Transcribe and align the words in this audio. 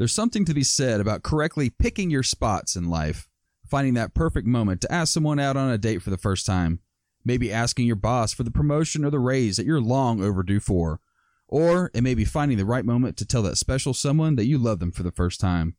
There's 0.00 0.14
something 0.14 0.46
to 0.46 0.54
be 0.54 0.64
said 0.64 0.98
about 0.98 1.22
correctly 1.22 1.68
picking 1.68 2.08
your 2.08 2.22
spots 2.22 2.74
in 2.74 2.88
life, 2.88 3.28
finding 3.66 3.92
that 3.94 4.14
perfect 4.14 4.46
moment 4.46 4.80
to 4.80 4.90
ask 4.90 5.12
someone 5.12 5.38
out 5.38 5.58
on 5.58 5.70
a 5.70 5.76
date 5.76 6.00
for 6.00 6.08
the 6.08 6.16
first 6.16 6.46
time, 6.46 6.80
maybe 7.22 7.52
asking 7.52 7.86
your 7.86 7.96
boss 7.96 8.32
for 8.32 8.42
the 8.42 8.50
promotion 8.50 9.04
or 9.04 9.10
the 9.10 9.18
raise 9.18 9.58
that 9.58 9.66
you're 9.66 9.78
long 9.78 10.24
overdue 10.24 10.58
for, 10.58 11.00
or 11.48 11.90
it 11.92 12.00
may 12.00 12.14
be 12.14 12.24
finding 12.24 12.56
the 12.56 12.64
right 12.64 12.86
moment 12.86 13.18
to 13.18 13.26
tell 13.26 13.42
that 13.42 13.58
special 13.58 13.92
someone 13.92 14.36
that 14.36 14.46
you 14.46 14.56
love 14.56 14.78
them 14.78 14.90
for 14.90 15.02
the 15.02 15.12
first 15.12 15.38
time. 15.38 15.76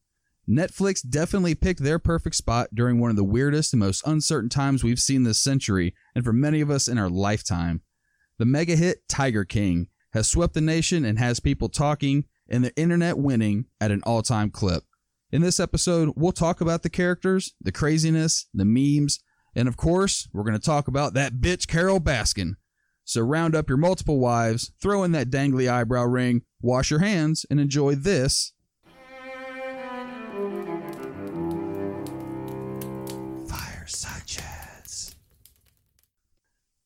Netflix 0.47 1.01
definitely 1.01 1.55
picked 1.55 1.81
their 1.81 1.97
perfect 1.97 2.35
spot 2.35 2.67
during 2.75 2.99
one 2.99 3.09
of 3.09 3.15
the 3.15 3.23
weirdest 3.23 3.73
and 3.73 3.79
most 3.79 4.05
uncertain 4.05 4.51
times 4.51 4.83
we've 4.83 4.99
seen 4.99 5.23
this 5.23 5.41
century, 5.41 5.95
and 6.13 6.23
for 6.23 6.31
many 6.31 6.61
of 6.61 6.69
us 6.69 6.87
in 6.87 6.99
our 6.99 7.09
lifetime. 7.09 7.81
The 8.37 8.45
mega 8.45 8.75
hit 8.75 9.09
Tiger 9.09 9.45
King 9.45 9.87
has 10.13 10.27
swept 10.27 10.53
the 10.53 10.61
nation 10.61 11.05
and 11.05 11.17
has 11.17 11.39
people 11.39 11.69
talking 11.69 12.25
and 12.51 12.63
the 12.63 12.75
internet 12.75 13.17
winning 13.17 13.65
at 13.79 13.89
an 13.89 14.01
all 14.05 14.21
time 14.21 14.51
clip. 14.51 14.83
In 15.31 15.41
this 15.41 15.59
episode, 15.59 16.13
we'll 16.15 16.33
talk 16.33 16.59
about 16.59 16.83
the 16.83 16.89
characters, 16.89 17.53
the 17.61 17.71
craziness, 17.71 18.47
the 18.53 18.65
memes, 18.65 19.19
and 19.55 19.67
of 19.67 19.77
course, 19.77 20.27
we're 20.33 20.43
going 20.43 20.59
to 20.59 20.59
talk 20.59 20.87
about 20.87 21.13
that 21.13 21.35
bitch 21.35 21.67
Carole 21.67 22.01
Baskin. 22.01 22.55
So 23.03 23.21
round 23.21 23.55
up 23.55 23.69
your 23.69 23.77
multiple 23.77 24.19
wives, 24.19 24.71
throw 24.81 25.03
in 25.03 25.13
that 25.13 25.29
dangly 25.29 25.71
eyebrow 25.71 26.03
ring, 26.03 26.43
wash 26.61 26.91
your 26.91 26.99
hands, 26.99 27.45
and 27.49 27.59
enjoy 27.59 27.95
this. 27.95 28.53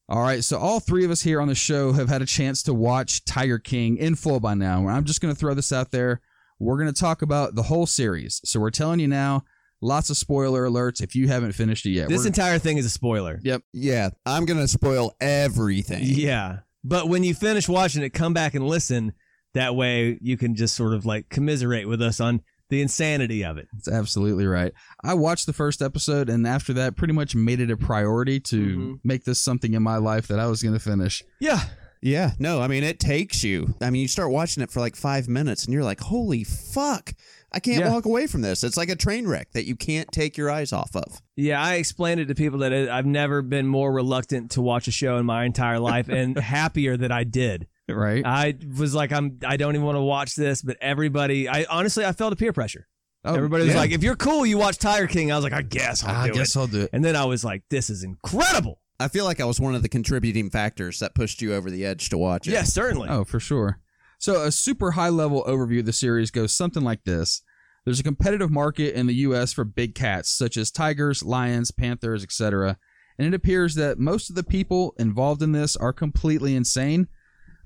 All 0.08 0.22
right, 0.22 0.44
so 0.44 0.58
all 0.59 0.80
three 0.80 1.04
of 1.04 1.09
us 1.09 1.22
here 1.23 1.41
on 1.41 1.48
the 1.48 1.55
show 1.55 1.91
have 1.94 2.09
had 2.09 2.22
a 2.22 2.27
chance 2.27 2.62
to 2.63 2.73
watch 2.76 3.26
Tiger 3.26 3.58
King 3.58 3.98
in 3.98 4.16
full 4.16 4.40
by 4.40 4.54
now. 4.54 4.88
I'm 4.88 5.04
just 5.04 5.20
going 5.20 5.34
to 5.34 5.40
throw 5.40 5.55
this 5.55 5.72
out 5.72 5.90
there. 5.90 6.22
We're 6.59 6.77
going 6.77 6.94
to 6.94 7.00
talk 7.00 7.23
about 7.23 7.55
the 7.55 7.63
whole 7.63 7.88
series. 7.88 8.40
So 8.46 8.60
we're 8.60 8.70
telling 8.70 8.99
you 8.99 9.08
now, 9.08 9.44
lots 9.82 10.12
of 10.12 10.18
spoiler 10.18 10.70
alerts 10.70 11.02
if 11.02 11.15
you 11.15 11.27
haven't 11.27 11.54
finished 11.54 11.88
it 11.88 11.90
yet. 11.90 12.07
This 12.07 12.20
We're- 12.20 12.27
entire 12.27 12.60
thing 12.60 12.77
is 12.77 12.85
a 12.85 12.90
spoiler. 12.90 13.40
yep. 13.43 13.63
Yeah, 13.74 14.10
I'm 14.27 14.46
gonna 14.46 14.68
spoil 14.68 15.15
everything. 15.20 16.04
Yeah. 16.04 16.60
But 16.84 17.10
when 17.10 17.24
you 17.24 17.34
finish 17.34 17.68
watching 17.68 18.04
it, 18.04 18.12
come 18.12 18.34
back 18.34 18.54
and 18.54 18.65
listen. 18.68 19.13
That 19.55 19.76
way 19.76 20.20
you 20.21 20.37
can 20.37 20.54
just 20.55 20.76
sort 20.76 20.93
of 20.93 21.05
like 21.05 21.30
commiserate 21.30 21.87
with 21.87 22.02
us 22.02 22.20
on 22.20 22.41
the 22.70 22.82
insanity 22.82 23.44
of 23.44 23.58
it. 23.58 23.68
That's 23.74 23.88
absolutely 23.88 24.48
right. 24.48 24.74
I 25.04 25.13
watched 25.13 25.46
the 25.46 25.54
first 25.54 25.82
episode 25.82 26.30
and 26.30 26.48
after 26.48 26.74
that 26.74 26.96
pretty 26.96 27.13
much 27.13 27.35
made 27.35 27.60
it 27.60 27.70
a 27.71 27.77
priority 27.77 28.40
to 28.41 28.77
Mhm. 28.77 28.99
make 29.04 29.24
this 29.26 29.40
something 29.41 29.74
in 29.74 29.84
my 29.84 29.98
life 29.98 30.27
that 30.27 30.40
I 30.40 30.48
was 30.48 30.63
going 30.63 30.74
to 30.74 30.80
finish. 30.80 31.24
Yeah. 31.40 31.62
Yeah, 32.02 32.32
no, 32.38 32.62
I 32.62 32.68
mean 32.68 32.84
it 32.84 32.99
takes 32.99 33.43
you. 33.43 33.74
I 33.82 33.90
mean, 33.90 34.02
you 34.04 34.08
start 34.08 34.30
watching 34.30 34.62
it 34.62 34.70
for 34.70 34.80
like 34.80 34.96
five 34.96 35.27
minutes, 35.27 35.66
and 35.66 35.74
you're 35.74 35.84
like, 35.84 36.02
"Holy 36.02 36.43
fuck! 36.43 37.13
I 37.52 37.60
can't 37.60 37.80
Yeah. 37.80 37.91
walk 37.91 38.05
away 38.05 38.27
from 38.27 38.41
this." 38.41 38.63
It's 38.63 38.77
like 38.77 38.90
a 38.90 38.96
train 38.96 39.27
wreck 39.27 39.54
that 39.54 39.66
you 39.66 39.76
can't 39.76 40.12
take 40.12 40.38
your 40.38 40.52
eyes 40.52 40.71
off 40.71 40.96
of. 40.96 41.20
Yeah, 41.36 41.60
I 41.60 41.76
explained 41.76 42.20
it 42.20 42.27
to 42.27 42.36
people 42.36 42.60
that 42.60 42.74
I've 42.74 43.08
never 43.08 43.41
been 43.41 43.66
more 43.66 43.91
reluctant 43.91 44.52
to 44.52 44.62
watch 44.62 44.88
a 44.88 44.91
show 44.91 45.18
in 45.18 45.26
my 45.26 45.46
entire 45.46 45.80
life 45.80 46.08
and 46.08 46.38
happier 46.38 46.96
that 46.96 47.12
I 47.12 47.24
did. 47.24 47.66
Right? 47.88 48.26
I 48.26 48.55
was 48.78 48.96
like, 48.96 49.12
I'm, 49.12 49.40
I 49.46 49.58
don't 49.58 49.76
even 49.76 49.86
want 49.86 49.98
to 49.98 50.02
watch 50.02 50.36
this, 50.36 50.62
but 50.62 50.78
everybody, 50.82 51.48
I 51.48 51.66
honestly, 51.70 52.05
I 52.05 52.14
felt 52.14 52.34
a 52.34 52.36
peer 52.36 52.54
pressure. 52.54 52.88
Oh, 53.24 53.34
Everybody 53.34 53.64
was 53.64 53.74
yeah. 53.74 53.80
like, 53.80 53.92
if 53.92 54.04
you're 54.04 54.16
cool, 54.16 54.46
you 54.46 54.60
watch 54.60 54.77
Tiger 54.77 55.08
King. 55.08 55.32
I 55.32 55.36
was 55.36 55.44
like, 55.44 55.54
I 55.54 55.64
guess 55.64 56.04
I'll 56.04 56.14
do 56.14 56.20
it. 56.20 56.24
I 56.24 56.27
do 56.27 56.34
guess 56.34 56.55
it. 56.55 56.60
I'll 56.60 56.68
do 56.68 56.82
it. 56.82 56.90
And 56.94 57.04
then 57.04 57.16
I 57.16 57.26
was 57.26 57.44
like, 57.44 57.64
this 57.72 57.90
is 57.90 58.04
incredible. 58.04 58.80
I 59.00 59.08
feel 59.08 59.26
like 59.26 59.42
I 59.42 59.46
was 59.46 59.60
one 59.60 59.74
of 59.74 59.82
the 59.82 59.90
contributing 59.90 60.52
factors 60.52 61.00
that 61.00 61.16
pushed 61.16 61.42
you 61.42 61.54
over 61.54 61.72
the 61.72 61.86
edge 61.86 62.10
to 62.10 62.18
watch 62.18 62.48
it. 62.48 62.52
Yes, 62.52 62.72
certainly. 62.72 63.10
Oh, 63.10 63.24
for 63.24 63.40
sure. 63.40 63.82
So, 64.20 64.44
a 64.44 64.52
super 64.52 64.92
high 64.92 65.09
level 65.09 65.44
overview 65.46 65.80
of 65.80 65.86
the 65.86 65.94
series 65.94 66.31
goes 66.31 66.53
something 66.53 66.84
like 66.84 67.03
this 67.03 67.42
There's 67.84 68.00
a 68.00 68.03
competitive 68.03 68.52
market 68.52 68.96
in 68.96 69.08
the 69.08 69.16
U.S. 69.16 69.52
for 69.52 69.66
big 69.66 69.96
cats, 69.96 70.30
such 70.30 70.56
as 70.56 70.72
tigers, 70.72 71.24
lions, 71.24 71.72
panthers, 71.72 72.24
etc. 72.24 72.78
And 73.18 73.28
it 73.28 73.34
appears 73.34 73.75
that 73.75 74.00
most 74.00 74.30
of 74.30 74.36
the 74.36 74.44
people 74.44 74.94
involved 74.98 75.42
in 75.42 75.52
this 75.52 75.76
are 75.76 75.94
completely 75.94 76.56
insane. 76.56 77.08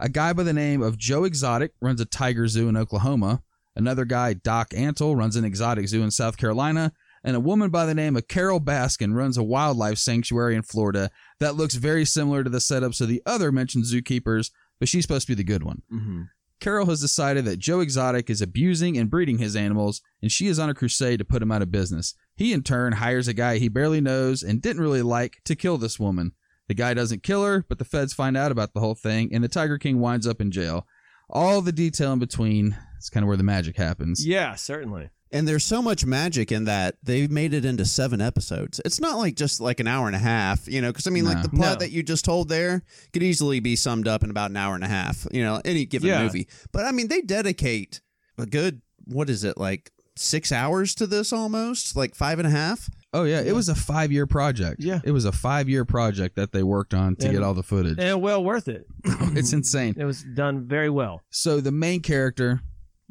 A 0.01 0.07
guy 0.07 0.31
by 0.31 0.43
the 0.43 0.53
name 0.53 0.81
of 0.81 0.97
Joe 0.97 1.25
Exotic 1.25 1.73
runs 1.81 1.99
a 1.99 2.05
tiger 2.05 2.47
zoo 2.47 2.69
in 2.69 2.77
Oklahoma. 2.77 3.43
Another 3.75 4.05
guy, 4.05 4.33
Doc 4.33 4.69
Antle, 4.69 5.17
runs 5.17 5.35
an 5.35 5.43
exotic 5.43 5.89
zoo 5.89 6.01
in 6.03 6.11
South 6.11 6.37
Carolina. 6.37 6.93
And 7.21 7.35
a 7.35 7.41
woman 7.41 7.69
by 7.69 7.85
the 7.85 7.93
name 7.93 8.15
of 8.15 8.29
Carole 8.29 8.61
Baskin 8.61 9.13
runs 9.13 9.37
a 9.37 9.43
wildlife 9.43 9.97
sanctuary 9.97 10.55
in 10.55 10.61
Florida 10.61 11.11
that 11.41 11.55
looks 11.55 11.75
very 11.75 12.05
similar 12.05 12.45
to 12.45 12.49
the 12.49 12.59
setups 12.59 13.01
of 13.01 13.09
the 13.09 13.21
other 13.25 13.51
mentioned 13.51 13.83
zookeepers, 13.83 14.51
but 14.79 14.87
she's 14.87 15.03
supposed 15.03 15.27
to 15.27 15.31
be 15.31 15.35
the 15.35 15.43
good 15.43 15.63
one. 15.63 15.81
Mm-hmm. 15.91 16.21
Carole 16.61 16.85
has 16.87 17.01
decided 17.01 17.43
that 17.43 17.59
Joe 17.59 17.81
Exotic 17.81 18.29
is 18.29 18.41
abusing 18.41 18.97
and 18.97 19.09
breeding 19.09 19.37
his 19.37 19.55
animals, 19.55 20.01
and 20.21 20.31
she 20.31 20.47
is 20.47 20.59
on 20.59 20.69
a 20.69 20.73
crusade 20.73 21.19
to 21.19 21.25
put 21.25 21.41
him 21.41 21.51
out 21.51 21.61
of 21.61 21.71
business. 21.71 22.15
He, 22.37 22.53
in 22.53 22.63
turn, 22.63 22.93
hires 22.93 23.27
a 23.27 23.33
guy 23.33 23.57
he 23.57 23.67
barely 23.67 23.99
knows 23.99 24.43
and 24.43 24.61
didn't 24.61 24.81
really 24.81 25.01
like 25.01 25.41
to 25.43 25.55
kill 25.55 25.77
this 25.77 25.99
woman. 25.99 26.33
The 26.69 26.75
guy 26.75 26.93
doesn't 26.93 27.23
kill 27.23 27.43
her, 27.43 27.65
but 27.67 27.79
the 27.79 27.83
feds 27.85 28.13
find 28.13 28.37
out 28.37 28.51
about 28.51 28.73
the 28.73 28.79
whole 28.79 28.95
thing, 28.95 29.33
and 29.33 29.43
the 29.43 29.47
Tiger 29.49 29.77
King 29.77 29.99
winds 29.99 30.25
up 30.27 30.39
in 30.39 30.51
jail. 30.51 30.87
All 31.29 31.61
the 31.61 31.71
detail 31.71 32.13
in 32.13 32.19
between 32.19 32.77
is 32.99 33.09
kind 33.09 33.23
of 33.23 33.27
where 33.27 33.37
the 33.37 33.43
magic 33.43 33.75
happens. 33.75 34.25
Yeah, 34.25 34.55
certainly. 34.55 35.09
And 35.31 35.47
there's 35.47 35.63
so 35.65 35.81
much 35.81 36.05
magic 36.05 36.51
in 36.51 36.65
that 36.65 36.95
they 37.03 37.27
made 37.27 37.53
it 37.53 37.65
into 37.65 37.85
seven 37.85 38.19
episodes. 38.21 38.81
It's 38.85 38.99
not 38.99 39.17
like 39.17 39.35
just 39.35 39.59
like 39.61 39.79
an 39.79 39.87
hour 39.87 40.07
and 40.07 40.15
a 40.15 40.19
half, 40.19 40.67
you 40.67 40.81
know, 40.81 40.89
because 40.91 41.05
I 41.05 41.11
mean, 41.11 41.25
No. 41.25 41.31
like 41.31 41.43
the 41.43 41.49
plot 41.49 41.73
No. 41.73 41.75
that 41.85 41.91
you 41.91 42.01
just 42.01 42.25
told 42.25 42.49
there 42.49 42.81
could 43.13 43.21
easily 43.21 43.59
be 43.59 43.75
summed 43.75 44.07
up 44.07 44.23
in 44.23 44.29
about 44.31 44.49
an 44.49 44.57
hour 44.57 44.73
and 44.75 44.83
a 44.83 44.87
half, 44.87 45.27
you 45.31 45.43
know, 45.43 45.61
any 45.65 45.85
given 45.85 46.09
Yeah. 46.09 46.23
movie. 46.23 46.47
But 46.71 46.85
I 46.85 46.91
mean, 46.91 47.09
they 47.09 47.21
dedicate 47.21 48.01
a 48.39 48.45
good, 48.47 48.81
what 49.05 49.29
is 49.29 49.43
it, 49.43 49.57
like 49.57 49.91
six 50.15 50.51
hours 50.51 50.95
to 50.95 51.05
this 51.05 51.31
almost? 51.31 51.95
Like 51.95 52.15
five 52.15 52.39
and 52.39 52.47
a 52.47 52.51
half? 52.51 52.89
Oh, 53.11 53.23
yeah, 53.23 53.41
it 53.41 53.53
was 53.55 53.69
a 53.69 53.75
five 53.75 54.11
year 54.11 54.27
project. 54.27 54.81
Yeah. 54.83 54.99
It 55.03 55.11
was 55.11 55.25
a 55.25 55.31
five 55.31 55.67
year 55.67 55.83
project 55.85 56.35
that 56.35 56.51
they 56.51 56.61
worked 56.63 56.93
on 56.93 57.15
to 57.17 57.25
And- 57.27 57.35
get 57.35 57.43
all 57.43 57.53
the 57.53 57.63
footage. 57.63 57.97
And 57.99 58.21
well 58.21 58.43
worth 58.43 58.67
it. 58.67 58.85
it's 59.05 59.51
insane. 59.53 59.95
It 59.97 60.05
was 60.05 60.23
done 60.23 60.67
very 60.67 60.89
well. 60.89 61.21
So 61.31 61.59
the 61.61 61.71
main 61.71 62.01
character 62.01 62.61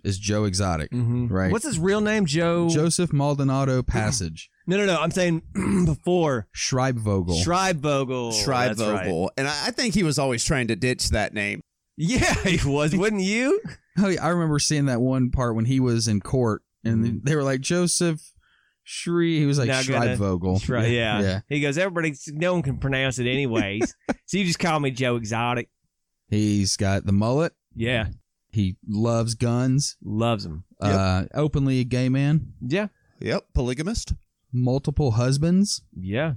is 0.04 0.16
Joe 0.19 0.44
Exotic, 0.44 0.92
Mm-hmm. 0.92 1.26
right? 1.26 1.50
What's 1.50 1.64
his 1.64 1.78
real 1.81 2.00
name? 2.00 2.26
Joe. 2.26 2.69
Joseph 2.69 3.12
Maldonado 3.12 3.82
Passage. 3.82 4.50
No, 4.69 4.76
no, 4.76 4.84
no. 4.84 5.00
I'm 5.00 5.10
saying 5.10 5.41
before 5.87 6.47
Schreibvogel. 6.54 7.42
Schreibvogel. 7.42 8.32
That's 8.32 8.47
right. 8.47 8.76
Schreibvogel. 8.76 9.31
And 9.38 9.48
I 9.48 9.69
I 9.69 9.70
think 9.70 9.94
he 9.94 10.03
was 10.03 10.19
always 10.19 10.44
trying 10.44 10.69
to 10.69 10.76
ditch 10.76 11.08
that 11.08 11.32
name. 11.32 11.62
Yeah, 11.97 12.34
he 12.44 12.69
was. 12.69 12.94
Wouldn't 12.94 13.22
you? 13.22 13.60
Oh, 14.00 14.08
yeah, 14.08 14.22
I 14.25 14.28
remember 14.28 14.58
seeing 14.60 14.84
that 14.87 15.00
one 15.00 15.31
part 15.32 15.56
when 15.56 15.64
he 15.64 15.81
was 15.81 16.06
in 16.06 16.20
court, 16.20 16.62
and 16.84 17.20
they 17.25 17.34
were 17.34 17.42
like 17.42 17.60
Joseph 17.62 18.20
Shri. 18.91 19.38
He 19.38 19.44
was 19.44 19.59
like 19.59 19.69
Now 19.69 19.82
gonna- 19.82 20.16
Schreibvogel. 20.16 20.66
Right. 20.69 20.91
Yeah. 20.91 21.21
yeah. 21.21 21.41
He 21.49 21.60
goes. 21.60 21.76
Everybody, 21.76 22.15
no 22.28 22.54
one 22.54 22.62
can 22.62 22.78
pronounce 22.78 23.19
it 23.19 23.26
anyways. 23.31 23.94
so 24.26 24.38
you 24.38 24.47
just 24.47 24.59
call 24.59 24.81
me 24.81 24.91
Joe 24.91 25.16
Exotic. 25.16 25.69
He's 26.31 26.76
got 26.78 27.04
the 27.04 27.12
mullet. 27.12 27.53
Yeah, 27.75 28.09
He 28.50 28.76
loves 28.88 29.34
guns. 29.34 29.97
loves 30.03 30.44
him. 30.47 30.65
Uh, 30.81 31.25
openly 31.34 31.81
a 31.81 31.84
gay 31.84 32.09
man. 32.09 32.54
Yeah, 32.66 32.88
Yep, 33.21 33.44
polygamist. 33.54 34.15
Multiple 34.53 35.12
husbands. 35.12 35.82
yeah. 35.94 36.34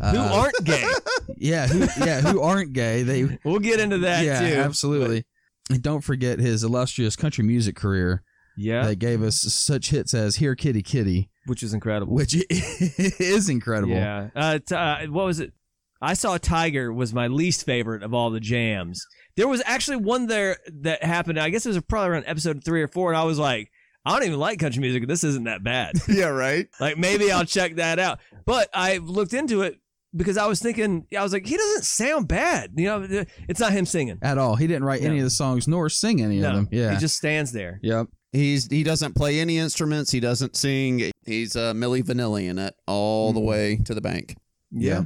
Uh, 0.00 0.12
Who 0.12 0.18
aren't 0.34 0.64
gay? 0.64 0.84
Yeah, 1.38 1.66
who, 1.66 1.80
yeah, 2.04 2.20
who 2.20 2.40
aren't 2.40 2.72
gay? 2.72 3.02
They 3.02 3.38
We'll 3.44 3.58
get 3.58 3.80
into 3.80 3.98
that 3.98 4.24
yeah, 4.24 4.40
too. 4.40 4.56
absolutely. 4.60 5.24
And 5.70 5.82
don't 5.82 6.02
forget 6.02 6.38
his 6.38 6.62
illustrious 6.62 7.16
country 7.16 7.42
music 7.44 7.74
career 7.76 8.22
Yeah, 8.56 8.84
that 8.86 8.96
gave 8.96 9.22
us 9.22 9.36
such 9.40 9.90
hits 9.90 10.14
as 10.14 10.36
"Here 10.36 10.54
Kitty 10.54 10.82
Kitty," 10.82 11.30
which 11.46 11.62
is 11.62 11.74
incredible. 11.74 12.14
which 12.14 12.34
is 12.50 13.48
incredible. 13.48 13.94
Yeah. 13.94 14.28
Uh, 14.34 14.58
t- 14.58 14.74
uh, 14.74 15.06
what 15.06 15.26
was 15.26 15.40
it? 15.40 15.52
I 16.00 16.14
saw 16.14 16.36
Tiger 16.36 16.92
was 16.92 17.14
my 17.14 17.26
least 17.26 17.64
favorite 17.64 18.02
of 18.02 18.12
all 18.12 18.30
the 18.30 18.40
jams. 18.40 19.04
There 19.36 19.48
was 19.48 19.62
actually 19.66 19.98
one 19.98 20.26
there 20.26 20.58
that 20.82 21.02
happened. 21.02 21.38
I 21.38 21.50
guess 21.50 21.64
it 21.66 21.70
was 21.70 21.80
probably 21.82 22.10
around 22.10 22.24
episode 22.26 22.62
three 22.64 22.82
or 22.82 22.88
four, 22.88 23.10
and 23.10 23.18
I 23.18 23.24
was 23.24 23.38
like, 23.38 23.70
I 24.04 24.12
don't 24.12 24.26
even 24.26 24.38
like 24.38 24.58
country 24.60 24.80
music. 24.80 25.08
This 25.08 25.24
isn't 25.24 25.44
that 25.44 25.64
bad. 25.64 25.96
yeah, 26.08 26.26
right. 26.26 26.68
like 26.80 26.96
maybe 26.96 27.32
I'll 27.32 27.44
check 27.44 27.76
that 27.76 27.98
out. 27.98 28.20
But 28.44 28.68
I 28.72 28.98
looked 28.98 29.34
into 29.34 29.62
it 29.62 29.80
because 30.14 30.36
I 30.36 30.46
was 30.46 30.60
thinking, 30.60 31.06
I 31.16 31.22
was 31.22 31.32
like, 31.32 31.44
he 31.46 31.56
doesn't 31.56 31.84
sound 31.84 32.28
bad. 32.28 32.72
You 32.76 32.86
know, 32.86 33.24
it's 33.48 33.60
not 33.60 33.72
him 33.72 33.84
singing. 33.84 34.18
At 34.22 34.38
all, 34.38 34.54
he 34.56 34.66
didn't 34.66 34.84
write 34.84 35.02
any 35.02 35.18
of 35.18 35.24
the 35.24 35.30
songs 35.30 35.66
nor 35.66 35.88
sing 35.88 36.22
any 36.22 36.42
of 36.42 36.54
them. 36.54 36.68
Yeah, 36.70 36.92
he 36.92 36.98
just 36.98 37.16
stands 37.16 37.52
there. 37.52 37.80
yep. 37.82 38.06
He's 38.32 38.66
he 38.70 38.82
doesn't 38.82 39.14
play 39.14 39.40
any 39.40 39.58
instruments. 39.58 40.10
He 40.10 40.20
doesn't 40.20 40.56
sing. 40.56 41.10
He's 41.24 41.56
uh, 41.56 41.72
Milli 41.74 42.02
Vanilli 42.02 42.48
in 42.48 42.58
it 42.58 42.74
all 42.86 43.32
the 43.32 43.40
Mhm. 43.40 43.44
way 43.46 43.76
to 43.84 43.94
the 43.94 44.00
bank. 44.00 44.36
Yeah. 44.70 45.04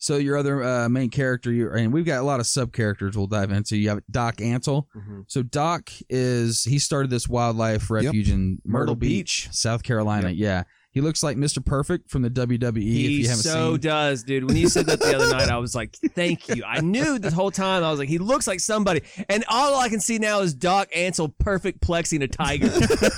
So 0.00 0.16
your 0.16 0.36
other 0.36 0.62
uh, 0.62 0.88
main 0.88 1.10
character, 1.10 1.50
you 1.50 1.70
and 1.72 1.92
we've 1.92 2.04
got 2.04 2.20
a 2.20 2.22
lot 2.22 2.38
of 2.40 2.46
sub 2.46 2.72
characters 2.72 3.16
we'll 3.16 3.26
dive 3.26 3.50
into. 3.50 3.76
You 3.76 3.88
have 3.88 4.00
Doc 4.10 4.36
Antle. 4.36 4.84
Mhm. 4.96 5.24
So 5.28 5.42
Doc 5.42 5.90
is 6.08 6.62
he 6.64 6.78
started 6.78 7.10
this 7.10 7.26
wildlife 7.28 7.90
refuge 7.90 8.30
in 8.30 8.58
Myrtle, 8.64 8.80
Myrtle 8.80 8.94
Beach, 8.96 9.48
South 9.50 9.82
Carolina. 9.82 10.30
Yeah, 10.30 10.64
He 10.90 11.00
looks 11.02 11.22
like 11.22 11.36
Mr. 11.36 11.64
Perfect 11.64 12.10
from 12.10 12.22
the 12.22 12.30
WWE. 12.30 12.66
if 12.66 12.74
He 12.82 13.20
you 13.22 13.28
haven't 13.28 13.42
so 13.42 13.72
seen, 13.72 13.80
does, 13.80 14.22
dude. 14.24 14.44
When 14.44 14.56
you 14.56 14.68
said 14.68 14.86
that 14.86 15.00
the 15.00 15.14
other 15.14 15.28
night, 15.36 15.48
I 15.50 15.58
was 15.58 15.74
like, 15.74 15.94
"Thank 16.14 16.48
you." 16.48 16.64
I 16.66 16.80
knew 16.80 17.18
the 17.18 17.30
whole 17.30 17.50
time. 17.50 17.84
I 17.84 17.90
was 17.90 17.98
like, 17.98 18.08
"He 18.08 18.18
looks 18.18 18.46
like 18.46 18.58
somebody," 18.60 19.02
and 19.28 19.44
all 19.48 19.76
I 19.78 19.88
can 19.90 20.00
see 20.00 20.18
now 20.18 20.40
is 20.40 20.54
Doc 20.54 20.88
Antle 20.96 21.32
perfect 21.38 21.82
plexing 21.82 22.22
a 22.22 22.28
tiger 22.28 22.66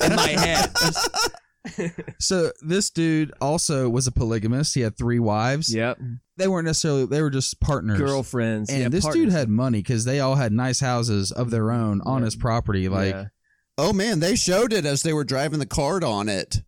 in 0.04 0.16
my 0.16 0.28
head. 0.28 0.70
so 2.18 2.50
this 2.62 2.90
dude 2.90 3.32
also 3.40 3.88
was 3.88 4.06
a 4.06 4.12
polygamist. 4.12 4.74
He 4.74 4.80
had 4.80 4.96
three 4.96 5.18
wives. 5.18 5.72
Yep, 5.74 5.98
They 6.36 6.48
weren't 6.48 6.66
necessarily. 6.66 7.06
They 7.06 7.22
were 7.22 7.30
just 7.30 7.60
partners. 7.60 7.98
girlfriends. 7.98 8.70
and 8.70 8.80
yeah, 8.82 8.88
this 8.88 9.04
partners. 9.04 9.24
dude 9.26 9.32
had 9.32 9.48
money 9.48 9.78
because 9.78 10.04
they 10.04 10.20
all 10.20 10.34
had 10.36 10.52
nice 10.52 10.80
houses 10.80 11.30
of 11.32 11.50
their 11.50 11.70
own 11.70 12.00
on 12.04 12.20
Yeah. 12.20 12.24
his 12.26 12.36
property. 12.36 12.88
Like, 12.88 13.14
Yeah. 13.14 13.24
Oh 13.78 13.92
man, 13.92 14.20
they 14.20 14.36
showed 14.36 14.72
it 14.72 14.84
as 14.84 15.02
they 15.02 15.12
were 15.12 15.24
driving 15.24 15.58
the 15.58 15.66
cart 15.66 16.02
on 16.04 16.28
it. 16.28 16.58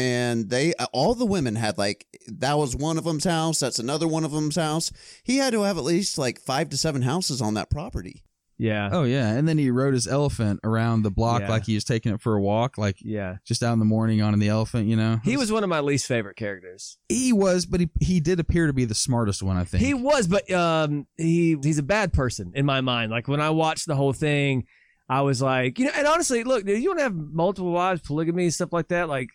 And 0.00 0.48
they 0.50 0.72
all 0.92 1.14
the 1.14 1.26
women 1.26 1.56
had 1.56 1.76
like 1.78 2.06
that 2.26 2.56
was 2.58 2.74
one 2.74 2.96
of 2.98 3.04
them's 3.04 3.24
house, 3.24 3.60
that's 3.60 3.78
another 3.78 4.08
one 4.08 4.24
of 4.24 4.30
them's 4.32 4.56
house. 4.56 4.90
He 5.22 5.36
had 5.38 5.52
to 5.52 5.62
have 5.62 5.76
at 5.78 5.84
least 5.84 6.16
like 6.18 6.40
5 6.40 6.70
to 6.70 6.76
7 6.76 7.02
houses 7.02 7.42
on 7.42 7.54
that 7.54 7.70
property. 7.70 8.22
yeah, 8.58 8.90
oh 8.92 9.04
yeah, 9.04 9.30
and 9.32 9.48
then 9.48 9.56
he 9.58 9.70
rode 9.70 9.94
his 9.94 10.06
elephant 10.06 10.60
around 10.64 11.02
the 11.02 11.10
block 11.10 11.40
Yeah. 11.40 11.48
like 11.50 11.64
he 11.64 11.74
was 11.74 11.84
taking 11.84 12.12
it 12.12 12.20
for 12.20 12.34
a 12.34 12.40
walk, 12.40 12.76
like 12.78 12.96
yeah. 13.00 13.36
just 13.44 13.62
out 13.62 13.72
in 13.72 13.78
the 13.78 13.84
morning 13.86 14.20
on 14.22 14.38
the 14.38 14.48
elephant. 14.48 14.86
You 14.86 14.96
know, 14.96 15.18
He 15.24 15.36
was 15.36 15.50
one 15.50 15.64
of 15.64 15.70
my 15.70 15.80
least 15.80 16.06
favorite 16.06 16.36
characters. 16.36 16.98
He 17.08 17.32
was, 17.32 17.64
but 17.66 17.80
he 17.80 17.88
he 18.00 18.20
did 18.20 18.38
appear 18.40 18.66
to 18.66 18.72
be 18.74 18.84
the 18.84 18.94
smartest 18.94 19.42
one. 19.42 19.56
I 19.56 19.64
think 19.64 19.82
He 19.82 19.94
was, 19.94 20.26
but 20.26 20.50
um, 20.50 21.06
he 21.16 21.56
he's 21.62 21.78
a 21.78 21.82
bad 21.82 22.12
person 22.12 22.52
in 22.54 22.66
my 22.66 22.80
mind. 22.80 23.10
Like 23.10 23.28
when 23.28 23.40
I 23.40 23.50
watched 23.50 23.86
the 23.86 23.96
whole 23.96 24.12
thing, 24.12 24.66
I 25.08 25.22
was 25.22 25.40
like, 25.40 25.78
you 25.78 25.86
know, 25.86 25.92
and 25.96 26.06
honestly, 26.06 26.44
look, 26.44 26.64
dude, 26.66 26.82
you 26.82 26.90
want 26.90 26.98
to 27.00 27.04
have 27.04 27.14
multiple 27.16 27.72
wives, 27.72 28.02
polygamy, 28.02 28.50
stuff 28.50 28.72
like 28.72 28.88
that, 28.88 29.08
like. 29.08 29.28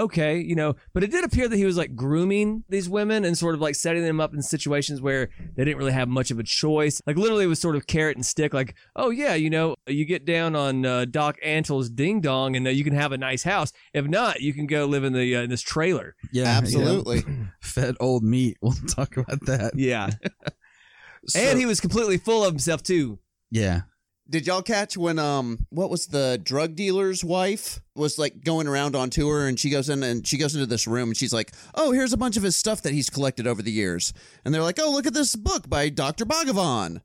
Okay, 0.00 0.38
you 0.40 0.54
know, 0.54 0.76
but 0.94 1.04
it 1.04 1.10
did 1.10 1.24
appear 1.24 1.46
that 1.46 1.56
he 1.56 1.64
was 1.66 1.76
like 1.76 1.94
grooming 1.94 2.64
these 2.70 2.88
women 2.88 3.24
and 3.24 3.36
sort 3.36 3.54
of 3.54 3.60
like 3.60 3.74
setting 3.74 4.02
them 4.02 4.18
up 4.20 4.32
in 4.32 4.40
situations 4.40 5.00
where 5.02 5.28
they 5.56 5.64
didn't 5.64 5.76
really 5.76 5.92
have 5.92 6.08
much 6.08 6.30
of 6.30 6.38
a 6.38 6.42
choice. 6.42 7.02
Like 7.06 7.16
literally, 7.18 7.44
it 7.44 7.48
was 7.48 7.60
sort 7.60 7.76
of 7.76 7.86
carrot 7.86 8.16
and 8.16 8.24
stick. 8.24 8.54
Like, 8.54 8.74
oh 8.96 9.10
yeah, 9.10 9.34
you 9.34 9.50
know, 9.50 9.74
you 9.86 10.04
get 10.06 10.24
down 10.24 10.56
on 10.56 10.86
uh, 10.86 11.04
Doc 11.04 11.36
Antle's 11.44 11.90
ding 11.90 12.20
dong, 12.20 12.56
and 12.56 12.66
uh, 12.66 12.70
you 12.70 12.82
can 12.82 12.94
have 12.94 13.12
a 13.12 13.18
nice 13.18 13.42
house. 13.42 13.72
If 13.92 14.06
not, 14.06 14.40
you 14.40 14.54
can 14.54 14.66
go 14.66 14.86
live 14.86 15.04
in 15.04 15.12
the 15.12 15.36
uh, 15.36 15.42
in 15.42 15.50
this 15.50 15.62
trailer. 15.62 16.16
yeah, 16.32 16.44
Absolutely. 16.44 17.24
yeah. 17.26 17.34
fed 17.60 17.96
old 18.00 18.24
meat. 18.24 18.56
We'll 18.62 18.72
talk 18.88 19.16
about 19.18 19.44
that. 19.46 19.72
Yeah, 19.76 20.10
So- 21.26 21.38
and 21.40 21.58
he 21.58 21.66
was 21.66 21.80
completely 21.80 22.16
full 22.16 22.42
of 22.44 22.52
himself 22.52 22.82
too. 22.82 23.18
yeah, 23.50 23.82
Did 24.30 24.46
y'all 24.46 24.62
catch 24.62 24.96
when 24.96 25.18
um 25.18 25.66
what 25.70 25.90
was 25.90 26.06
the 26.06 26.40
drug 26.42 26.76
dealer's 26.76 27.24
wife 27.24 27.80
was 27.96 28.16
like 28.16 28.44
going 28.44 28.68
around 28.68 28.94
on 28.94 29.10
tour 29.10 29.48
and 29.48 29.58
she 29.58 29.70
goes 29.70 29.88
in 29.88 30.02
and 30.04 30.24
she 30.26 30.38
goes 30.38 30.54
into 30.54 30.66
this 30.66 30.86
room 30.86 31.08
and 31.10 31.16
she's 31.16 31.32
like, 31.32 31.50
"Oh, 31.74 31.90
here's 31.90 32.12
a 32.12 32.16
bunch 32.16 32.36
of 32.36 32.44
his 32.44 32.56
stuff 32.56 32.82
that 32.82 32.92
he's 32.92 33.10
collected 33.10 33.46
over 33.48 33.60
the 33.60 33.72
years." 33.72 34.12
And 34.44 34.54
they're 34.54 34.62
like, 34.62 34.78
"Oh, 34.80 34.90
look 34.92 35.06
at 35.06 35.14
this 35.14 35.34
book 35.34 35.68
by 35.68 35.88
Dr. 35.88 36.24
Bhagavan." 36.24 37.00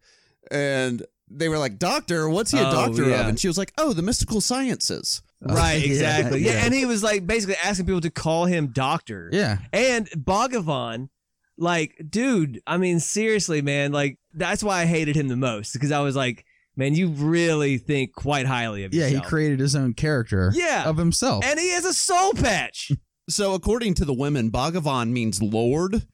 And 0.51 1.03
they 1.29 1.49
were 1.49 1.57
like, 1.57 1.79
"Doctor, 1.79 2.29
what's 2.29 2.51
he 2.51 2.59
a 2.59 2.67
Oh, 2.67 2.71
doctor 2.71 3.09
yeah. 3.09 3.21
of?" 3.21 3.27
And 3.27 3.39
she 3.39 3.47
was 3.47 3.57
like, 3.57 3.73
"Oh, 3.77 3.93
the 3.93 4.03
mystical 4.03 4.39
sciences." 4.41 5.21
Right, 5.41 5.75
Yeah, 5.81 5.87
exactly. 5.87 6.39
Yeah, 6.43 6.53
yeah. 6.53 6.65
and 6.65 6.73
he 6.73 6.85
was 6.85 7.03
like 7.03 7.27
basically 7.27 7.55
asking 7.63 7.85
people 7.87 8.01
to 8.01 8.09
call 8.09 8.45
him 8.45 8.67
doctor. 8.67 9.29
yeah. 9.33 9.57
And 9.73 10.07
Bhagavan, 10.11 11.09
like, 11.57 12.01
dude, 12.09 12.61
I 12.65 12.77
mean, 12.77 12.99
seriously, 12.99 13.61
man, 13.61 13.91
like, 13.91 14.17
that's 14.33 14.63
why 14.63 14.81
I 14.81 14.85
hated 14.85 15.15
him 15.15 15.27
the 15.27 15.35
most 15.35 15.73
because 15.73 15.91
I 15.91 15.99
was 15.99 16.15
like, 16.15 16.44
man, 16.75 16.93
you 16.95 17.07
really 17.09 17.77
think 17.77 18.13
quite 18.13 18.45
highly 18.45 18.83
of 18.83 18.93
yourself. 18.93 19.09
Yeah, 19.11 19.15
yourself. 19.17 19.25
he 19.25 19.29
created 19.29 19.59
his 19.59 19.75
own 19.75 19.93
character 19.93 20.51
Yeah. 20.53 20.83
of 20.87 20.97
himself. 20.97 21.43
and 21.45 21.59
he 21.59 21.69
has 21.71 21.85
a 21.85 21.93
soul 21.93 22.33
patch. 22.33 22.91
So, 23.27 23.55
according 23.55 23.95
to 23.95 24.05
the 24.05 24.13
women, 24.13 24.51
Bhagavan 24.51 25.09
means 25.09 25.41
Lord, 25.41 26.05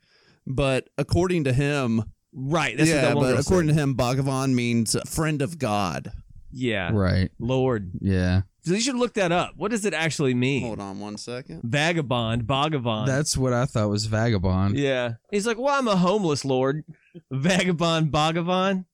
but 0.48 0.88
according 0.98 1.44
to 1.44 1.52
him, 1.52 2.06
right. 2.34 2.78
That's 2.78 2.90
what 2.90 2.96
yeah, 2.96 3.02
that 3.02 3.16
one 3.18 3.26
but 3.26 3.32
girl 3.32 3.40
according 3.42 3.70
said. 3.72 3.76
to 3.76 3.84
him, 3.84 3.96
Bhagavan 3.98 4.54
means 4.54 4.96
friend 5.10 5.42
of 5.42 5.60
God. 5.60 6.14
yeah, 6.54 6.90
right. 6.94 7.30
Lord. 7.38 7.92
Yeah. 8.00 8.44
So 8.64 8.74
you 8.76 8.80
should 8.80 8.96
look 8.96 9.16
that 9.16 9.34
up. 9.34 9.56
What 9.58 9.72
does 9.72 9.84
it 9.84 9.94
actually 9.94 10.34
mean? 10.36 10.64
Hold 10.64 10.80
on 10.80 11.02
one 11.02 11.18
second. 11.18 11.64
Vagabond, 11.64 12.44
Bhagavan. 12.46 13.08
That's 13.08 13.36
what 13.36 13.52
I 13.52 13.66
thought 13.66 13.90
was 13.90 14.06
vagabond. 14.06 14.78
Yeah. 14.78 15.16
He's 15.32 15.46
like, 15.46 15.58
well, 15.58 15.78
I'm 15.78 15.90
a 15.90 15.98
homeless 15.98 16.46
lord. 16.46 16.86
Vagabond 17.32 18.12
Bhagavan. 18.14 18.86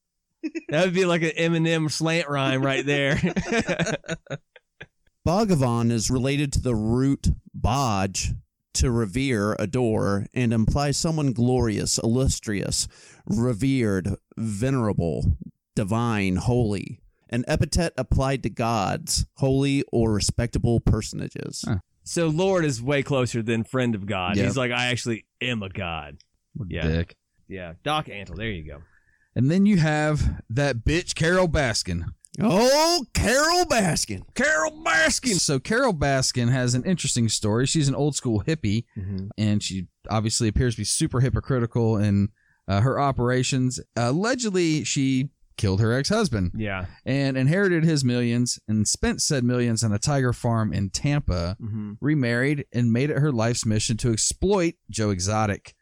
That 0.69 0.85
would 0.85 0.93
be 0.93 1.05
like 1.05 1.23
an 1.23 1.31
Eminem 1.37 1.91
slant 1.91 2.29
rhyme 2.29 2.61
right 2.61 2.85
there. 2.85 3.15
Bhagavan 5.27 5.91
is 5.91 6.09
related 6.09 6.53
to 6.53 6.61
the 6.61 6.75
root 6.75 7.27
Bhaj, 7.59 8.35
to 8.75 8.91
revere, 8.91 9.55
adore, 9.59 10.27
and 10.33 10.53
implies 10.53 10.97
someone 10.97 11.33
glorious, 11.33 11.97
illustrious, 11.97 12.87
revered, 13.25 14.15
venerable, 14.37 15.37
divine, 15.75 16.37
holy. 16.37 17.01
An 17.29 17.43
epithet 17.47 17.93
applied 17.97 18.43
to 18.43 18.49
gods, 18.49 19.25
holy 19.35 19.83
or 19.91 20.13
respectable 20.13 20.79
personages. 20.79 21.65
Huh. 21.67 21.79
so 22.03 22.27
Lord 22.27 22.63
is 22.63 22.81
way 22.81 23.03
closer 23.03 23.41
than 23.41 23.63
friend 23.63 23.95
of 23.95 24.05
God. 24.05 24.37
Yep. 24.37 24.45
He's 24.45 24.57
like, 24.57 24.71
I 24.71 24.87
actually 24.87 25.25
am 25.41 25.61
a 25.61 25.69
God. 25.69 26.17
What 26.53 26.71
Yeah. 26.71 26.87
Dick. 26.87 27.17
Yeah. 27.49 27.73
Doc 27.83 28.05
Antle. 28.05 28.37
There 28.37 28.49
you 28.49 28.63
go. 28.63 28.81
And 29.37 29.51
then 29.51 29.67
you 29.67 29.77
have 29.77 30.41
that 30.49 30.77
bitch 30.83 31.13
Carole 31.13 31.47
Baskin. 31.47 32.05
Oh, 32.41 33.05
Carole 33.13 33.65
Baskin. 33.65 34.21
Carole 34.33 34.83
Baskin. 34.83 35.39
So 35.39 35.59
Carole 35.59 35.93
Baskin 35.93 36.51
has 36.51 36.73
an 36.73 36.83
interesting 36.85 37.29
story. 37.29 37.67
She's 37.67 37.87
an 37.87 37.93
old 37.95 38.15
school 38.15 38.43
hippie, 38.47 38.85
and 39.37 39.61
she 39.61 39.87
obviously 40.09 40.47
appears 40.47 40.73
to 40.75 40.81
be 40.81 40.85
super 40.85 41.19
hypocritical 41.19 41.97
in 41.97 42.29
uh, 42.67 42.81
her 42.81 42.99
operations. 42.99 43.79
allegedly, 43.95 44.83
she 44.83 45.29
killed 45.55 45.81
her 45.81 45.93
ex 45.93 46.09
husband 46.09 46.51
Yeah. 46.55 46.85
and 47.05 47.35
inherited 47.37 47.83
his 47.83 48.03
millions 48.03 48.59
and 48.67 48.87
spent 48.87 49.21
said 49.21 49.43
millions 49.43 49.83
on 49.83 49.91
a 49.91 49.97
tiger 49.99 50.33
farm 50.33 50.71
in 50.73 50.89
Tampa. 50.91 51.57
Mm-hmm. 51.61 51.93
Remarried 52.01 52.65
and 52.73 52.91
made 52.91 53.09
it 53.11 53.17
her 53.19 53.31
life's 53.31 53.65
mission 53.65 53.97
to 53.97 54.11
exploit 54.13 54.75
Joe 54.91 55.09
Exotic, 55.11 55.73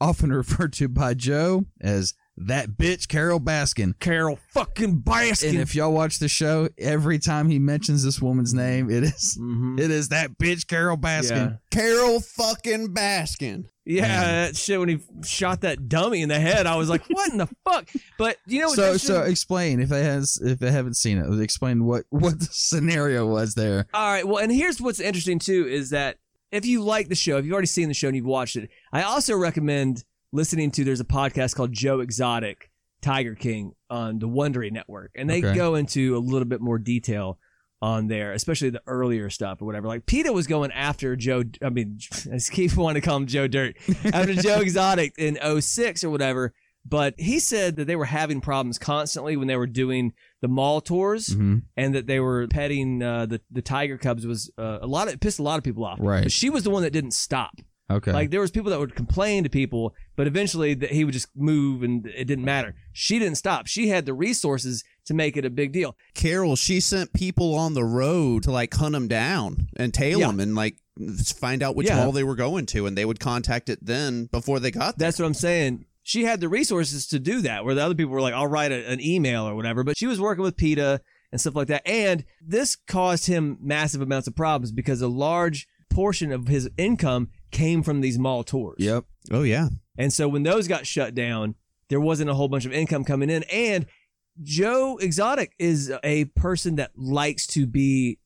often 0.00 0.30
referred 0.42 0.72
to 0.74 0.88
by 0.88 1.12
Joe 1.14 1.66
as 1.80 2.14
that 2.38 2.70
bitch 2.70 3.08
Carole 3.08 3.40
Baskin. 3.40 3.98
Carole 3.98 4.38
fucking 4.52 5.00
Baskin. 5.00 5.50
And 5.50 5.58
if 5.58 5.74
y'all 5.74 5.92
watch 5.92 6.18
the 6.18 6.28
show, 6.28 6.68
every 6.78 7.18
time 7.18 7.48
he 7.48 7.58
mentions 7.58 8.02
this 8.04 8.20
woman's 8.20 8.52
name, 8.52 8.90
it 8.90 9.02
is 9.04 9.38
Mhm. 9.40 9.80
it 9.80 9.90
is 9.90 10.08
that 10.10 10.38
bitch 10.38 10.66
Carole 10.66 10.96
Baskin. 10.98 11.30
Yeah. 11.30 11.56
Carole 11.70 12.20
fucking 12.20 12.88
Baskin. 12.94 13.64
Yeah, 13.88 14.02
Man. 14.02 14.20
that 14.46 14.56
shit 14.56 14.80
when 14.80 14.88
he 14.88 14.98
shot 15.24 15.60
that 15.60 15.88
dummy 15.88 16.20
in 16.20 16.28
the 16.28 16.40
head, 16.40 16.66
I 16.66 16.74
was 16.76 16.88
like, 16.88 17.04
"What 17.08 17.30
in 17.30 17.38
the 17.38 17.48
fuck?" 17.64 17.88
But 18.18 18.36
you 18.46 18.58
know, 18.60 18.66
what's 18.66 18.76
So 18.76 18.82
interesting? 18.86 19.14
so 19.14 19.22
explain 19.22 19.80
if 19.80 19.88
they 19.88 20.02
has 20.02 20.38
if 20.42 20.58
they 20.58 20.72
haven't 20.72 20.94
seen 20.96 21.18
it, 21.18 21.40
explain 21.40 21.84
what 21.84 22.04
what 22.10 22.38
the 22.40 22.48
scenario 22.50 23.26
was 23.26 23.54
there. 23.54 23.86
All 23.94 24.10
right. 24.12 24.26
Well, 24.26 24.38
and 24.38 24.50
here's 24.52 24.80
what's 24.80 25.00
interesting 25.00 25.38
too 25.38 25.66
is 25.68 25.90
that 25.90 26.16
if 26.52 26.66
you 26.66 26.82
like 26.82 27.08
the 27.08 27.14
show, 27.14 27.38
if 27.38 27.44
you've 27.44 27.52
already 27.52 27.66
seen 27.66 27.88
the 27.88 27.94
show 27.94 28.08
and 28.08 28.16
you've 28.16 28.24
watched 28.26 28.56
it, 28.56 28.70
I 28.92 29.02
also 29.02 29.36
recommend 29.36 30.04
listening 30.32 30.70
to. 30.72 30.84
There's 30.84 31.00
a 31.00 31.04
podcast 31.04 31.54
called 31.54 31.72
Joe 31.72 32.00
Exotic 32.00 32.70
Tiger 33.02 33.34
King 33.34 33.72
on 33.90 34.18
the 34.18 34.28
Wondery 34.28 34.70
Network, 34.72 35.12
and 35.14 35.28
they 35.28 35.38
Okay. 35.44 35.54
go 35.54 35.74
into 35.74 36.16
a 36.16 36.18
little 36.18 36.48
bit 36.48 36.60
more 36.60 36.78
detail 36.78 37.38
on 37.82 38.06
there, 38.08 38.32
especially 38.32 38.70
the 38.70 38.80
earlier 38.86 39.28
stuff 39.28 39.60
or 39.60 39.66
whatever. 39.66 39.86
Like 39.86 40.06
PETA 40.06 40.32
was 40.32 40.46
going 40.46 40.72
after 40.72 41.14
Joe. 41.14 41.44
I 41.62 41.68
mean, 41.68 41.98
I 42.32 42.38
keep 42.50 42.74
wanting 42.76 43.02
to 43.02 43.06
call 43.06 43.18
him 43.18 43.26
Joe 43.26 43.46
Dirt 43.46 43.76
after 44.06 44.34
Joe 44.34 44.60
Exotic 44.60 45.12
in 45.18 45.36
06 45.60 46.02
or 46.02 46.10
whatever. 46.10 46.52
But 46.88 47.14
he 47.18 47.40
said 47.40 47.74
that 47.76 47.86
they 47.86 47.96
were 47.96 48.04
having 48.04 48.40
problems 48.40 48.78
constantly 48.78 49.36
when 49.36 49.48
they 49.48 49.56
were 49.56 49.66
doing 49.66 50.12
the 50.40 50.46
mall 50.46 50.80
tours 50.80 51.30
Mhm. 51.30 51.62
and 51.76 51.94
that 51.96 52.06
they 52.06 52.20
were 52.20 52.46
petting 52.46 53.02
uh, 53.02 53.26
the 53.26 53.40
the 53.50 53.60
tiger 53.60 53.98
cubs 53.98 54.24
was 54.24 54.52
uh, 54.56 54.78
a 54.80 54.86
lot 54.86 55.08
of 55.08 55.14
it 55.14 55.20
pissed 55.20 55.40
a 55.40 55.42
lot 55.42 55.58
of 55.58 55.64
people 55.64 55.84
off. 55.84 55.98
Right. 56.00 56.22
But 56.22 56.30
she 56.32 56.48
was 56.48 56.62
the 56.62 56.70
one 56.70 56.82
that 56.84 56.92
didn't 56.92 57.12
stop. 57.14 57.56
Okay. 57.88 58.12
Like 58.12 58.30
there 58.30 58.40
was 58.40 58.50
people 58.50 58.70
that 58.72 58.80
would 58.80 58.96
complain 58.96 59.44
to 59.44 59.48
people, 59.48 59.94
but 60.16 60.26
eventually 60.26 60.74
that 60.74 60.90
he 60.90 61.04
would 61.04 61.14
just 61.14 61.28
move 61.36 61.84
and 61.84 62.04
it 62.06 62.24
didn't 62.24 62.44
matter. 62.44 62.74
She 62.92 63.18
didn't 63.20 63.36
stop. 63.36 63.68
She 63.68 63.88
had 63.88 64.06
the 64.06 64.14
resources 64.14 64.82
to 65.04 65.14
make 65.14 65.36
it 65.36 65.44
a 65.44 65.50
big 65.50 65.72
deal. 65.72 65.96
Carole, 66.14 66.56
she 66.56 66.80
sent 66.80 67.12
people 67.12 67.54
on 67.54 67.74
the 67.74 67.84
road 67.84 68.42
to 68.42 68.50
like 68.50 68.74
hunt 68.74 68.92
them 68.94 69.06
down 69.06 69.68
and 69.76 69.94
tail 69.94 70.18
Yeah. 70.18 70.26
them 70.26 70.40
and 70.40 70.56
like 70.56 70.78
find 71.36 71.62
out 71.62 71.76
which 71.76 71.86
Yeah. 71.86 71.96
mall 72.02 72.10
they 72.12 72.24
were 72.24 72.34
going 72.34 72.66
to, 72.66 72.86
and 72.86 72.98
they 72.98 73.04
would 73.04 73.20
contact 73.20 73.68
it 73.68 73.78
then 73.84 74.26
before 74.26 74.58
they 74.58 74.72
got 74.72 74.98
there. 74.98 75.06
That's 75.06 75.18
what 75.20 75.26
I'm 75.26 75.34
saying. 75.34 75.84
She 76.02 76.24
had 76.24 76.40
the 76.40 76.48
resources 76.48 77.06
to 77.08 77.18
do 77.20 77.40
that, 77.42 77.64
where 77.64 77.74
the 77.74 77.84
other 77.84 77.94
people 77.94 78.12
were 78.12 78.20
like, 78.20 78.34
"I'll 78.34 78.46
write 78.46 78.72
a, 78.72 78.88
an 78.90 79.00
email 79.00 79.44
or 79.44 79.54
whatever." 79.54 79.84
But 79.84 79.96
she 79.98 80.06
was 80.06 80.20
working 80.20 80.42
with 80.42 80.56
PETA 80.56 81.00
and 81.32 81.40
stuff 81.40 81.54
like 81.56 81.66
that, 81.68 81.82
and 81.86 82.24
this 82.40 82.76
caused 82.76 83.26
him 83.26 83.58
massive 83.60 84.00
amounts 84.00 84.26
of 84.28 84.34
problems 84.36 84.70
because 84.72 85.02
a 85.02 85.08
large 85.08 85.66
portion 85.90 86.30
of 86.32 86.46
his 86.48 86.68
income 86.76 87.28
came 87.56 87.82
from 87.82 88.00
these 88.02 88.18
mall 88.18 88.44
tours. 88.44 88.76
yep. 88.78 89.04
Oh 89.32 89.42
yeah, 89.42 89.68
And 89.98 90.12
so 90.12 90.28
when 90.28 90.44
those 90.44 90.68
got 90.68 90.86
shut 90.86 91.14
down, 91.14 91.56
there 91.88 92.00
wasn't 92.00 92.30
a 92.30 92.34
whole 92.34 92.48
bunch 92.48 92.64
of 92.64 92.72
income 92.72 93.02
coming 93.02 93.30
in. 93.30 93.42
And 93.44 93.86
Joe 94.42 94.98
Exotic 95.00 95.52
is 95.58 95.92
a 96.04 96.26
person 96.26 96.76
that 96.76 96.92
likes 96.96 97.46
to 97.48 97.66
be 97.66 98.18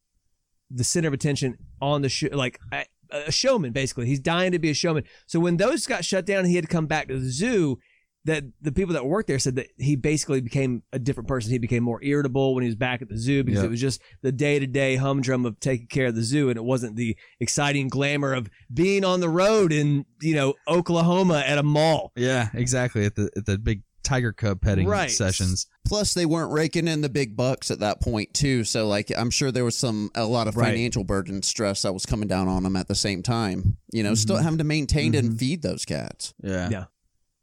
the 0.71 0.85
center 0.85 1.09
of 1.09 1.15
attention 1.15 1.57
on 1.81 2.03
the 2.03 2.09
show, 2.09 2.29
like 2.33 2.59
a, 2.73 3.33
showman 3.33 3.73
basically. 3.73 4.07
He's 4.07 4.21
dying 4.21 4.53
to 4.53 4.59
be 4.59 4.71
a 4.71 4.75
showman. 4.75 5.05
So 5.27 5.41
when 5.41 5.57
those 5.57 5.87
got 5.87 6.05
shut 6.05 6.27
down 6.27 6.45
he 6.45 6.55
had 6.57 6.65
to 6.65 6.71
come 6.71 6.87
back 6.87 7.09
to 7.09 7.19
the 7.19 7.31
zoo, 7.31 7.79
that 8.25 8.45
the 8.61 8.73
people 8.73 8.95
that 8.95 9.07
worked 9.07 9.29
there 9.29 9.39
said 9.39 9.57
that 9.57 9.69
he 9.79 9.97
basically 9.97 10.41
became 10.41 10.83
a 10.93 10.99
different 10.99 11.29
person. 11.29 11.53
He 11.53 11.59
became 11.59 11.83
more 11.83 12.03
irritable 12.03 12.55
when 12.55 12.63
he 12.63 12.69
was 12.69 12.77
back 12.77 13.01
at 13.01 13.09
the 13.09 13.17
zoo 13.17 13.43
because 13.43 13.61
Yep. 13.61 13.67
it 13.67 13.71
was 13.71 13.81
just 13.81 14.03
the 14.23 14.33
day 14.33 14.59
to 14.59 14.67
day 14.67 14.97
humdrum 14.97 15.47
of 15.47 15.59
taking 15.59 15.87
care 15.87 16.07
of 16.07 16.15
the 16.15 16.23
zoo, 16.23 16.49
and 16.51 16.57
it 16.57 16.65
wasn't 16.65 16.97
the 16.97 17.17
exciting 17.41 17.89
glamour 17.89 18.35
of 18.35 18.51
being 18.73 19.05
on 19.05 19.21
the 19.21 19.29
road 19.29 19.73
in 19.73 20.05
you 20.21 20.35
know 20.35 20.55
Oklahoma 20.69 21.43
at 21.47 21.59
a 21.59 21.63
mall. 21.63 22.13
Yeah, 22.17 22.49
exactly. 22.55 23.05
At 23.07 23.15
the 23.15 23.31
at 23.37 23.47
the 23.47 23.59
big 23.59 23.83
tiger 24.03 24.33
cub 24.33 24.61
petting 24.61 24.87
Right. 24.87 25.11
sessions. 25.11 25.67
Plus, 25.85 26.15
they 26.15 26.27
weren't 26.27 26.53
raking 26.53 26.89
in 26.89 27.01
the 27.01 27.09
big 27.09 27.37
bucks 27.37 27.71
at 27.71 27.81
that 27.81 28.01
point 28.01 28.33
too. 28.35 28.65
So, 28.65 28.89
like, 28.89 29.11
I'm 29.17 29.31
sure 29.31 29.53
there 29.53 29.65
was 29.65 29.77
some 29.77 30.11
a 30.15 30.25
lot 30.25 30.49
of 30.49 30.57
Right. 30.57 30.73
financial 30.73 31.05
burden 31.05 31.43
stress 31.43 31.83
that 31.83 31.93
was 31.93 32.07
coming 32.07 32.29
down 32.29 32.49
on 32.49 32.63
them 32.63 32.77
at 32.77 32.89
the 32.89 32.95
same 32.95 33.23
time. 33.23 33.77
You 33.93 34.03
know, 34.03 34.15
still 34.15 34.37
mm-hmm. 34.37 34.45
having 34.45 34.59
to 34.59 34.65
maintain 34.65 35.15
and 35.15 35.29
mm-hmm. 35.29 35.37
feed 35.37 35.63
those 35.63 35.85
cats. 35.85 36.35
Yeah. 36.43 36.69
Yeah. 36.71 36.85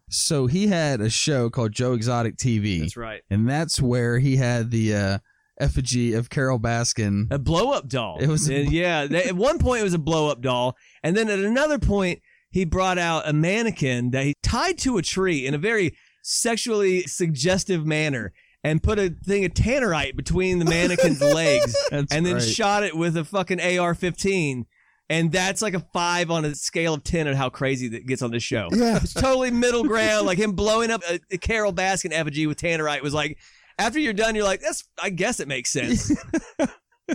So 0.09 0.47
he 0.47 0.67
had 0.67 1.01
a 1.01 1.09
show 1.09 1.49
called 1.49 1.73
Joe 1.73 1.93
Exotic 1.93 2.37
TV, 2.37 2.79
That's 2.79 2.97
right. 2.97 3.21
and 3.29 3.47
that's 3.47 3.81
where 3.81 4.19
he 4.19 4.37
had 4.37 4.71
the 4.71 4.95
uh, 4.95 5.17
effigy 5.59 6.13
of 6.13 6.29
Carole 6.29 6.59
Baskin. 6.59 7.31
A 7.31 7.37
blow 7.37 7.71
up 7.71 7.87
doll. 7.87 8.17
It 8.19 8.27
was 8.27 8.49
a 8.49 8.63
yeah. 8.63 9.01
at 9.01 9.35
one 9.35 9.59
point, 9.59 9.81
it 9.81 9.83
was 9.83 9.93
a 9.93 9.99
blow 9.99 10.29
up 10.29 10.41
doll. 10.41 10.77
And 11.03 11.15
then 11.15 11.29
at 11.29 11.39
another 11.39 11.77
point, 11.77 12.21
he 12.49 12.65
brought 12.65 12.97
out 12.97 13.27
a 13.27 13.33
mannequin 13.33 14.11
that 14.11 14.23
he 14.23 14.33
tied 14.41 14.77
to 14.79 14.97
a 14.97 15.01
tree 15.01 15.45
in 15.45 15.53
a 15.53 15.57
very 15.57 15.95
sexually 16.23 17.03
suggestive 17.03 17.85
manner 17.85 18.33
and 18.63 18.81
put 18.83 18.99
a 18.99 19.09
thing 19.09 19.45
of 19.45 19.53
tannerite 19.53 20.15
between 20.15 20.59
the 20.59 20.65
mannequin's 20.65 21.21
legs 21.33 21.75
That's 21.89 22.13
and 22.13 22.25
then 22.25 22.35
right. 22.35 22.43
shot 22.43 22.83
it 22.83 22.95
with 22.95 23.15
a 23.17 23.23
fucking 23.23 23.61
AR 23.61 23.93
15. 23.93 24.65
And 25.09 25.31
that's 25.31 25.61
like 25.61 25.73
a 25.73 25.79
five 25.79 26.29
on 26.31 26.43
a 26.43 26.53
scale 26.53 26.95
of 26.95 27.03
10 27.03 27.29
on 27.29 27.35
how 27.35 27.49
crazy 27.49 27.87
that 27.89 28.05
gets 28.05 28.21
on 28.21 28.31
this 28.31 28.43
show. 28.43 28.67
Yeah. 28.71 28.97
It's 28.97 29.13
totally 29.13 29.51
middle 29.51 29.83
ground. 29.83 30.25
Like 30.25 30.37
him 30.37 30.51
blowing 30.51 30.91
up 30.91 31.01
a, 31.09 31.19
a 31.31 31.37
Carole 31.37 31.71
Baskin 31.71 32.11
effigy 32.11 32.45
with 32.45 32.57
tannerite 32.59 33.01
was 33.01 33.13
like, 33.13 33.37
after 33.79 33.99
you're 33.99 34.13
done, 34.13 34.35
you're 34.35 34.43
like, 34.43 34.59
that's, 34.59 34.83
I 35.01 35.09
guess 35.09 35.39
it 35.39 35.47
makes 35.47 35.69
sense. 35.69 36.11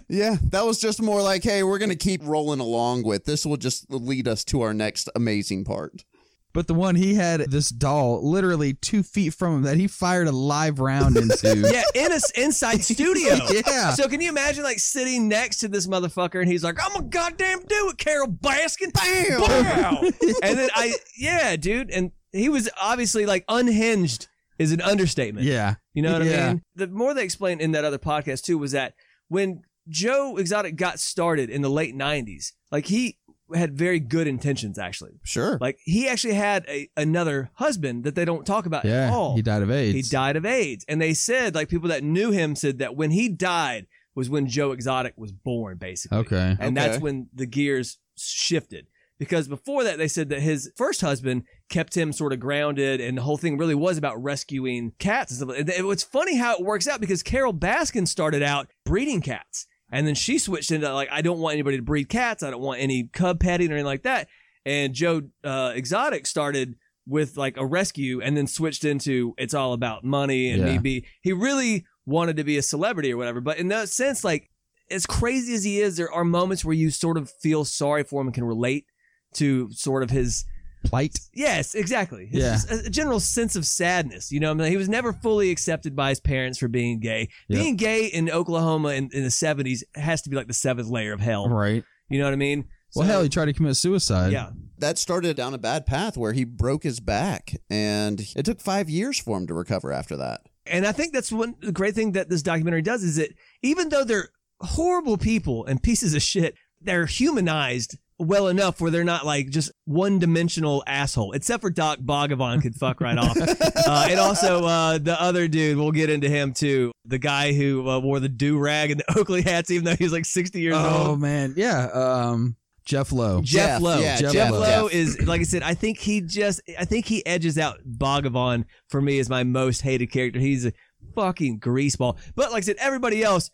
Yeah, 0.09 0.37
that 0.45 0.65
was 0.65 0.81
just 0.81 1.03
more 1.03 1.21
like, 1.21 1.43
hey, 1.43 1.63
we're 1.63 1.79
gonna 1.79 1.95
keep 1.95 2.23
rolling 2.25 2.61
along 2.61 3.03
with 3.05 3.25
this. 3.25 3.45
Will 3.45 3.57
just 3.57 3.91
lead 3.91 4.27
us 4.27 4.45
to 4.45 4.63
our 4.63 4.73
next 4.73 5.09
amazing 5.15 5.65
part. 5.65 6.05
But 6.55 6.67
the 6.67 6.75
one 6.75 6.95
he 6.95 7.15
had 7.15 7.41
this 7.41 7.71
doll 7.71 8.29
literally 8.29 8.75
two 8.75 9.03
feet 9.03 9.33
from 9.33 9.57
him 9.57 9.63
that 9.63 9.79
he 9.79 9.87
fired 9.87 10.29
a 10.29 10.33
live 10.33 10.81
round 10.81 11.17
into. 11.17 11.59
yeah, 11.73 11.83
in 11.95 12.13
a 12.13 12.21
inside 12.37 12.83
studio. 12.85 13.39
Yeah. 13.53 13.91
So 13.93 14.09
can 14.09 14.21
you 14.21 14.29
imagine 14.29 14.65
like 14.65 14.79
sitting 14.79 15.29
next 15.29 15.59
to 15.59 15.69
this 15.69 15.87
motherfucker 15.87 16.41
and 16.41 16.51
he's 16.51 16.65
like, 16.65 16.79
"I'm 16.83 16.97
a 16.97 17.03
goddamn 17.03 17.61
do 17.61 17.91
it, 17.91 17.99
Carole 17.99 18.29
Baskin." 18.29 18.93
Bam! 18.93 19.41
Wow. 19.41 20.01
and 20.43 20.59
then 20.59 20.71
I, 20.75 20.95
yeah, 21.17 21.57
dude, 21.57 21.91
and 21.91 22.13
he 22.33 22.49
was 22.49 22.69
obviously 22.81 23.27
like 23.27 23.45
unhinged 23.49 24.29
is 24.59 24.73
an 24.73 24.81
understatement. 24.81 25.47
Yeah. 25.47 25.75
You 25.95 26.03
know 26.03 26.13
what 26.13 26.23
I 26.23 26.25
mean? 26.49 26.63
The 26.75 26.87
more 26.89 27.15
they 27.15 27.25
explained 27.25 27.61
in 27.61 27.73
that 27.73 27.85
other 27.85 27.99
podcast 27.99 28.43
too 28.43 28.59
was 28.59 28.73
that 28.73 28.95
when 29.29 29.63
Joe 29.89 30.37
Exotic 30.37 30.77
got 30.77 30.99
started 30.99 31.51
in 31.51 31.63
the 31.63 31.71
late 31.71 31.95
'90s, 31.95 32.53
like 32.71 32.87
he 32.87 33.19
had 33.55 33.77
very 33.77 34.01
good 34.01 34.27
intentions 34.27 34.79
actually. 34.79 35.13
Sure. 35.25 35.59
Like 35.61 35.79
he 35.85 36.09
actually 36.09 36.35
had 36.35 36.65
a 36.69 36.89
another 36.97 37.51
husband 37.55 38.05
that 38.05 38.15
they 38.15 38.25
don't 38.25 38.47
talk 38.47 38.67
about 38.67 38.85
at 38.85 38.91
Yeah. 38.91 39.13
all. 39.13 39.35
He 39.37 39.43
died 39.43 39.63
of 39.63 39.71
AIDS. 39.71 39.95
He 39.95 40.03
died 40.03 40.37
of 40.37 40.45
AIDS. 40.47 40.85
And 40.89 41.01
they 41.01 41.15
said, 41.15 41.55
like, 41.55 41.69
people 41.69 41.89
that 41.91 42.03
knew 42.03 42.31
him 42.31 42.55
said 42.57 42.79
that 42.79 42.97
when 42.97 43.11
he 43.11 43.29
died 43.29 43.87
was 44.15 44.29
when 44.29 44.47
Joe 44.47 44.73
Exotic 44.73 45.15
was 45.17 45.33
born, 45.33 45.79
basically. 45.79 46.19
Okay. 46.19 46.57
And 46.61 46.77
that's 46.77 46.99
when 47.01 47.29
the 47.35 47.47
gears 47.47 47.99
shifted. 48.17 48.87
Because 49.19 49.47
before 49.47 49.85
that, 49.85 49.99
they 49.99 50.09
said 50.09 50.31
that 50.31 50.41
his 50.41 50.73
first 50.77 51.01
husband 51.01 51.45
kept 51.71 51.97
him 51.97 52.13
sort 52.13 52.33
of 52.33 52.41
grounded, 52.41 53.01
and 53.01 53.17
the 53.17 53.23
whole 53.23 53.37
thing 53.37 53.57
really 53.57 53.75
was 53.75 53.97
about 53.97 54.21
rescuing 54.21 54.93
cats 54.99 55.31
and 55.31 55.39
stuff. 55.49 55.57
And 55.61 55.69
it- 55.71 55.85
It's 55.85 56.03
funny 56.03 56.37
how 56.37 56.55
it 56.57 56.65
works 56.65 56.89
out 56.89 57.01
because 57.01 57.23
Carole 57.23 57.55
Baskin 57.55 58.09
started 58.09 58.43
out 58.43 58.69
breeding 58.85 59.21
cats, 59.21 59.67
and 59.93 60.07
then 60.07 60.15
she 60.17 60.39
switched 60.39 60.73
into 60.73 60.93
like, 60.93 61.09
I 61.13 61.23
don't 61.23 61.39
want 61.39 61.53
anybody 61.53 61.77
to 61.77 61.83
breed 61.83 62.09
cats. 62.09 62.43
I 62.43 62.51
don't 62.51 62.61
want 62.63 62.81
any 62.81 63.05
cub 63.13 63.39
petting 63.39 63.71
or 63.71 63.75
anything 63.75 63.87
like 63.87 64.03
that. 64.03 64.27
And 64.67 64.95
Joe 64.95 65.23
uh, 65.45 65.73
Exotic 65.75 66.27
started 66.27 66.75
with 67.07 67.37
like 67.37 67.57
a 67.57 67.67
rescue, 67.67 68.21
and 68.21 68.37
then 68.37 68.47
switched 68.47 68.85
into 68.85 69.35
it's 69.37 69.55
all 69.55 69.73
about 69.73 70.03
money 70.05 70.51
and 70.51 70.65
me 70.65 70.73
Yeah. 70.73 70.79
be. 70.79 71.05
He 71.21 71.33
really 71.33 71.85
wanted 72.07 72.37
to 72.37 72.45
be 72.45 72.57
a 72.59 72.63
celebrity 72.63 73.13
or 73.13 73.17
whatever. 73.17 73.41
But 73.41 73.59
in 73.59 73.69
that 73.69 73.89
sense, 73.89 74.25
like 74.25 74.51
as 74.91 75.05
crazy 75.07 75.55
as 75.55 75.65
he 75.65 75.81
is, 75.81 75.97
there 75.97 76.13
are 76.13 76.25
moments 76.25 76.65
where 76.65 76.75
you 76.75 76.91
sort 76.91 77.17
of 77.17 77.31
feel 77.31 77.65
sorry 77.65 78.05
for 78.05 78.21
him 78.21 78.29
and 78.29 78.35
can 78.35 78.45
relate 78.45 78.87
to 79.35 79.71
sort 79.73 80.03
of 80.03 80.11
his 80.11 80.45
Plight. 80.85 81.19
yes, 81.35 81.75
exactly. 81.75 82.27
His- 82.27 82.41
Yeah. 82.41 82.59
a, 82.77 82.87
a 82.87 82.91
general 82.91 83.21
sense 83.21 83.57
of 83.57 83.67
sadness. 83.67 84.31
You 84.33 84.41
know, 84.41 84.51
I 84.51 84.55
mean, 84.55 84.71
he 84.71 84.77
was 84.77 84.89
never 84.89 85.13
fully 85.13 85.51
accepted 85.51 85.95
by 85.97 86.11
his 86.11 86.21
parents 86.21 86.59
for 86.59 86.69
being 86.69 87.01
gay. 87.01 87.29
Yep. 87.49 87.61
Being 87.61 87.77
gay 87.77 88.07
in 88.07 88.31
Oklahoma 88.31 88.91
in, 88.91 89.11
in 89.13 89.23
the 89.25 89.31
seventies 89.31 89.85
has 89.95 90.23
to 90.23 90.31
be 90.31 90.37
like 90.37 90.49
the 90.49 90.55
seventh 90.55 90.89
layer 90.89 91.13
of 91.13 91.21
hell. 91.21 91.49
Right. 91.49 91.85
You 92.09 92.19
know 92.19 92.25
what 92.27 92.33
I 92.35 92.37
mean? 92.37 92.67
Well, 92.95 93.07
So- 93.07 93.13
hell, 93.13 93.23
he 93.23 93.29
tried 93.29 93.47
to 93.47 93.53
commit 93.55 93.77
suicide. 93.77 94.33
yeah. 94.33 94.51
that 94.79 94.99
started 94.99 95.37
down 95.37 95.55
a 95.55 95.59
bad 95.59 95.87
path 95.87 96.17
where 96.17 96.33
he 96.33 96.45
broke 96.45 96.83
his 96.83 96.99
back, 97.01 97.55
and 97.71 98.21
it 98.37 98.45
took 98.45 98.61
five 98.61 98.91
years 98.91 99.19
for 99.19 99.39
him 99.39 99.47
to 99.47 99.55
recover 99.55 99.93
after 99.93 100.17
that. 100.17 100.41
And 100.67 100.87
I 100.87 100.93
think 100.93 101.13
that's 101.13 101.33
one 101.33 101.55
the 101.61 101.73
great 101.73 101.95
thing 101.95 102.13
that 102.13 102.29
this 102.29 102.43
documentary 102.43 102.83
does 102.83 103.03
is 103.03 103.17
that 103.17 103.31
even 103.63 103.89
though 103.89 104.05
they're 104.05 104.29
horrible 104.61 105.17
people 105.17 105.65
and 105.67 105.83
pieces 105.83 106.15
of 106.15 106.23
shit, 106.23 106.55
they're 106.81 107.07
humanized 107.07 107.97
well 108.23 108.49
enough 108.49 108.81
where 108.81 108.91
they're 108.91 109.05
not 109.05 109.27
like 109.27 109.51
just 109.51 109.71
one 109.85 110.19
dimensional 110.19 110.83
asshole. 110.87 111.33
Except 111.33 111.61
for 111.61 111.71
Doc 111.71 111.99
Bhagavan 111.99 112.63
could 112.63 112.75
fuck 112.75 113.01
right 113.01 113.19
off. 113.19 113.37
Uh, 113.85 114.07
and 114.11 114.21
also 114.21 114.65
uh, 114.65 114.97
the 114.97 115.21
other 115.21 115.49
dude, 115.49 115.77
we'll 115.77 115.91
get 115.91 116.09
into 116.09 116.29
him 116.29 116.53
too. 116.53 116.93
The 117.05 117.19
guy 117.19 117.53
who 117.53 117.89
uh, 117.89 117.99
wore 117.99 118.21
the 118.21 118.29
do 118.29 118.57
rag 118.57 118.93
and 118.93 119.01
the 119.01 119.19
Oakley 119.19 119.43
hats, 119.43 119.73
even 119.73 119.85
though 119.85 119.97
he 119.97 120.05
was 120.05 120.13
like 120.13 120.25
sixty 120.25 120.61
years 120.61 120.77
Oh 120.79 120.99
old. 120.99 121.07
Oh, 121.09 121.17
man. 121.17 121.55
Yeah. 121.57 121.87
Um. 121.87 122.57
Jeff 122.85 123.11
Lowe. 123.11 123.41
Jeff, 123.43 123.67
Jeff, 123.67 123.83
Lowe. 123.83 123.99
yeah, 123.99 124.17
Jeff, 124.17 124.33
Jeff 124.33 124.51
Lowe 124.53 124.61
Lowe. 124.61 124.89
is 124.89 125.21
like 125.27 125.41
I 125.41 125.45
said. 125.45 125.63
I 125.65 125.75
think 125.75 125.99
he 125.99 126.21
just. 126.21 126.61
I 126.79 126.85
think 126.85 127.07
he 127.07 127.27
edges 127.27 127.59
out 127.59 127.79
Bhagavan 127.85 128.65
for 128.89 129.01
me 129.01 129.19
as 129.19 129.29
my 129.29 129.43
most 129.43 129.81
hated 129.81 130.13
character. 130.13 130.39
He's 130.39 130.65
a 130.65 130.73
fucking 131.17 131.59
greaseball. 131.59 132.19
But 132.37 132.53
like 132.53 132.63
I 132.63 132.67
said, 132.67 132.77
everybody 132.79 133.23
else 133.25 133.51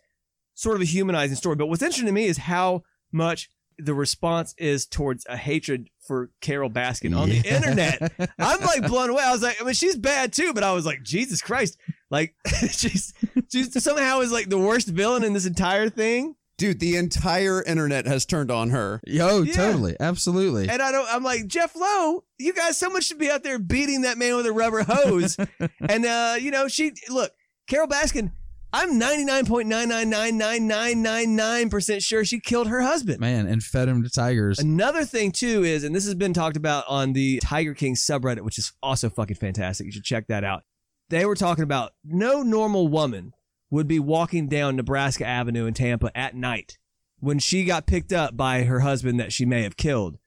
sort 0.53 0.75
of 0.75 0.81
a 0.81 0.85
humanizing 0.85 1.37
story. 1.37 1.55
But 1.55 1.67
what's 1.67 1.81
interesting 1.81 2.05
to 2.07 2.11
me 2.11 2.25
is 2.25 2.37
how 2.37 2.83
much 3.11 3.49
the 3.79 3.93
response 3.93 4.53
is 4.57 4.85
towards 4.85 5.25
a 5.27 5.37
hatred 5.37 5.89
for 6.07 6.31
Carole 6.41 6.69
Baskin 6.69 7.15
on 7.17 7.29
the 7.29 7.37
internet. 7.37 8.11
I'm 8.39 8.61
like 8.61 8.87
blown 8.87 9.09
away. 9.09 9.23
I 9.23 9.31
was 9.31 9.41
like, 9.43 9.61
I 9.61 9.63
mean, 9.63 9.73
she's 9.73 9.95
bad 9.95 10.33
too, 10.33 10.53
but 10.53 10.63
I 10.63 10.73
was 10.73 10.85
like, 10.85 11.03
Jesus 11.03 11.41
Christ, 11.41 11.77
like 12.09 12.35
she's 12.71 13.13
she's 13.51 13.83
somehow 13.83 14.19
is 14.21 14.31
like 14.31 14.49
the 14.49 14.57
worst 14.57 14.87
villain 14.87 15.23
in 15.23 15.33
this 15.33 15.45
entire 15.45 15.89
thing. 15.89 16.35
Dude, 16.57 16.81
the 16.81 16.97
entire 16.97 17.63
internet 17.63 18.05
has 18.05 18.25
turned 18.25 18.51
on 18.51 18.71
her. 18.71 18.99
Yo, 19.07 19.43
Yeah. 19.43 19.53
totally, 19.53 19.95
absolutely. 19.97 20.67
And 20.67 20.81
I 20.81 20.91
don't. 20.91 21.07
I'm 21.09 21.23
like 21.23 21.47
Jeff 21.47 21.73
Lowe. 21.73 22.25
You 22.37 22.51
guys, 22.53 22.77
someone 22.77 23.01
should 23.01 23.17
be 23.17 23.29
out 23.31 23.43
there 23.43 23.59
beating 23.59 24.01
that 24.01 24.17
man 24.17 24.35
with 24.35 24.45
a 24.45 24.51
rubber 24.51 24.83
hose. 24.83 25.37
and 25.89 26.05
uh, 26.05 26.35
you 26.37 26.51
know, 26.51 26.67
she 26.67 26.91
look 27.09 27.31
Carole 27.67 27.87
Baskin. 27.87 28.31
I'm 28.71 28.99
99.9999999 28.99 31.71
percent 31.71 32.03
sure 32.03 32.23
she 32.23 32.39
killed 32.39 32.67
her 32.67 32.81
husband. 32.81 33.19
Man, 33.19 33.47
and 33.47 33.63
fed 33.63 33.87
him 33.87 34.03
to 34.03 34.09
tigers. 34.09 34.59
Another 34.59 35.05
thing 35.05 35.31
too 35.31 35.63
is, 35.63 35.83
and 35.83 35.95
this 35.95 36.05
has 36.05 36.15
been 36.15 36.33
talked 36.33 36.57
about 36.57 36.85
on 36.87 37.13
the 37.13 37.39
Tiger 37.39 37.73
King 37.73 37.95
subreddit, 37.95 38.41
which 38.41 38.59
is 38.59 38.71
also 38.83 39.09
fucking 39.09 39.37
fantastic. 39.37 39.85
You 39.85 39.91
should 39.91 40.03
check 40.03 40.27
that 40.27 40.43
out. 40.43 40.63
They 41.09 41.25
were 41.25 41.35
talking 41.35 41.63
about 41.63 41.93
no 42.03 42.43
normal 42.43 42.87
woman 42.87 43.33
would 43.71 43.87
be 43.87 43.99
walking 43.99 44.47
down 44.47 44.75
Nebraska 44.75 45.25
Avenue 45.25 45.65
in 45.65 45.73
Tampa 45.73 46.15
at 46.15 46.35
night 46.35 46.77
when 47.19 47.39
she 47.39 47.65
got 47.65 47.87
picked 47.87 48.13
up 48.13 48.37
by 48.37 48.63
her 48.63 48.81
husband 48.81 49.19
that 49.19 49.33
she 49.33 49.45
may 49.45 49.63
have 49.63 49.77
killed. 49.77 50.19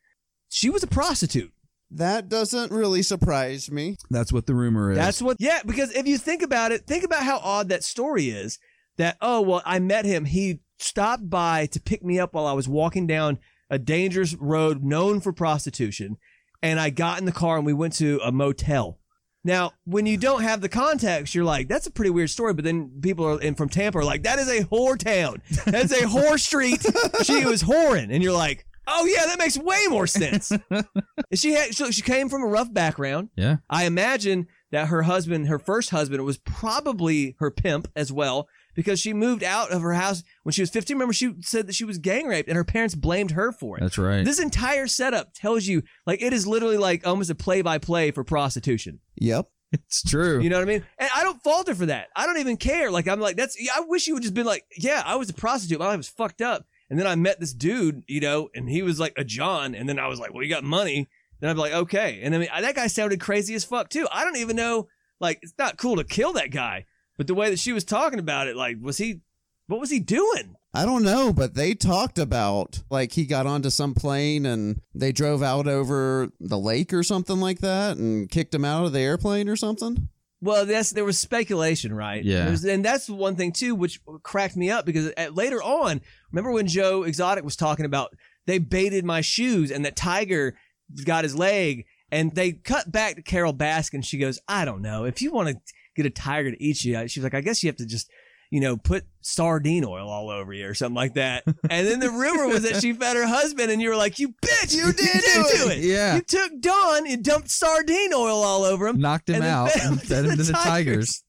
She 0.48 0.68
was 0.68 0.82
a 0.82 0.88
prostitute. 0.88 1.52
That 1.94 2.28
doesn't 2.28 2.72
really 2.72 3.02
surprise 3.02 3.70
me. 3.70 3.96
That's 4.10 4.32
what 4.32 4.46
the 4.46 4.54
rumor 4.54 4.92
is. 4.92 4.98
That's 4.98 5.20
what, 5.20 5.36
yeah, 5.38 5.60
because 5.64 5.94
if 5.94 6.06
you 6.06 6.16
think 6.16 6.42
about 6.42 6.72
it, 6.72 6.86
think 6.86 7.04
about 7.04 7.22
how 7.22 7.38
odd 7.38 7.68
that 7.68 7.84
story 7.84 8.30
is 8.30 8.58
that, 8.96 9.18
oh, 9.20 9.40
well, 9.42 9.62
I 9.66 9.78
met 9.78 10.04
him. 10.04 10.24
He 10.24 10.60
stopped 10.78 11.28
by 11.28 11.66
to 11.66 11.80
pick 11.80 12.02
me 12.02 12.18
up 12.18 12.34
while 12.34 12.46
I 12.46 12.52
was 12.52 12.68
walking 12.68 13.06
down 13.06 13.38
a 13.68 13.78
dangerous 13.78 14.34
road 14.34 14.82
known 14.82 15.20
for 15.20 15.32
prostitution. 15.32 16.16
And 16.62 16.80
I 16.80 16.90
got 16.90 17.18
in 17.18 17.24
the 17.26 17.32
car 17.32 17.56
and 17.56 17.66
we 17.66 17.72
went 17.72 17.94
to 17.94 18.20
a 18.24 18.32
motel. 18.32 18.98
Now, 19.44 19.72
when 19.84 20.06
you 20.06 20.16
don't 20.16 20.42
have 20.42 20.60
the 20.60 20.68
context, 20.68 21.34
you're 21.34 21.44
like, 21.44 21.68
that's 21.68 21.88
a 21.88 21.90
pretty 21.90 22.10
weird 22.10 22.30
story. 22.30 22.54
But 22.54 22.64
then 22.64 23.00
people 23.02 23.26
are 23.26 23.40
in 23.40 23.54
from 23.54 23.68
Tampa 23.68 23.98
are 23.98 24.04
like, 24.04 24.22
that 24.22 24.38
is 24.38 24.48
a 24.48 24.64
whore 24.64 24.96
town. 24.96 25.42
That's 25.66 25.92
a 25.92 26.06
whore 26.06 26.38
street. 26.38 26.86
She 27.24 27.44
was 27.44 27.62
whoring. 27.62 28.12
And 28.12 28.22
you're 28.22 28.32
like, 28.32 28.66
oh, 28.86 29.04
yeah, 29.06 29.26
that 29.26 29.38
makes 29.38 29.58
way 29.58 29.86
more 29.88 30.06
sense. 30.06 30.52
she 31.34 31.52
had, 31.52 31.74
so 31.74 31.90
she 31.90 32.02
came 32.02 32.28
from 32.28 32.42
a 32.42 32.46
rough 32.46 32.72
background. 32.72 33.30
yeah. 33.36 33.56
I 33.70 33.84
imagine 33.84 34.46
that 34.70 34.88
her 34.88 35.02
husband, 35.02 35.48
her 35.48 35.58
first 35.58 35.90
husband, 35.90 36.24
was 36.24 36.38
probably 36.38 37.36
her 37.38 37.50
pimp 37.50 37.88
as 37.94 38.10
well. 38.12 38.48
because 38.74 38.98
she 38.98 39.12
moved 39.12 39.42
out 39.42 39.70
of 39.70 39.82
her 39.82 39.92
house 39.92 40.22
when 40.44 40.52
she 40.54 40.62
was 40.62 40.70
15. 40.70 40.96
Remember, 40.96 41.12
she 41.12 41.34
said 41.40 41.66
that 41.66 41.74
she 41.74 41.84
was 41.84 41.98
gang 41.98 42.26
raped 42.26 42.48
and 42.48 42.56
her 42.56 42.64
parents 42.64 42.94
blamed 42.94 43.32
her 43.32 43.52
for 43.52 43.76
it. 43.76 43.80
That's 43.80 43.98
right. 43.98 44.24
This 44.24 44.40
entire 44.40 44.86
setup 44.86 45.34
tells 45.34 45.66
you, 45.66 45.82
like, 46.06 46.22
it 46.22 46.32
is 46.32 46.46
literally 46.46 46.78
like 46.78 47.06
almost 47.06 47.28
a 47.28 47.34
play 47.34 47.60
by 47.60 47.76
play 47.76 48.10
for 48.12 48.24
prostitution. 48.24 49.00
Yep. 49.16 49.46
it's 49.72 50.02
true. 50.02 50.40
You 50.40 50.48
know 50.48 50.56
what 50.56 50.68
I 50.68 50.72
mean? 50.72 50.86
And 50.98 51.10
I 51.14 51.22
don't 51.22 51.42
falter 51.42 51.74
for 51.74 51.84
that. 51.86 52.08
I 52.16 52.24
don't 52.24 52.38
even 52.38 52.56
care. 52.56 52.90
Like, 52.90 53.06
I'm 53.08 53.20
like, 53.20 53.36
that's, 53.36 53.56
I 53.74 53.80
wish 53.80 54.06
you 54.06 54.14
would 54.14 54.22
just 54.22 54.34
been 54.34 54.46
like, 54.46 54.64
yeah, 54.78 55.02
I 55.04 55.16
was 55.16 55.28
a 55.28 55.34
prostitute. 55.34 55.78
My 55.78 55.88
life 55.88 55.98
was 55.98 56.08
fucked 56.08 56.40
up. 56.40 56.64
And 56.92 57.00
then 57.00 57.06
I 57.06 57.14
met 57.14 57.40
this 57.40 57.54
dude, 57.54 58.04
you 58.06 58.20
know, 58.20 58.50
and 58.54 58.68
he 58.68 58.82
was 58.82 59.00
like 59.00 59.14
a 59.16 59.24
John. 59.24 59.74
And 59.74 59.88
then 59.88 59.98
I 59.98 60.08
was 60.08 60.20
like, 60.20 60.34
well, 60.34 60.42
you 60.42 60.50
got 60.50 60.62
money. 60.62 61.08
Then 61.40 61.48
I'd 61.48 61.54
be 61.54 61.60
like, 61.60 61.72
okay. 61.72 62.20
And 62.22 62.34
I 62.34 62.38
mean, 62.38 62.50
that 62.54 62.74
guy 62.74 62.86
sounded 62.86 63.18
crazy 63.18 63.54
as 63.54 63.64
fuck 63.64 63.88
too. 63.88 64.06
I 64.12 64.24
don't 64.24 64.36
even 64.36 64.56
know, 64.56 64.88
like, 65.18 65.38
it's 65.40 65.54
not 65.58 65.78
cool 65.78 65.96
to 65.96 66.04
kill 66.04 66.34
that 66.34 66.50
guy. 66.50 66.84
But 67.16 67.28
the 67.28 67.34
way 67.34 67.48
that 67.48 67.58
she 67.58 67.72
was 67.72 67.84
talking 67.84 68.18
about 68.18 68.46
it, 68.46 68.56
like, 68.56 68.76
was 68.78 68.98
he, 68.98 69.22
what 69.68 69.80
was 69.80 69.88
he 69.88 70.00
doing? 70.00 70.54
I 70.74 70.84
don't 70.84 71.02
know, 71.02 71.32
but 71.32 71.54
they 71.54 71.72
talked 71.72 72.18
about 72.18 72.82
like 72.90 73.12
he 73.12 73.24
got 73.24 73.46
onto 73.46 73.70
some 73.70 73.94
plane 73.94 74.44
and 74.44 74.82
they 74.94 75.12
drove 75.12 75.42
out 75.42 75.66
over 75.66 76.28
the 76.40 76.58
lake 76.58 76.92
or 76.92 77.02
something 77.02 77.40
like 77.40 77.60
that 77.60 77.96
and 77.96 78.30
kicked 78.30 78.54
him 78.54 78.66
out 78.66 78.84
of 78.84 78.92
the 78.92 79.00
airplane 79.00 79.48
or 79.48 79.56
something. 79.56 80.08
Well, 80.42 80.66
that's 80.66 80.90
there 80.90 81.04
was 81.04 81.18
speculation, 81.18 81.94
right? 81.94 82.22
Yeah. 82.22 82.50
Was- 82.50 82.64
and 82.64 82.84
that's 82.84 83.08
one 83.08 83.36
thing 83.36 83.52
too, 83.52 83.74
which 83.76 84.00
cracked 84.24 84.56
me 84.56 84.70
up 84.70 84.84
because 84.84 85.06
at, 85.16 85.34
later 85.36 85.62
on, 85.62 86.00
remember 86.32 86.50
when 86.50 86.66
Joe 86.66 87.04
Exotic 87.04 87.44
was 87.44 87.56
talking 87.56 87.86
about 87.86 88.12
they 88.46 88.58
baited 88.58 89.04
my 89.04 89.20
shoes 89.20 89.70
and 89.70 89.84
that 89.84 89.94
Tiger 89.94 90.56
got 91.04 91.22
his 91.22 91.36
leg, 91.36 91.86
and 92.10 92.34
they 92.34 92.52
cut 92.52 92.90
back 92.90 93.14
to 93.14 93.22
Carole 93.22 93.54
Baskin. 93.54 94.04
She 94.04 94.18
goes, 94.18 94.40
"I 94.48 94.64
don't 94.64 94.82
know 94.82 95.04
if 95.04 95.22
you 95.22 95.30
want 95.30 95.48
to 95.48 95.56
get 95.94 96.06
a 96.06 96.10
tiger 96.10 96.50
to 96.50 96.62
eat 96.62 96.84
you." 96.84 97.06
She 97.06 97.20
was 97.20 97.24
like, 97.24 97.34
"I 97.34 97.40
guess 97.40 97.62
you 97.62 97.68
have 97.68 97.76
to 97.76 97.86
just." 97.86 98.10
You 98.52 98.60
know, 98.60 98.76
put 98.76 99.04
sardine 99.22 99.82
oil 99.82 100.10
all 100.10 100.28
over 100.28 100.52
you 100.52 100.68
or 100.68 100.74
something 100.74 100.94
like 100.94 101.14
that. 101.14 101.44
And 101.70 101.86
then 101.86 102.00
the 102.00 102.10
rumor 102.10 102.48
was 102.48 102.64
that 102.64 102.82
she 102.82 102.92
fed 102.92 103.16
her 103.16 103.26
husband, 103.26 103.70
and 103.70 103.80
you 103.80 103.88
were 103.88 103.96
like, 103.96 104.18
"You 104.18 104.28
bitch, 104.28 104.76
you, 104.76 104.92
did, 104.92 105.22
do 105.22 105.70
it. 105.70 105.78
Yeah. 105.78 106.16
You 106.16 106.20
took 106.20 106.60
Don 106.60 107.06
and 107.10 107.24
dumped 107.24 107.50
sardine 107.50 108.12
oil 108.12 108.42
all 108.42 108.64
over 108.64 108.86
him. 108.86 109.00
Knocked 109.00 109.30
him 109.30 109.42
out 109.42 109.70
him 109.72 109.92
and 109.92 110.02
fed 110.02 110.26
him 110.26 110.36
to 110.36 110.42
the 110.42 110.52
tigers. 110.52 111.24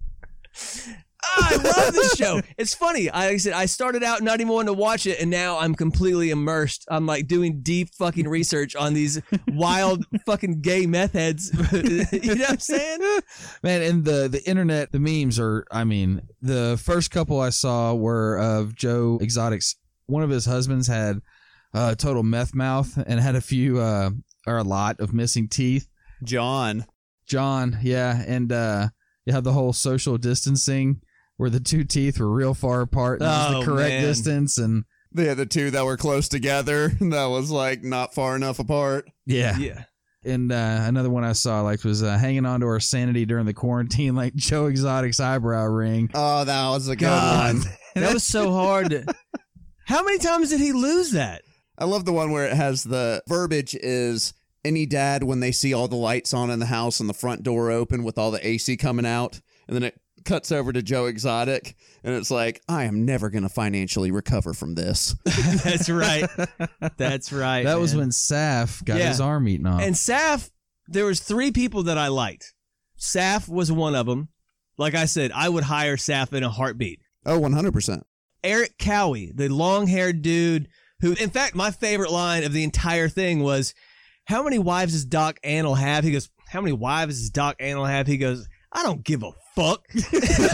Ah, 1.24 1.50
I 1.51 1.56
love 1.56 1.94
this 1.94 2.15
show. 2.15 2.42
It's 2.58 2.74
funny. 2.74 3.10
I, 3.10 3.25
like 3.25 3.34
I 3.34 3.38
said 3.38 3.53
I 3.53 3.65
started 3.65 4.03
out 4.03 4.22
not 4.22 4.42
even 4.42 4.51
wanting 4.51 4.74
to 4.74 4.80
watch 4.80 5.06
it, 5.06 5.20
and 5.20 5.30
now 5.30 5.58
I'm 5.60 5.75
completely 5.75 6.30
immersed. 6.30 6.86
I'm 6.89 7.06
like 7.06 7.27
doing 7.27 7.62
deep 7.62 7.89
fucking 7.96 8.27
research 8.27 8.75
on 8.75 8.94
these 8.94 9.22
wild 9.48 10.06
fucking 10.25 10.62
gay 10.62 10.86
meth 10.86 11.13
heads. 11.13 11.51
you 11.72 12.36
know 12.36 12.42
what 12.42 12.50
I'm 12.50 12.60
saying? 12.60 13.00
Man, 13.63 13.82
and 13.82 14.06
the 14.06 14.27
the 14.27 14.44
internet, 14.48 14.92
the 14.92 15.00
memes 15.00 15.39
are. 15.39 15.65
I 15.72 15.84
mean, 15.84 16.22
the 16.42 16.80
first 16.84 17.12
couple 17.12 17.39
I 17.39 17.50
saw 17.50 17.94
were 17.94 18.38
of 18.38 18.75
Joe 18.75 19.18
Exotic's. 19.22 19.75
One 20.08 20.24
of 20.24 20.30
his 20.30 20.46
husbands 20.46 20.88
had 20.88 21.22
uh, 21.74 21.96
total 21.96 22.24
meth 22.24 22.53
mouth 22.53 23.01
and 23.08 23.20
had 23.20 23.36
a 23.36 23.42
few 23.42 23.80
uh, 23.80 24.12
or 24.46 24.58
a 24.58 24.63
lot 24.63 25.00
of 25.00 25.13
missing 25.13 25.48
teeth. 25.48 25.88
John. 26.24 26.86
John, 27.25 27.80
yeah, 27.82 28.22
and 28.27 28.51
uh, 28.51 28.89
you 29.25 29.34
have 29.34 29.46
the 29.46 29.53
whole 29.53 29.74
social 29.74 30.18
distancing 30.18 31.01
where 31.38 31.50
the 31.50 31.60
two 31.60 31.84
teeth 31.84 32.20
were 32.20 32.32
real 32.32 32.54
far 32.54 32.82
apart. 32.82 33.20
And 33.22 33.30
that 33.30 33.50
was 33.50 33.56
Oh, 33.56 33.60
the 33.60 33.66
correct 33.66 33.90
man. 33.90 34.02
distance, 34.04 34.58
and 34.58 34.84
They 35.12 35.25
had 35.25 35.38
the 35.38 35.46
two 35.46 35.72
that 35.72 35.86
were 35.86 35.98
close 35.98 36.28
together. 36.28 36.90
That 37.00 37.25
was 37.25 37.50
like 37.52 37.84
not 37.84 38.13
far 38.13 38.36
enough 38.36 38.60
apart. 38.60 39.10
yeah, 39.25 39.58
Yeah. 39.58 39.84
And 40.25 40.54
uh, 40.54 40.86
another 40.88 41.10
one 41.10 41.25
I 41.25 41.34
saw 41.34 41.60
like 41.62 41.84
was 41.84 42.02
uh, 42.02 42.18
hanging 42.18 42.46
on 42.46 42.62
to 42.62 42.66
our 42.68 42.80
sanity 42.80 43.25
during 43.25 43.46
the 43.46 43.54
quarantine, 43.54 44.16
like 44.24 44.34
Joe 44.36 44.68
Exotic's 44.68 45.20
eyebrow 45.20 45.66
ring. 45.66 46.10
Oh, 46.13 46.46
that 46.46 46.70
was 46.70 46.88
a 46.88 46.96
good 46.96 47.06
God. 47.06 47.56
one. 47.56 47.63
That 47.96 48.13
was 48.13 48.24
so 48.24 48.52
hard. 48.52 48.90
To, 48.90 49.06
how 49.86 50.02
many 50.04 50.18
times 50.18 50.50
did 50.50 50.60
he 50.60 50.72
lose 50.72 51.12
that? 51.12 51.42
I 51.78 51.86
love 51.86 52.06
the 52.06 52.13
one 52.13 52.32
where 52.32 52.46
it 52.48 52.54
has 52.54 52.84
the 52.84 53.22
verbiage 53.28 53.75
is 53.75 54.34
any 54.66 54.86
dad 54.88 55.24
when 55.24 55.42
they 55.42 55.52
see 55.52 55.74
all 55.74 55.88
the 55.88 55.96
lights 55.96 56.34
on 56.34 56.50
in 56.50 56.58
the 56.60 56.66
house 56.68 57.00
and 57.00 57.08
the 57.10 57.13
front 57.13 57.44
door 57.44 57.70
open 57.70 58.04
with 58.04 58.18
all 58.18 58.32
the 58.32 58.48
AC 58.48 58.78
coming 58.78 59.06
out, 59.06 59.42
and 59.68 59.75
then 59.75 59.84
it 59.84 60.00
cuts 60.25 60.51
over 60.51 60.72
to 60.74 60.82
Joe 60.82 61.06
Exotic, 61.06 61.75
and 62.03 62.13
it's 62.15 62.32
like, 62.32 62.62
I 62.68 62.84
am 62.86 63.06
never 63.06 63.30
going 63.30 63.44
to 63.44 63.50
financially 63.50 64.12
recover 64.12 64.53
from 64.53 64.75
this. 64.75 65.15
That's 65.63 65.89
right. 65.89 66.30
That's 66.98 67.32
right. 67.32 67.63
That 67.63 67.80
was 67.80 67.96
when 67.96 68.10
Saff 68.10 68.84
got 68.84 69.00
Yeah. 69.00 69.10
his 69.10 69.22
arm 69.22 69.48
eaten 69.48 69.65
off. 69.68 69.82
And 69.82 69.96
Saff, 69.96 70.50
there 70.88 71.06
was 71.06 71.19
three 71.19 71.52
people 71.52 71.84
that 71.84 71.97
I 71.97 72.08
liked. 72.08 72.54
Saff 73.00 73.47
was 73.50 73.71
one 73.71 73.95
of 73.95 74.06
them. 74.06 74.30
Like 74.78 74.95
I 74.95 75.06
said, 75.06 75.32
I 75.34 75.50
would 75.50 75.63
hire 75.65 75.97
Saff 75.97 76.34
in 76.34 76.43
a 76.43 76.50
heartbeat. 76.50 77.00
Oh, 77.26 77.39
100%. 77.39 78.02
Erik 78.43 78.78
Cowie, 78.78 79.32
the 79.34 79.47
long-haired 79.50 80.21
dude 80.21 80.67
who, 81.00 81.13
in 81.13 81.30
fact, 81.30 81.56
my 81.56 81.71
favorite 81.71 82.12
line 82.12 82.43
of 82.43 82.54
the 82.54 82.63
entire 82.63 83.08
thing 83.10 83.39
was, 83.41 83.74
"How 84.26 84.41
many 84.43 84.58
wives 84.60 84.93
does 84.93 85.06
Doc 85.06 85.38
Antle 85.45 85.78
have?" 85.78 86.04
He 86.04 86.12
goes, 86.12 86.30
"How 86.50 86.60
many 86.62 86.74
wives 86.74 87.19
does 87.19 87.30
Doc 87.30 87.58
Antle 87.60 87.89
have?" 87.89 88.08
He 88.08 88.17
goes, 88.17 88.47
"I 88.71 88.84
don't 88.84 89.04
give 89.04 89.21
a 89.24 89.32
fuck." 89.56 89.84
I 89.96 90.00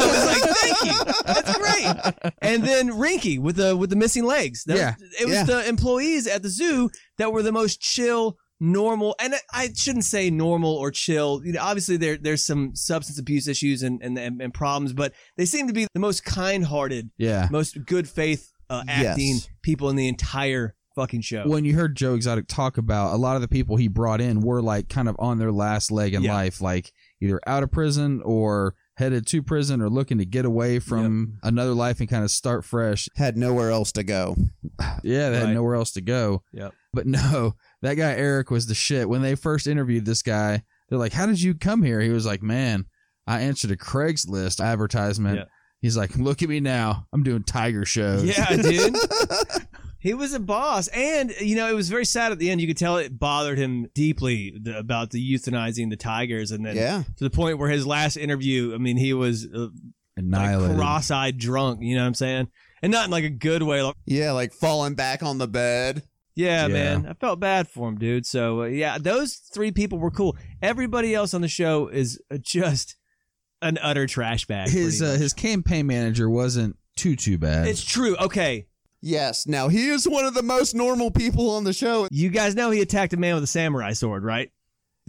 was 0.06 0.26
like, 0.26 0.56
"Thank 0.58 0.84
you, 0.86 1.14
that's 1.26 1.58
great." 1.58 2.34
And 2.42 2.64
then 2.64 2.90
Reinke 2.92 3.40
with 3.40 3.56
the 3.58 3.76
with 3.76 3.90
the 3.90 3.96
missing 3.96 4.24
legs. 4.26 4.64
That 4.66 4.78
Yeah. 4.78 4.96
was, 5.00 5.22
it 5.22 5.26
was 5.26 5.34
Yeah. 5.36 5.44
the 5.44 5.68
employees 5.68 6.28
at 6.28 6.44
the 6.44 6.50
zoo 6.50 6.90
that 7.18 7.32
were 7.32 7.44
the 7.44 7.52
most 7.52 7.80
chill. 7.82 8.38
Normal, 8.62 9.16
and 9.22 9.36
I 9.54 9.70
shouldn't 9.74 10.04
say 10.04 10.30
normal 10.30 10.76
or 10.76 10.92
chill. 10.92 11.42
You 11.46 11.54
know, 11.54 11.62
obviously 11.62 11.96
there 11.96 12.18
there's 12.18 12.46
some 12.46 12.76
substance 12.76 13.18
abuse 13.18 13.48
issues 13.48 13.84
and 13.84 14.02
and, 14.04 14.18
and, 14.20 14.54
problems, 14.54 14.92
but 14.92 15.14
they 15.38 15.46
seem 15.46 15.68
to 15.68 15.74
be 15.74 15.88
the 15.94 16.00
most 16.02 16.26
kind-hearted 16.26 17.10
yeah. 17.18 17.48
most 17.52 17.86
good 17.86 18.10
faith 18.10 18.52
uh, 18.70 18.84
Yes. 18.86 19.06
acting 19.06 19.40
people 19.62 19.90
in 19.90 19.96
the 19.96 20.10
entire 20.10 20.76
fucking 20.94 21.22
show. 21.22 21.44
When 21.48 21.64
you 21.64 21.74
heard 21.76 21.96
Joe 21.96 22.16
Exotic 22.16 22.50
talk 22.50 22.78
about 22.78 23.14
a 23.14 23.18
lot 23.18 23.38
of 23.38 23.42
the 23.42 23.48
people 23.48 23.78
he 23.78 23.88
brought 23.88 24.20
in 24.20 24.42
were 24.42 24.62
like 24.62 24.90
kind 24.90 25.08
of 25.08 25.16
on 25.20 25.38
their 25.40 25.54
last 25.54 25.90
leg 25.90 26.14
in 26.14 26.24
Yeah. 26.24 26.34
life, 26.34 26.60
like 26.60 26.92
either 27.22 27.40
out 27.48 27.64
of 27.64 27.72
prison 27.72 28.22
or 28.26 28.76
headed 29.00 29.26
to 29.26 29.42
prison 29.42 29.82
or 29.82 29.90
looking 29.90 30.18
to 30.18 30.26
get 30.26 30.44
away 30.44 30.78
from 30.78 31.40
another 31.42 31.74
life 31.74 32.02
and 32.02 32.10
kind 32.10 32.26
of 32.26 32.30
start 32.30 32.66
fresh. 32.66 33.08
Had 33.16 33.38
nowhere 33.38 33.72
else 33.72 33.92
to 33.94 34.04
go. 34.04 34.36
Yeah, 35.04 35.30
they 35.30 35.40
had 35.40 35.54
nowhere 35.54 35.76
else 35.76 35.92
to 35.92 36.02
go. 36.02 36.44
Yep. 36.54 36.74
But 36.94 37.06
no, 37.06 37.56
that 37.82 37.96
guy 37.96 38.14
Erik 38.14 38.50
was 38.50 38.68
the 38.68 38.76
shit. 38.76 39.10
When 39.10 39.22
they 39.22 39.36
first 39.36 39.68
interviewed 39.68 40.06
this 40.06 40.22
guy, 40.22 40.64
they're 40.88 41.00
like, 41.00 41.14
"How 41.14 41.26
did 41.26 41.42
you 41.42 41.54
come 41.54 41.84
here?" 41.84 42.00
He 42.02 42.10
was 42.10 42.26
like, 42.26 42.42
"Man, 42.42 42.86
I 43.28 43.42
answered 43.42 43.72
a 43.72 43.78
Craigslist 43.78 44.64
advertisement." 44.64 45.38
Yeah. 45.38 45.46
He's 45.82 45.98
like, 45.98 46.16
"Look 46.16 46.42
at 46.44 46.50
me 46.50 46.60
now. 46.60 47.08
I'm 47.14 47.24
doing 47.24 47.44
tiger 47.44 47.86
shows." 47.86 48.24
yeah, 48.24 48.56
dude. 48.56 48.96
he 50.00 50.14
was 50.14 50.34
a 50.34 50.40
boss, 50.40 50.88
and 50.90 51.32
you 51.42 51.56
know 51.56 51.70
it 51.70 51.76
was 51.76 51.90
very 51.90 52.06
sad 52.06 52.32
at 52.32 52.40
the 52.40 52.50
end. 52.50 52.62
You 52.62 52.68
could 52.68 52.78
tell 52.78 52.98
it 52.98 53.18
bothered 53.20 53.58
him 53.58 53.88
deeply 53.94 54.54
the, 54.62 54.78
about 54.78 55.12
the 55.12 55.34
euthanizing 55.34 55.90
the 55.90 55.98
tigers, 55.98 56.52
and 56.52 56.66
then 56.66 56.76
Yeah. 56.78 57.04
to 57.18 57.24
the 57.24 57.30
point 57.30 57.58
where 57.58 57.70
his 57.70 57.86
last 57.86 58.16
interview, 58.18 58.74
I 58.74 58.78
mean, 58.78 58.98
he 58.98 59.14
was 59.14 59.46
uh, 59.46 59.68
like 60.18 60.76
cross-eyed 60.76 61.38
drunk. 61.38 61.82
You 61.82 61.96
know 61.96 62.02
what 62.02 62.08
I'm 62.08 62.14
saying? 62.14 62.48
And 62.82 62.92
not 62.92 63.06
in 63.06 63.12
like 63.12 63.26
a 63.26 63.30
good 63.30 63.64
way. 63.64 63.82
Like, 63.84 63.96
Yeah, 64.06 64.32
like 64.32 64.54
falling 64.54 64.96
back 64.96 65.22
on 65.24 65.38
the 65.38 65.48
bed. 65.48 66.04
yeah, 66.36 66.68
Yeah. 66.68 66.74
man, 66.74 67.06
I 67.08 67.14
felt 67.14 67.40
bad 67.42 67.68
for 67.68 67.90
him, 67.90 67.98
dude. 67.98 68.26
So 68.26 68.62
uh, 68.62 68.66
yeah, 68.66 68.98
those 68.98 69.36
three 69.54 69.72
people 69.72 69.98
were 70.00 70.12
cool. 70.12 70.38
Everybody 70.62 71.14
else 71.14 71.34
on 71.34 71.42
the 71.42 71.48
show 71.50 71.88
is 71.90 72.22
uh, 72.32 72.38
just 72.42 72.96
an 73.62 73.78
utter 73.82 74.08
trash 74.08 74.46
bag. 74.46 74.70
his 74.70 75.02
uh, 75.02 75.18
his 75.20 75.34
campaign 75.34 75.88
manager 75.88 76.30
wasn't 76.30 76.78
too 76.96 77.18
too 77.18 77.38
bad. 77.38 77.68
It's 77.68 77.84
true. 77.84 78.16
Okay. 78.18 78.68
Yes. 79.02 79.48
Now, 79.48 79.70
he 79.70 79.90
is 79.90 80.08
one 80.08 80.26
of 80.26 80.34
the 80.34 80.44
most 80.44 80.76
normal 80.76 81.12
people 81.12 81.52
on 81.52 81.64
the 81.64 81.74
show. 81.74 82.08
You 82.12 82.30
guys 82.30 82.56
know 82.56 82.72
he 82.72 82.82
attacked 82.82 83.14
a 83.14 83.18
man 83.18 83.36
with 83.36 83.44
a 83.44 83.48
samurai 83.48 83.94
sword, 83.94 84.24
right? 84.24 84.52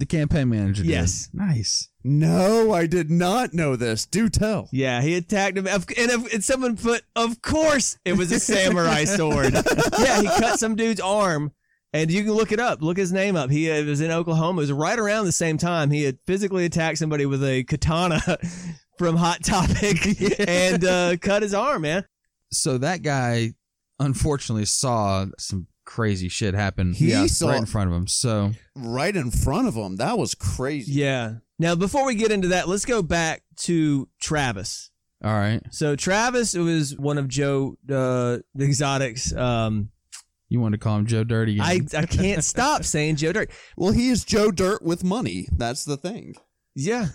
the 0.01 0.07
campaign 0.07 0.49
manager. 0.49 0.83
did. 0.83 0.91
Yes. 0.91 1.29
nice. 1.33 1.89
No, 2.03 2.73
I 2.73 2.87
did 2.87 3.11
not 3.11 3.53
know 3.53 3.77
this. 3.77 4.07
Do 4.07 4.29
tell. 4.29 4.69
Yeah, 4.73 5.03
he 5.03 5.15
attacked 5.15 5.59
him. 5.59 5.67
And, 5.67 5.85
if, 5.97 6.33
and 6.33 6.43
someone 6.43 6.77
put, 6.77 7.03
of 7.15 7.43
course, 7.43 7.99
it 8.05 8.15
was 8.15 8.33
a 8.33 8.41
samurai 8.41 9.05
sword. 9.17 9.53
yeah, 9.99 10.23
he 10.23 10.27
cut 10.27 10.59
some 10.59 10.75
dude's 10.75 11.01
arm. 11.01 11.53
And 11.93 12.11
you 12.11 12.23
can 12.23 12.33
look 12.33 12.53
it 12.53 12.61
up. 12.61 12.83
Look 12.83 12.97
his 12.97 13.13
name 13.13 13.35
up. 13.35 13.51
He 13.51 13.71
uh, 13.71 13.85
was 13.85 14.01
in 14.01 14.13
Oklahoma. 14.13 14.61
It 14.61 14.63
was 14.63 14.73
right 14.73 14.99
around 14.99 15.25
the 15.25 15.33
same 15.33 15.59
time. 15.59 15.91
He 15.91 16.05
had 16.05 16.19
physically 16.25 16.65
attacked 16.65 16.99
somebody 16.99 17.27
with 17.27 17.43
a 17.45 17.65
katana 17.65 18.21
from 18.99 19.17
Hot 19.17 19.43
Topic 19.43 20.41
and 20.49 20.85
uh, 20.85 21.17
cut 21.21 21.43
his 21.43 21.53
arm, 21.53 21.83
man. 21.83 22.05
So 22.53 22.79
that 22.79 23.03
guy, 23.03 23.55
unfortunately, 24.01 24.65
saw 24.65 25.27
some 25.39 25.69
crazy 25.85 26.29
shit 26.29 26.55
happen. 26.55 26.93
He 26.95 27.11
yeah, 27.11 27.27
saw- 27.27 27.51
right 27.51 27.59
in 27.61 27.67
front 27.67 27.91
of 27.91 27.97
him. 27.97 28.07
So 28.09 28.53
Right 28.75 29.15
in 29.15 29.31
front 29.31 29.69
of 29.69 29.75
him. 29.75 29.97
That 29.97 30.19
was 30.19 30.35
crazy. 30.35 30.93
Yeah. 30.93 31.35
Now, 31.59 31.75
before 31.75 32.05
we 32.07 32.15
get 32.15 32.33
into 32.33 32.49
that, 32.49 32.69
let's 32.69 32.85
go 32.85 33.03
back 33.03 33.43
to 33.59 34.09
Travis. 34.21 34.91
all 35.23 35.33
right, 35.33 35.61
So 35.71 35.95
Travis 35.95 36.55
was 36.55 36.97
one 36.97 37.19
of 37.19 37.29
Joe 37.29 37.77
uh, 37.89 38.39
the 38.55 38.65
Exotics. 38.65 39.33
Um, 39.35 39.91
you 40.49 40.61
want 40.61 40.73
to 40.73 40.79
call 40.79 40.97
him 40.97 41.07
Joe 41.07 41.23
Dirty? 41.23 41.61
I, 41.61 41.81
I 41.97 42.07
can't 42.07 42.43
stop 42.43 42.83
saying 42.85 43.17
Joe 43.17 43.33
Dirt. 43.33 43.51
Well, 43.77 43.93
he 43.93 44.09
is 44.09 44.25
Joe 44.25 44.51
Dirt 44.51 44.83
with 44.83 45.05
money. 45.05 45.47
That's 45.53 45.85
the 45.85 45.97
thing. 45.97 46.35
Yeah. 46.75 47.09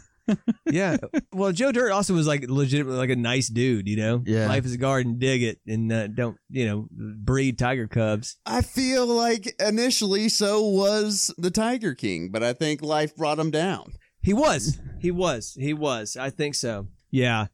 Yeah. 0.69 0.97
Well, 1.33 1.51
Joe 1.51 1.71
Dirt 1.73 1.91
also 1.91 2.13
was 2.13 2.27
like 2.27 2.49
legitimately 2.49 2.97
like 2.97 3.09
a 3.09 3.15
nice 3.15 3.49
dude, 3.49 3.89
you 3.89 3.97
know? 3.97 4.23
Yeah. 4.25 4.47
Life 4.47 4.65
is 4.65 4.73
a 4.73 4.77
garden, 4.77 5.19
dig 5.19 5.43
it, 5.43 5.59
and 5.67 5.91
uh, 5.91 6.07
don't, 6.07 6.37
you 6.49 6.65
know, 6.65 6.87
breed 6.89 7.59
tiger 7.59 7.87
cubs. 7.87 8.37
I 8.45 8.61
feel 8.61 9.05
like 9.05 9.53
initially 9.59 10.29
so 10.29 10.65
was 10.65 11.33
the 11.37 11.51
Tiger 11.51 11.93
King, 11.93 12.29
but 12.31 12.41
I 12.41 12.53
think 12.53 12.81
life 12.81 13.15
brought 13.15 13.39
him 13.39 13.51
down. 13.51 13.93
He 14.21 14.33
was. 14.33 14.79
He 14.99 15.11
was. 15.11 15.57
He 15.59 15.73
was. 15.73 16.15
I 16.15 16.29
think 16.29 16.55
so. 16.55 16.87
Yeah. 17.11 17.47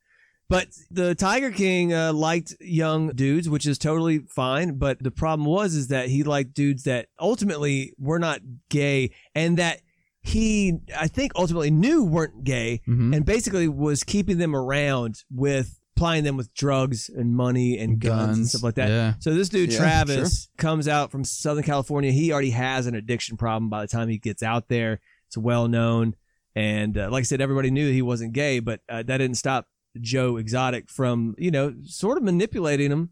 But 0.52 0.68
the 0.90 1.16
Tiger 1.16 1.50
King 1.50 1.94
uh, 1.94 2.12
liked 2.12 2.56
young 2.60 3.10
dudes, 3.10 3.50
which 3.50 3.66
is 3.66 3.78
totally 3.78 4.20
fine. 4.20 4.78
But 4.78 5.02
the 5.02 5.10
problem 5.10 5.46
was 5.46 5.76
is 5.76 5.88
that 5.88 6.10
he 6.10 6.24
liked 6.24 6.54
dudes 6.54 6.84
that 6.84 7.08
ultimately 7.20 7.94
were 7.98 8.20
not 8.20 8.42
gay, 8.70 9.12
and 9.34 9.58
that 9.58 9.80
he, 10.22 10.80
I 10.98 11.08
think, 11.08 11.32
ultimately 11.36 11.72
knew 11.72 12.04
weren't 12.04 12.44
gay, 12.44 12.82
Mhm. 12.88 13.16
and 13.16 13.26
basically 13.26 13.68
was 13.68 14.04
keeping 14.04 14.38
them 14.38 14.56
around 14.56 15.24
with 15.32 15.80
plying 15.96 16.24
them 16.24 16.38
with 16.38 16.52
drugs 16.54 17.10
and 17.10 17.36
money 17.36 17.78
and 17.78 18.00
guns, 18.00 18.38
and 18.38 18.48
stuff 18.48 18.64
like 18.64 18.76
that. 18.76 18.90
Yeah. 18.90 19.14
So 19.20 19.34
this 19.34 19.50
dude 19.50 19.72
Yeah, 19.72 19.78
Travis 19.80 20.50
comes 20.58 20.88
out 20.88 21.12
from 21.12 21.24
Southern 21.24 21.64
California. 21.64 22.12
He 22.12 22.32
already 22.32 22.52
has 22.52 22.88
an 22.88 22.96
addiction 22.96 23.38
problem 23.38 23.70
by 23.70 23.82
the 23.82 23.88
time 23.88 24.10
he 24.10 24.18
gets 24.18 24.42
out 24.42 24.68
there. 24.68 25.00
It's 25.28 25.38
well 25.38 25.68
known, 25.68 26.16
and 26.56 26.98
uh, 26.98 27.10
like 27.12 27.22
I 27.22 27.26
said, 27.26 27.42
everybody 27.42 27.70
knew 27.72 27.92
he 27.92 28.02
wasn't 28.02 28.34
gay, 28.34 28.60
but 28.60 28.82
uh, 28.90 29.04
that 29.04 29.18
didn't 29.18 29.38
stop 29.38 29.68
Joe 30.00 30.38
Exotic 30.38 30.90
from 30.90 31.36
you 31.38 31.52
know 31.52 31.74
sort 31.84 32.18
of 32.18 32.24
manipulating 32.24 32.92
him, 32.92 33.10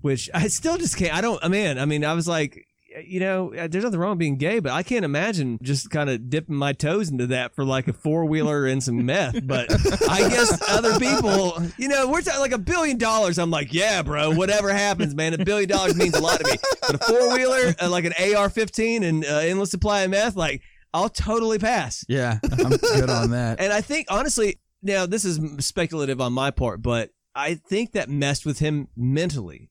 which 0.00 0.30
I 0.34 0.48
still 0.48 0.76
just 0.78 0.96
can't. 0.96 1.14
I 1.14 1.20
don't. 1.20 1.42
I 1.44 1.48
mean, 1.48 1.78
I 1.78 1.84
mean, 1.84 2.04
I 2.04 2.14
was 2.14 2.26
like. 2.28 2.66
You 3.06 3.20
know, 3.20 3.54
uh, 3.54 3.68
there's 3.68 3.84
nothing 3.84 3.98
wrong 3.98 4.10
with 4.10 4.18
being 4.18 4.36
gay, 4.36 4.60
but 4.60 4.72
I 4.72 4.82
can't 4.82 5.04
imagine 5.04 5.58
just 5.62 5.90
kind 5.90 6.10
of 6.10 6.30
dipping 6.30 6.54
my 6.54 6.72
toes 6.72 7.08
into 7.10 7.26
that 7.28 7.54
for 7.54 7.64
like 7.64 7.88
a 7.88 7.92
four 7.92 8.24
wheeler 8.24 8.66
and 8.66 8.82
some 8.82 9.04
meth. 9.04 9.46
But 9.46 9.70
I 10.08 10.28
guess 10.28 10.60
other 10.68 10.98
people, 10.98 11.62
you 11.76 11.88
know, 11.88 12.08
we're 12.08 12.22
talking 12.22 12.40
like 12.40 12.52
a 12.52 12.58
billion 12.58 12.98
dollars. 12.98 13.38
I'm 13.38 13.50
like, 13.50 13.72
yeah, 13.72 14.02
bro, 14.02 14.32
whatever 14.32 14.72
happens, 14.72 15.14
man. 15.14 15.34
A 15.34 15.44
billion 15.44 15.68
dollars 15.68 15.96
means 15.96 16.14
a 16.14 16.20
lot 16.20 16.40
to 16.40 16.46
me. 16.46 16.56
But 16.82 16.94
a 16.96 16.98
four 16.98 17.34
wheeler, 17.36 17.74
uh, 17.80 17.90
like 17.90 18.04
an 18.04 18.12
AR-15 18.12 19.04
and 19.04 19.24
uh, 19.24 19.38
endless 19.38 19.70
supply 19.70 20.02
of 20.02 20.10
meth, 20.10 20.36
like 20.36 20.62
I'll 20.92 21.08
totally 21.08 21.58
pass. 21.58 22.04
Yeah. 22.08 22.38
I'm 22.42 22.70
good 22.70 23.10
on 23.10 23.30
that. 23.30 23.60
And 23.60 23.72
I 23.72 23.80
think 23.80 24.06
honestly, 24.10 24.60
now 24.82 25.06
this 25.06 25.24
is 25.24 25.40
speculative 25.64 26.20
on 26.20 26.32
my 26.32 26.50
part, 26.50 26.82
but 26.82 27.10
I 27.34 27.54
think 27.54 27.92
that 27.92 28.08
messed 28.08 28.44
with 28.44 28.58
him 28.58 28.88
mentally. 28.96 29.70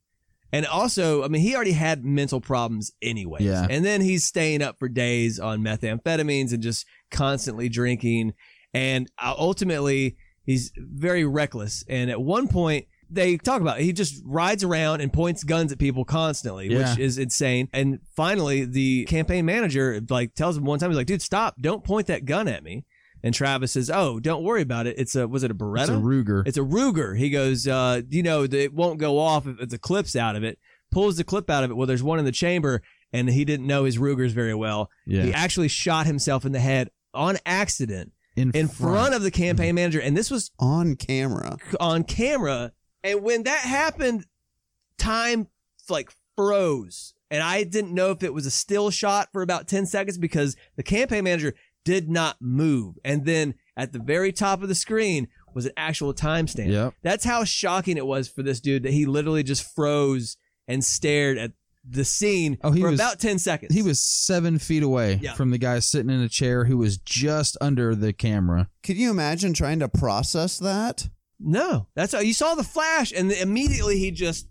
And 0.51 0.65
also, 0.65 1.23
I 1.23 1.27
mean, 1.27 1.41
he 1.41 1.55
already 1.55 1.73
had 1.73 2.03
mental 2.03 2.41
problems 2.41 2.91
anyway. 3.01 3.39
Yeah. 3.41 3.67
And 3.69 3.85
then 3.85 4.01
he's 4.01 4.23
staying 4.25 4.61
up 4.61 4.79
for 4.79 4.89
days 4.89 5.39
on 5.39 5.61
methamphetamines 5.61 6.53
and 6.53 6.63
just 6.63 6.85
constantly 7.11 7.69
drinking. 7.69 8.33
And 8.73 9.09
uh, 9.21 9.35
ultimately, 9.37 10.17
he's 10.45 10.71
very 10.77 11.23
reckless. 11.25 11.83
And 11.87 12.09
at 12.09 12.21
one 12.21 12.47
point, 12.47 12.87
they 13.11 13.37
talk 13.37 13.61
about 13.61 13.79
it. 13.79 13.83
he 13.83 13.91
just 13.93 14.21
rides 14.25 14.63
around 14.63 15.01
and 15.01 15.11
points 15.11 15.43
guns 15.43 15.71
at 15.71 15.79
people 15.79 16.05
constantly, 16.05 16.67
Yeah. 16.67 16.89
which 16.91 16.99
is 16.99 17.17
insane. 17.17 17.67
And 17.73 17.99
finally, 18.15 18.65
the 18.65 19.05
campaign 19.05 19.45
manager 19.45 19.99
like 20.09 20.35
tells 20.35 20.57
him 20.57 20.63
one 20.65 20.77
time, 20.79 20.91
he's 20.91 20.97
like, 20.97 21.07
"Dude, 21.07 21.21
stop! 21.21 21.55
Don't 21.59 21.83
point 21.83 22.05
that 22.07 22.25
gun 22.25 22.47
at 22.47 22.63
me." 22.63 22.85
And 23.23 23.33
Travis 23.33 23.73
says, 23.73 23.89
"Oh, 23.89 24.19
don't 24.19 24.43
worry 24.43 24.61
about 24.61 24.87
it. 24.87 24.95
It's 24.97 25.15
a 25.15 25.27
was 25.27 25.43
it 25.43 25.51
a 25.51 25.55
Beretta? 25.55 25.81
It's 25.81 25.89
a 25.89 25.93
Ruger. 25.93 26.43
It's 26.47 26.57
a 26.57 26.61
Ruger. 26.61 27.17
He 27.17 27.29
goes, 27.29 27.67
uh, 27.67 28.01
you 28.09 28.23
know, 28.23 28.43
it 28.43 28.73
won't 28.73 28.99
go 28.99 29.17
off 29.19 29.45
if 29.47 29.69
the 29.69 29.77
clip's 29.77 30.15
out 30.15 30.35
of 30.35 30.43
it. 30.43 30.57
Pulls 30.91 31.17
the 31.17 31.23
clip 31.23 31.49
out 31.49 31.63
of 31.63 31.69
it. 31.71 31.75
Well, 31.75 31.85
there's 31.87 32.01
one 32.03 32.17
in 32.19 32.25
the 32.25 32.31
chamber, 32.31 32.81
and 33.13 33.29
he 33.29 33.45
didn't 33.45 33.67
know 33.67 33.83
his 33.83 33.97
Rugers 33.99 34.31
very 34.33 34.55
well. 34.55 34.89
yeah. 35.05 35.23
He 35.23 35.33
actually 35.33 35.67
shot 35.67 36.05
himself 36.05 36.45
in 36.45 36.51
the 36.51 36.59
head 36.59 36.89
on 37.13 37.37
accident 37.45 38.11
in 38.35 38.67
front 38.69 39.13
of 39.13 39.21
the 39.21 39.31
campaign 39.31 39.75
manager, 39.75 39.99
and 39.99 40.15
this 40.15 40.31
was 40.31 40.51
On 40.59 40.95
camera. 40.95 41.57
on 41.79 42.03
camera. 42.05 42.71
And 43.03 43.21
when 43.21 43.43
that 43.43 43.59
happened, 43.59 44.25
time 44.97 45.47
like 45.89 46.09
froze. 46.35 47.13
And 47.31 47.43
I 47.43 47.63
didn't 47.63 47.93
know 47.93 48.11
if 48.11 48.23
it 48.23 48.33
was 48.33 48.45
a 48.45 48.51
still 48.51 48.89
shot 48.89 49.29
for 49.31 49.41
about 49.41 49.67
10 49.67 49.85
seconds 49.85 50.17
because 50.17 50.55
the 50.77 50.83
campaign 50.83 51.23
manager 51.25 51.53
did 51.89 52.07
not 52.07 52.37
move. 52.39 52.95
And 53.03 53.25
then 53.25 53.55
at 53.75 53.93
the 53.93 53.99
very 53.99 54.31
top 54.31 54.61
of 54.61 54.67
the 54.69 54.75
screen 54.75 55.27
was 55.55 55.65
an 55.65 55.71
actual 55.75 56.13
timestamp. 56.13 56.69
Yep. 56.71 56.93
That's 57.01 57.25
how 57.25 57.43
shocking 57.43 57.97
it 57.97 58.05
was 58.05 58.27
for 58.27 58.43
this 58.43 58.59
dude 58.59 58.83
that 58.83 58.93
he 58.93 59.07
literally 59.07 59.41
just 59.41 59.73
froze 59.75 60.37
and 60.67 60.83
stared 60.85 61.39
at 61.39 61.53
the 61.89 62.05
scene 62.05 62.59
Oh, 62.63 62.69
he 62.71 62.81
for 62.81 62.91
was- 62.91 62.99
about 62.99 63.19
10 63.19 63.39
seconds. 63.39 63.73
He 63.73 63.81
was 63.81 63.99
seven 64.03 64.59
feet 64.59 64.83
away 64.83 65.19
Yeah. 65.19 65.33
from 65.33 65.49
the 65.49 65.57
guy 65.57 65.79
sitting 65.79 66.11
in 66.11 66.19
a 66.21 66.29
chair 66.29 66.65
who 66.65 66.77
was 66.77 66.97
just 66.99 67.57
under 67.59 67.95
the 67.95 68.13
camera. 68.13 68.69
Could 68.83 68.97
you 68.97 69.09
imagine 69.09 69.53
trying 69.55 69.79
to 69.79 69.89
process 69.89 70.59
that? 70.59 71.09
No, 71.39 71.87
that's 71.95 72.13
how 72.13 72.19
you 72.19 72.33
saw 72.35 72.53
the 72.53 72.63
flash, 72.63 73.11
and 73.11 73.31
immediately 73.31 73.97
he 73.97 74.11
just. 74.11 74.47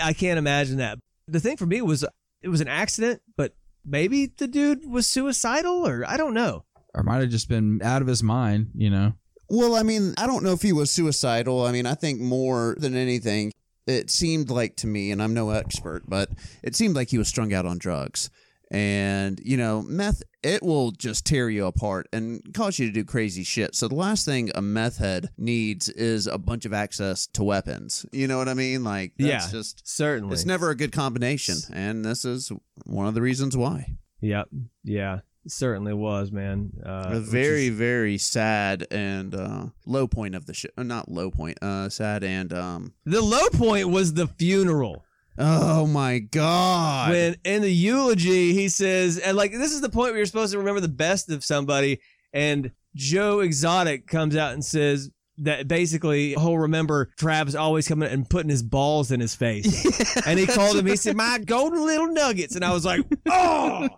I 0.00 0.14
can't 0.14 0.38
imagine 0.38 0.78
that. 0.78 0.98
The 1.28 1.40
thing 1.40 1.56
for 1.58 1.66
me 1.66 1.82
was 1.82 2.04
it 2.42 2.48
was 2.48 2.60
an 2.62 2.68
accident, 2.68 3.20
but 3.36 3.54
maybe 3.84 4.26
the 4.26 4.46
dude 4.46 4.88
was 4.88 5.06
suicidal, 5.06 5.86
or 5.86 6.04
I 6.06 6.16
don't 6.16 6.34
know. 6.34 6.64
Or 6.94 7.02
might 7.02 7.20
have 7.20 7.30
just 7.30 7.48
been 7.48 7.80
out 7.82 8.02
of 8.02 8.08
his 8.08 8.22
mind, 8.22 8.70
you 8.74 8.90
know? 8.90 9.14
Well, 9.48 9.74
I 9.74 9.82
mean, 9.82 10.14
I 10.18 10.26
don't 10.26 10.44
know 10.44 10.52
if 10.52 10.62
he 10.62 10.72
was 10.72 10.90
suicidal. 10.90 11.64
I 11.64 11.72
mean, 11.72 11.86
I 11.86 11.94
think 11.94 12.20
more 12.20 12.76
than 12.78 12.96
anything, 12.96 13.52
it 13.86 14.10
seemed 14.10 14.50
like 14.50 14.76
to 14.76 14.86
me, 14.86 15.10
and 15.10 15.22
I'm 15.22 15.34
no 15.34 15.50
expert, 15.50 16.04
but 16.08 16.30
it 16.62 16.76
seemed 16.76 16.96
like 16.96 17.10
he 17.10 17.18
was 17.18 17.28
strung 17.28 17.52
out 17.52 17.66
on 17.66 17.78
drugs. 17.78 18.30
And, 18.72 19.38
you 19.44 19.58
know, 19.58 19.82
meth, 19.82 20.22
it 20.42 20.62
will 20.62 20.92
just 20.92 21.26
tear 21.26 21.50
you 21.50 21.66
apart 21.66 22.08
and 22.10 22.42
cause 22.54 22.78
you 22.78 22.86
to 22.86 22.92
do 22.92 23.04
crazy 23.04 23.44
shit. 23.44 23.74
So 23.74 23.86
the 23.86 23.94
last 23.94 24.24
thing 24.24 24.50
a 24.54 24.62
meth 24.62 24.96
head 24.96 25.28
needs 25.36 25.90
is 25.90 26.26
a 26.26 26.38
bunch 26.38 26.64
of 26.64 26.72
access 26.72 27.26
to 27.34 27.44
weapons. 27.44 28.06
You 28.12 28.26
know 28.26 28.38
what 28.38 28.48
I 28.48 28.54
mean? 28.54 28.82
Like, 28.82 29.12
that's 29.18 29.28
Yeah. 29.46 29.50
just, 29.50 29.86
Certainly, 29.86 30.32
it's 30.32 30.46
never 30.46 30.70
a 30.70 30.74
good 30.74 30.90
combination. 30.90 31.56
And 31.72 32.02
this 32.02 32.24
is 32.24 32.50
one 32.86 33.06
of 33.06 33.12
the 33.14 33.20
reasons 33.22 33.56
why. 33.58 33.98
Yep. 34.22 34.48
Yeah. 34.84 35.18
Certainly 35.46 35.92
was, 35.94 36.30
man. 36.32 36.70
Uh, 36.86 37.10
a 37.10 37.20
very, 37.20 37.66
is- 37.66 37.74
very 37.76 38.16
sad 38.16 38.86
and 38.90 39.34
uh, 39.34 39.66
low 39.84 40.06
point 40.08 40.34
of 40.34 40.46
the 40.46 40.54
show. 40.54 40.68
Not 40.78 41.10
low 41.10 41.30
point, 41.30 41.58
uh, 41.60 41.88
sad 41.90 42.24
and 42.24 42.52
um, 42.54 42.94
the 43.04 43.20
low 43.20 43.48
point 43.50 43.90
was 43.90 44.14
the 44.14 44.28
funeral. 44.28 45.04
Oh 45.38 45.86
my 45.86 46.18
god. 46.18 47.10
when 47.10 47.36
in 47.44 47.62
the 47.62 47.70
eulogy 47.70 48.52
he 48.52 48.68
says 48.68 49.18
and 49.18 49.36
like 49.36 49.52
this 49.52 49.72
is 49.72 49.80
the 49.80 49.88
point 49.88 50.10
where 50.10 50.18
you're 50.18 50.26
supposed 50.26 50.52
to 50.52 50.58
remember 50.58 50.80
the 50.80 50.88
best 50.88 51.30
of 51.30 51.44
somebody 51.44 52.00
and 52.32 52.70
joe 52.94 53.40
exotic 53.40 54.06
comes 54.06 54.36
out 54.36 54.52
and 54.52 54.64
says 54.64 55.10
that 55.38 55.66
basically 55.66 56.34
he'll 56.34 56.58
remember 56.58 57.10
Travis 57.18 57.54
always 57.54 57.88
coming 57.88 58.10
and 58.10 58.28
putting 58.28 58.50
his 58.50 58.62
balls 58.62 59.10
in 59.10 59.18
his 59.18 59.34
face. 59.34 60.16
and 60.26 60.38
he 60.38 60.46
called 60.46 60.76
him, 60.76 60.86
he 60.86 60.94
said, 60.94 61.16
My 61.16 61.38
golden 61.38 61.84
little 61.84 62.08
nuggets. 62.08 62.54
And 62.54 62.62
I 62.62 62.72
was 62.72 62.84
like, 62.84 63.00
Oh 63.28 63.88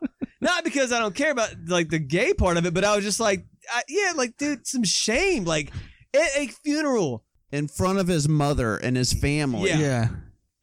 not 0.44 0.62
because 0.62 0.92
I 0.92 1.00
don't 1.00 1.14
care 1.14 1.32
about 1.32 1.50
like 1.66 1.88
the 1.88 1.98
gay 1.98 2.34
part 2.34 2.56
of 2.56 2.66
it, 2.66 2.74
but 2.74 2.84
I 2.84 2.94
was 2.94 3.04
just 3.04 3.18
like, 3.18 3.46
I, 3.72 3.82
yeah, 3.88 4.12
like, 4.14 4.36
dude, 4.36 4.66
some 4.66 4.84
shame. 4.84 5.44
Like 5.44 5.72
at 6.14 6.36
a 6.36 6.46
funeral. 6.46 7.24
in 7.50 7.66
front 7.66 7.98
of 7.98 8.06
his 8.06 8.28
mother 8.28 8.76
and 8.76 8.96
his 8.96 9.12
family. 9.12 9.70
Yeah. 9.70 9.78
Yeah. 9.78 10.08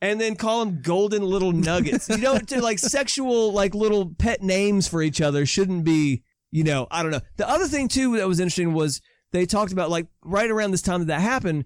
And 0.02 0.20
then 0.20 0.36
call 0.36 0.66
them 0.66 0.82
golden 0.82 1.22
little 1.24 1.52
nuggets. 1.52 2.10
you 2.10 2.18
don't 2.18 2.48
do 2.48 2.60
like 2.60 2.80
sexual 2.80 3.54
like 3.54 3.76
little 3.76 4.14
pet 4.16 4.42
names 4.42 4.88
for 4.88 5.02
each 5.02 5.22
other 5.22 5.46
shouldn't 5.46 5.84
be, 5.84 6.24
you 6.50 6.64
know, 6.64 6.88
I 6.90 7.04
don't 7.04 7.12
know. 7.12 7.22
The 7.38 7.48
other 7.48 7.68
thing 7.68 7.88
too 7.88 8.18
that 8.18 8.28
was 8.28 8.40
interesting 8.40 8.74
was 8.74 9.02
they 9.32 9.46
talked 9.46 9.72
about 9.72 9.90
like 9.90 10.08
right 10.24 10.50
around 10.50 10.72
this 10.72 10.82
time 10.82 11.02
that 11.02 11.08
that 11.08 11.22
happened, 11.22 11.66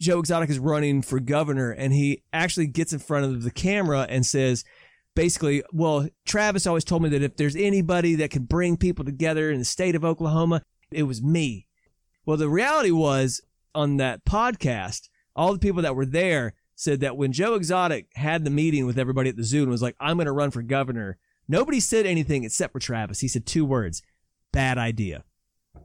Joe 0.00 0.18
Exotic 0.18 0.50
is 0.50 0.58
running 0.58 1.02
for 1.02 1.20
governor 1.20 1.70
and 1.70 1.92
he 1.92 2.22
actually 2.32 2.66
gets 2.66 2.92
in 2.92 2.98
front 2.98 3.26
of 3.26 3.42
the 3.42 3.50
camera 3.50 4.06
and 4.08 4.24
says 4.24 4.64
basically, 5.14 5.62
well, 5.72 6.08
Travis 6.24 6.66
always 6.66 6.84
told 6.84 7.02
me 7.02 7.08
that 7.10 7.22
if 7.22 7.36
there's 7.36 7.56
anybody 7.56 8.14
that 8.16 8.30
could 8.30 8.48
bring 8.48 8.76
people 8.76 9.04
together 9.04 9.50
in 9.50 9.58
the 9.58 9.64
state 9.64 9.94
of 9.94 10.04
Oklahoma, 10.04 10.62
it 10.90 11.04
was 11.04 11.22
me. 11.22 11.66
Well, 12.24 12.36
the 12.36 12.48
reality 12.48 12.90
was 12.90 13.40
on 13.74 13.98
that 13.98 14.24
podcast, 14.24 15.08
all 15.34 15.52
the 15.52 15.58
people 15.58 15.82
that 15.82 15.94
were 15.94 16.06
there 16.06 16.54
said 16.76 17.00
that 17.00 17.16
when 17.16 17.32
Joe 17.32 17.54
Exotic 17.54 18.06
had 18.14 18.44
the 18.44 18.50
meeting 18.50 18.86
with 18.86 18.98
everybody 18.98 19.30
at 19.30 19.36
the 19.36 19.42
zoo 19.42 19.62
and 19.62 19.70
was 19.70 19.82
like, 19.82 19.96
I'm 19.98 20.16
going 20.18 20.26
to 20.26 20.32
run 20.32 20.50
for 20.52 20.62
governor, 20.62 21.18
nobody 21.48 21.80
said 21.80 22.06
anything 22.06 22.44
except 22.44 22.72
for 22.72 22.78
Travis. 22.78 23.18
He 23.20 23.28
said 23.28 23.46
two 23.46 23.64
words 23.64 24.02
bad 24.52 24.78
idea. 24.78 25.24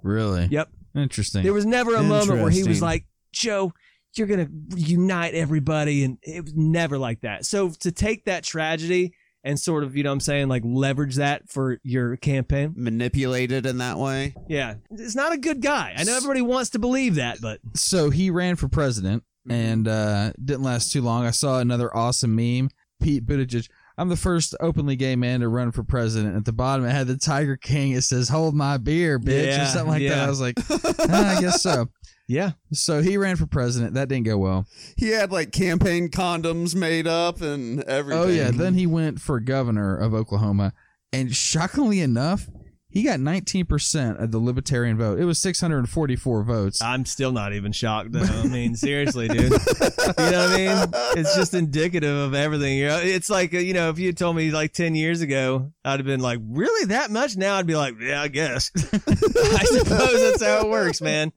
Really? 0.03 0.47
Yep. 0.51 0.69
Interesting. 0.95 1.43
There 1.43 1.53
was 1.53 1.65
never 1.65 1.95
a 1.95 2.03
moment 2.03 2.41
where 2.41 2.51
he 2.51 2.63
was 2.63 2.81
like, 2.81 3.05
Joe, 3.33 3.73
you're 4.15 4.27
going 4.27 4.45
to 4.45 4.77
unite 4.77 5.33
everybody. 5.33 6.03
And 6.03 6.17
it 6.21 6.43
was 6.43 6.53
never 6.55 6.97
like 6.97 7.21
that. 7.21 7.45
So 7.45 7.69
to 7.79 7.91
take 7.91 8.25
that 8.25 8.43
tragedy 8.43 9.13
and 9.43 9.59
sort 9.59 9.83
of, 9.83 9.95
you 9.95 10.03
know 10.03 10.09
what 10.09 10.15
I'm 10.15 10.19
saying, 10.19 10.49
like 10.49 10.63
leverage 10.65 11.15
that 11.15 11.49
for 11.49 11.79
your 11.83 12.17
campaign. 12.17 12.73
Manipulated 12.75 13.65
in 13.65 13.79
that 13.79 13.97
way. 13.97 14.35
Yeah. 14.47 14.75
It's 14.91 15.15
not 15.15 15.31
a 15.31 15.37
good 15.37 15.61
guy. 15.61 15.95
I 15.97 16.03
know 16.03 16.15
everybody 16.15 16.41
wants 16.41 16.71
to 16.71 16.79
believe 16.79 17.15
that, 17.15 17.39
but 17.41 17.59
so 17.73 18.09
he 18.09 18.29
ran 18.29 18.55
for 18.55 18.67
president 18.67 19.23
and 19.49 19.87
uh, 19.87 20.33
didn't 20.43 20.63
last 20.63 20.91
too 20.91 21.01
long. 21.01 21.25
I 21.25 21.31
saw 21.31 21.59
another 21.59 21.95
awesome 21.95 22.35
meme. 22.35 22.69
Pete 23.01 23.25
Buttigieg. 23.25 23.67
I'm 23.97 24.09
the 24.09 24.15
first 24.15 24.55
openly 24.59 24.95
gay 24.95 25.15
man 25.15 25.41
to 25.41 25.47
run 25.47 25.71
for 25.71 25.83
president. 25.83 26.35
At 26.35 26.45
the 26.45 26.53
bottom, 26.53 26.85
it 26.85 26.91
had 26.91 27.07
the 27.07 27.17
Tiger 27.17 27.57
King. 27.57 27.91
It 27.91 28.01
says, 28.03 28.29
"Hold 28.29 28.55
my 28.55 28.77
beer, 28.77 29.19
bitch," 29.19 29.47
Yeah, 29.47 29.63
or 29.63 29.65
something 29.67 29.89
like 29.89 30.07
that. 30.07 30.19
I 30.19 30.29
was 30.29 30.41
like, 30.41 30.55
"Ah, 30.69 31.37
I 31.37 31.41
guess 31.41 31.61
so. 31.61 31.87
Yeah. 32.27 32.51
So 32.71 33.01
he 33.01 33.17
ran 33.17 33.35
for 33.35 33.45
president. 33.45 33.95
That 33.95 34.07
didn't 34.07 34.25
go 34.25 34.37
well. 34.37 34.65
He 34.95 35.09
had 35.09 35.31
like 35.31 35.51
campaign 35.51 36.09
condoms 36.09 36.75
made 36.75 37.05
up 37.05 37.41
and 37.41 37.83
everything. 37.83 38.23
Oh 38.23 38.27
yeah. 38.27 38.51
Then 38.51 38.75
he 38.75 38.87
went 38.87 39.19
for 39.19 39.39
governor 39.39 39.97
of 39.97 40.13
Oklahoma, 40.13 40.73
and 41.11 41.35
shockingly 41.35 41.99
enough, 41.99 42.47
he 42.91 43.03
got 43.03 43.19
19% 43.19 44.21
of 44.21 44.31
the 44.31 44.37
libertarian 44.37 44.97
vote. 44.97 45.17
It 45.17 45.25
was 45.25 45.39
644 45.39 46.43
votes. 46.43 46.81
I'm 46.81 47.05
still 47.05 47.31
not 47.31 47.53
even 47.53 47.71
shocked 47.71 48.11
though. 48.11 48.21
I 48.21 48.47
mean, 48.47 48.75
seriously, 48.75 49.29
dude. 49.29 49.43
You 49.43 49.49
know 49.49 49.53
what 49.57 50.19
I 50.19 50.57
mean? 50.57 50.91
It's 51.17 51.35
just 51.35 51.53
indicative 51.53 52.15
of 52.15 52.33
everything. 52.33 52.79
It's 52.79 53.29
like 53.29 53.53
you 53.53 53.73
know, 53.73 53.89
if 53.89 53.97
you 53.97 54.11
told 54.11 54.35
me 54.35 54.51
like 54.51 54.73
ten 54.73 54.93
years 54.93 55.21
ago, 55.21 55.71
I'd 55.85 55.99
have 55.99 56.05
been 56.05 56.19
like, 56.19 56.39
really 56.43 56.87
that 56.87 57.11
much? 57.11 57.37
Now 57.37 57.55
I'd 57.55 57.67
be 57.67 57.75
like, 57.75 57.95
yeah, 57.99 58.21
I 58.21 58.27
guess. 58.27 58.71
I 58.75 59.63
suppose 59.63 60.21
that's 60.21 60.43
how 60.43 60.65
it 60.65 60.69
works, 60.69 61.01
man. 61.01 61.31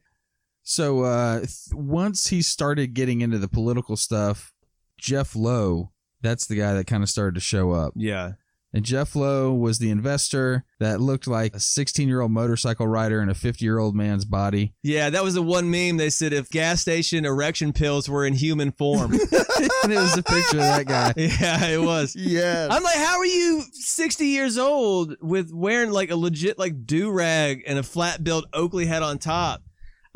So 0.65 1.03
uh, 1.03 1.41
th- 1.41 1.51
once 1.73 2.29
he 2.29 2.43
started 2.43 2.95
getting 2.95 3.21
into 3.21 3.39
the 3.39 3.49
political 3.49 3.97
stuff, 3.97 4.53
Jeff 4.99 5.37
Lowe, 5.37 5.93
that's 6.21 6.47
the 6.47 6.57
guy 6.57 6.73
that 6.73 6.87
kind 6.87 7.03
of 7.03 7.11
started 7.11 7.35
to 7.35 7.41
show 7.41 7.71
up. 7.73 7.93
Yeah. 7.95 8.33
And 8.75 8.85
Jeff 8.85 9.15
Lowe 9.15 9.53
was 9.53 9.79
the 9.79 9.91
investor 9.91 10.65
that 10.81 11.01
looked 11.01 11.29
like 11.29 11.55
a 11.55 11.61
16 11.61 12.09
year 12.09 12.21
old 12.21 12.33
motorcycle 12.33 12.89
rider 12.89 13.23
in 13.23 13.29
a 13.29 13.35
50 13.35 13.65
year 13.65 13.79
old 13.79 13.95
man's 13.95 14.25
body. 14.25 14.75
Yeah, 14.83 15.11
that 15.11 15.23
was 15.23 15.35
the 15.35 15.43
one 15.43 15.71
meme 15.71 15.97
they 15.97 16.11
said 16.11 16.33
if 16.33 16.51
gas 16.51 16.81
station 16.81 17.25
erection 17.25 17.73
pills 17.73 18.09
were 18.09 18.27
in 18.27 18.33
human 18.35 18.73
form. 18.73 19.13
and 19.13 19.23
it 19.93 19.97
was 19.97 20.19
a 20.19 20.25
picture 20.25 20.57
of 20.57 20.65
that 20.65 20.87
guy. 20.87 21.13
yeah, 21.17 21.67
it 21.69 21.81
was. 21.81 22.17
yeah. 22.17 22.67
I'm 22.69 22.83
like, 22.83 22.97
how 22.97 23.17
are 23.19 23.25
you 23.25 23.63
60 23.75 24.27
years 24.27 24.59
old 24.59 25.15
with 25.23 25.53
wearing 25.55 25.91
like 25.91 26.11
a 26.11 26.17
legit 26.17 26.59
like 26.59 26.85
do 26.85 27.13
rag 27.13 27.63
and 27.69 27.79
a 27.79 27.85
flat 27.85 28.25
built 28.25 28.45
Oakley 28.53 28.87
hat 28.87 29.05
on 29.05 29.19
top? 29.19 29.63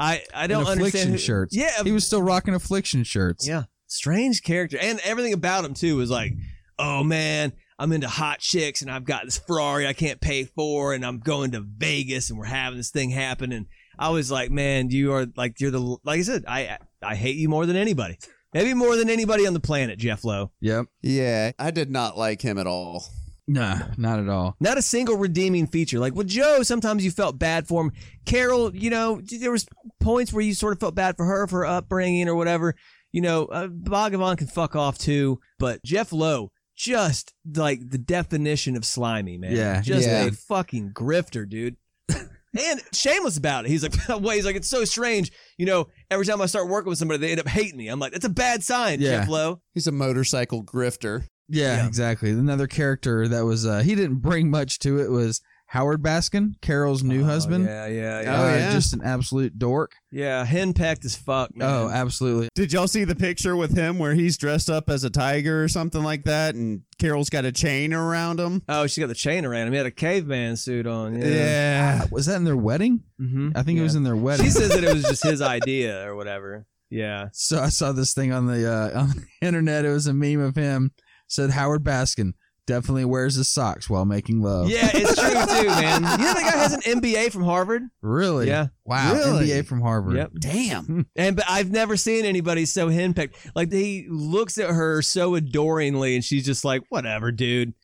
I 0.01 0.23
I 0.35 0.49
don't 0.49 0.63
and 0.67 0.81
affliction 0.81 1.01
understand. 1.09 1.11
who- 1.13 1.19
shirts. 1.19 1.57
Yeah, 1.57 1.85
He 1.85 1.93
was 1.93 2.05
still 2.05 2.23
rocking 2.23 2.55
affliction 2.55 3.05
shirts. 3.05 3.47
yeah, 3.47 3.65
strange 3.87 4.43
character, 4.43 4.79
and 4.81 4.99
everything 5.05 5.33
about 5.33 5.65
him 5.65 5.75
too 5.75 5.97
was 5.97 6.11
like, 6.11 6.33
oh 6.79 7.05
man, 7.05 7.53
I'm 7.79 7.93
into 7.93 8.09
hot 8.09 8.41
chicks, 8.41 8.83
and 8.83 8.91
I've 8.91 9.05
got 9.05 9.25
this 9.25 9.39
Ferrari 9.39 9.87
I 9.87 9.93
can't 9.93 10.21
pay 10.21 10.45
for, 10.45 10.93
and 10.93 11.05
I'm 11.05 11.21
going 11.21 11.53
to 11.53 11.61
Vegas, 11.61 12.31
and 12.31 12.39
we're 12.39 12.47
having 12.47 12.77
this 12.77 12.91
thing 12.91 13.11
happen, 13.11 13.53
and 13.53 13.67
I 13.99 14.11
was 14.11 14.31
like, 14.31 14.51
man, 14.51 14.91
you 14.91 15.13
are 15.13 15.27
like 15.37 15.61
you're 15.61 15.71
the 15.71 15.97
like 16.05 16.21
I 16.21 16.23
said, 16.23 16.45
I 16.47 16.79
I 17.03 17.15
hate 17.15 17.37
you 17.37 17.49
more 17.49 17.67
than 17.67 17.77
anybody. 17.77 18.19
Maybe 18.55 18.73
more 18.73 18.97
than 18.97 19.11
anybody 19.11 19.47
on 19.47 19.53
the 19.53 19.61
planet, 19.61 19.99
Jeff 19.99 20.25
Lowe. 20.25 20.53
Yep. 20.61 20.87
Yeah. 21.03 21.53
I 21.59 21.71
did 21.71 21.91
not 21.91 22.17
like 22.17 22.41
him 22.41 22.57
at 22.57 22.67
all. 22.67 23.05
Nah, 23.47 23.79
not 23.97 24.21
at 24.21 24.29
all. 24.29 24.57
Not 24.61 24.79
a 24.79 24.83
single 24.83 25.17
redeeming 25.17 25.67
feature. 25.67 25.99
Like 25.99 26.15
with 26.15 26.29
Joe, 26.29 26.63
sometimes 26.63 27.05
you 27.05 27.11
felt 27.11 27.39
bad 27.39 27.67
for 27.67 27.83
him. 27.83 27.93
Carole, 28.25 28.75
you 28.75 28.91
know, 28.91 29.21
there 29.21 29.51
was 29.51 29.67
points 30.01 30.33
where 30.33 30.43
you 30.43 30.55
sort 30.55 30.75
of 30.75 30.81
felt 30.81 30.95
bad 30.95 31.17
for 31.17 31.25
her 31.25 31.47
for 31.47 31.61
her 31.61 31.67
upbringing 31.67 32.29
or 32.29 32.35
whatever. 32.35 32.75
You 33.11 33.23
know, 33.23 33.47
uh, 33.47 33.69
Bhagavan 33.69 34.37
can 34.37 34.49
fuck 34.49 34.77
off 34.77 34.99
too, 34.99 35.41
but 35.59 35.83
Jeff 35.83 36.13
Lowe, 36.13 36.53
just 36.79 37.35
like 37.57 37.91
the 37.91 37.99
definition 37.99 38.77
of 38.77 38.85
slimy, 38.85 39.37
man. 39.37 39.53
Yeah, 39.53 39.81
just 39.83 40.07
yeah. 40.07 40.25
a 40.27 40.31
fucking 40.31 40.93
grifter, 40.93 41.47
dude. 41.49 41.77
and 42.09 42.81
shameless 42.95 43.37
about 43.37 43.65
it. 43.67 43.69
He's 43.69 43.83
like, 43.83 43.95
well, 44.09 44.31
he's 44.31 44.47
like, 44.47 44.57
it's 44.57 44.71
so 44.71 44.85
strange. 44.85 45.33
You 45.59 45.67
know, 45.67 45.89
every 46.11 46.25
time 46.25 46.41
I 46.41 46.47
start 46.47 46.69
working 46.69 46.89
with 46.89 46.99
somebody, 46.99 47.19
they 47.19 47.31
end 47.33 47.41
up 47.41 47.49
hating 47.49 47.77
me. 47.77 47.89
I'm 47.89 47.99
like, 47.99 48.13
that's 48.13 48.25
a 48.25 48.31
bad 48.31 48.63
sign, 48.63 49.01
Yeah. 49.01 49.21
Jeff 49.21 49.29
Lowe. 49.29 49.61
He's 49.75 49.89
a 49.89 49.93
motorcycle 49.93 50.65
grifter. 50.65 51.25
Yeah, 51.49 51.79
Yeah. 51.79 51.87
exactly. 51.89 52.31
Another 52.31 52.67
character 52.69 53.27
that 53.27 53.45
was 53.45 53.67
uh 53.67 53.81
he 53.81 53.95
didn't 53.95 54.19
bring 54.19 54.49
much 54.51 54.79
to 54.81 55.01
it 55.01 55.11
was 55.11 55.41
Howard 55.71 56.03
Baskin, 56.03 56.55
Carole's 56.63 57.03
new 57.03 57.21
Oh, 57.23 57.27
husband. 57.27 57.67
Yeah, 57.67 57.87
yeah, 57.89 58.23
Oh, 58.27 58.47
Uh, 58.49 58.57
yeah. 58.57 58.73
just 58.73 58.95
an 58.95 59.03
absolute 59.05 59.59
dork. 59.59 59.93
yeah. 60.11 60.45
Henpecked 60.47 61.05
as 61.05 61.15
fuck, 61.15 61.55
man. 61.55 61.69
Oh, 61.69 61.91
absolutely. 61.91 62.49
Did 62.55 62.73
y'all 62.73 62.89
see 62.89 63.05
the 63.05 63.15
picture 63.15 63.55
with 63.55 63.77
him 63.77 63.99
where 63.99 64.15
he's 64.15 64.39
dressed 64.39 64.71
up 64.71 64.89
as 64.89 65.05
a 65.05 65.11
tiger 65.11 65.63
or 65.63 65.69
something 65.69 66.03
like 66.03 66.25
that, 66.25 66.55
and 66.55 66.83
Carole's 66.99 67.29
got 67.29 67.45
a 67.45 67.53
chain 67.53 67.93
around 67.93 68.41
him? 68.41 68.63
Oh, 68.67 68.87
she 68.87 69.03
got 69.03 69.09
the 69.09 69.15
chain 69.15 69.45
around 69.45 69.67
him. 69.67 69.73
He 69.75 69.77
had 69.77 69.85
a 69.87 69.91
caveman 69.91 70.57
suit 70.57 70.87
on. 70.87 71.21
Yeah. 71.21 71.27
Yeah. 71.29 72.05
Was 72.11 72.25
that 72.27 72.37
in 72.37 72.45
their 72.45 72.57
wedding? 72.57 73.03
Mm-hmm. 73.21 73.51
I 73.55 73.63
think 73.63 73.79
it 73.79 73.83
was 73.83 73.95
in 73.95 74.05
their 74.05 74.17
wedding. 74.17 74.47
She 74.47 74.51
says 74.51 74.71
that 74.71 74.83
it 74.83 74.95
was 74.95 75.03
just 75.05 75.23
his 75.23 75.43
idea 75.57 76.09
or 76.09 76.17
whatever. 76.17 76.65
Yeah. 76.91 77.27
so 77.35 77.61
I 77.61 77.69
saw 77.69 77.93
this 77.93 78.15
thing 78.15 78.33
on 78.33 78.47
the 78.47 78.67
uh, 78.73 79.01
on 79.01 79.09
the 79.11 79.47
internet. 79.47 79.85
It 79.85 79.91
was 79.91 80.07
a 80.07 80.15
meme 80.15 80.41
of 80.41 80.57
him. 80.57 80.93
Said 81.31 81.51
Howard 81.51 81.85
Baskin 81.85 82.33
definitely 82.69 83.07
wears 83.07 83.35
his 83.35 83.49
socks 83.49 83.89
while 83.91 84.05
making 84.05 84.43
love. 84.43 84.69
Yeah, 84.69 84.91
it's 84.95 85.17
true 85.17 85.31
too, 85.31 85.67
man. 85.81 86.03
You 86.03 86.25
know 86.27 86.35
that 86.35 86.53
guy 86.53 86.59
has 86.59 86.75
an 86.75 86.83
MBA 86.83 87.33
from 87.33 87.43
Harvard? 87.43 87.83
Really? 88.03 88.47
Yeah. 88.47 88.67
Wow. 88.85 89.15
Really? 89.15 89.49
MBA 89.49 89.67
from 89.67 89.81
Harvard. 89.81 90.15
Yep. 90.17 90.33
Damn. 90.39 91.07
And 91.17 91.35
but 91.35 91.47
I've 91.49 91.71
never 91.73 91.97
seen 91.97 92.25
anybody 92.25 92.65
so 92.67 92.89
henpecked. 92.89 93.35
Like 93.57 93.73
he 93.73 94.07
looks 94.09 94.59
at 94.59 94.71
her 94.71 95.03
so 95.03 95.35
adoringly, 95.35 96.15
and 96.15 96.25
she's 96.25 96.45
just 96.45 96.65
like, 96.65 96.83
"Whatever, 96.91 97.33
dude." 97.33 97.75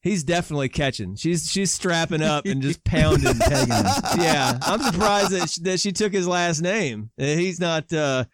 He's 0.00 0.24
definitely 0.24 0.68
catching. 0.68 1.14
She's 1.14 1.48
she's 1.48 1.70
strapping 1.70 2.22
up 2.22 2.44
and 2.46 2.60
just 2.60 2.82
pounding. 2.82 3.34
Pegging 3.38 3.72
him. 3.72 3.86
yeah, 4.18 4.58
I'm 4.62 4.82
surprised 4.82 5.30
that 5.30 5.48
she, 5.48 5.60
that 5.62 5.78
she 5.80 5.92
took 5.92 6.12
his 6.12 6.26
last 6.26 6.60
name. 6.60 7.10
He's 7.16 7.60
not. 7.60 7.92
uh 7.92 8.24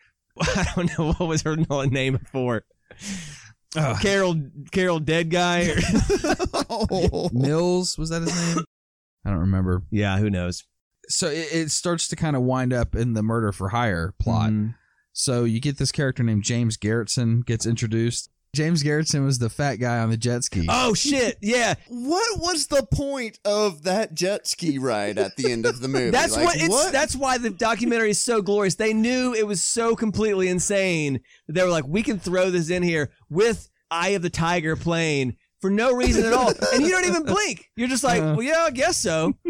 I 0.41 0.67
don't 0.77 0.99
know 0.99 1.13
what 1.13 1.29
was 1.29 1.43
her 1.43 1.57
name 1.57 2.17
before. 2.17 2.65
Oh, 3.77 3.99
Carole 4.01 4.41
Carole 4.73 4.99
Dead 5.01 5.31
Guy. 5.31 5.69
Oh. 6.71 7.29
Mills 7.35 7.99
was 7.99 8.09
that 8.11 8.23
his 8.23 8.57
name? 8.57 8.65
I 9.25 9.31
don't 9.31 9.41
remember. 9.41 9.83
yeah, 9.91 10.19
who 10.19 10.31
knows? 10.31 10.65
So 11.09 11.29
it, 11.29 11.49
it 11.53 11.71
starts 11.71 12.09
to 12.09 12.17
kind 12.17 12.35
of 12.37 12.43
wind 12.43 12.73
up 12.73 12.95
in 12.95 13.13
the 13.15 13.23
murder 13.23 13.53
for 13.53 13.69
hire 13.71 14.15
plot. 14.19 14.51
Mhm. 14.51 14.75
So 15.13 15.45
you 15.45 15.61
get 15.61 15.79
this 15.79 15.91
character 15.93 16.23
named 16.23 16.45
James 16.45 16.77
Garretson 16.77 17.45
gets 17.45 17.67
introduced. 17.67 18.31
James 18.55 18.83
Garretson 18.83 19.25
was 19.25 19.39
the 19.39 19.51
fat 19.51 19.77
guy 19.77 19.99
on 19.99 20.11
the 20.11 20.17
jet 20.17 20.43
ski. 20.45 20.67
Oh 20.69 20.95
shit! 20.95 21.37
Yeah, 21.43 21.75
What 21.89 22.41
was 22.41 22.67
the 22.69 22.87
point 22.93 23.39
of 23.45 23.83
that 23.85 24.15
jet 24.15 24.47
ski 24.47 24.79
ride 24.79 25.19
at 25.19 25.37
the 25.37 25.53
end 25.53 25.67
of 25.67 25.81
the 25.81 25.89
movie? 25.89 26.11
that's 26.11 26.35
Like, 26.37 26.45
what 26.47 26.57
it's. 26.59 26.91
That's 26.91 27.15
why 27.15 27.39
the 27.39 27.51
documentary 27.51 28.11
is 28.11 28.21
so 28.21 28.41
glorious. 28.43 28.75
They 28.77 28.95
knew 28.95 29.35
it 29.35 29.47
was 29.47 29.63
so 29.63 29.95
completely 29.95 30.49
insane 30.49 31.21
that 31.47 31.53
they 31.53 31.63
were 31.63 31.69
like, 31.71 31.87
we 31.87 32.03
can 32.03 32.19
throw 32.19 32.51
this 32.51 32.71
in 32.71 32.83
here 32.83 33.11
with 33.29 33.69
Eye 33.91 34.11
of 34.11 34.23
the 34.23 34.31
Tiger 34.31 34.77
playing 34.77 35.37
for 35.61 35.71
no 35.71 35.93
reason 35.93 36.25
at 36.25 36.33
all, 36.33 36.53
and 36.73 36.83
you 36.83 36.91
don't 36.91 37.07
even 37.07 37.25
blink. 37.25 37.67
You're 37.77 37.89
just 37.89 38.05
like, 38.05 38.23
Uh. 38.23 38.35
well, 38.37 38.43
yeah, 38.43 38.65
I 38.67 38.71
guess 38.71 38.97
so. 38.97 39.35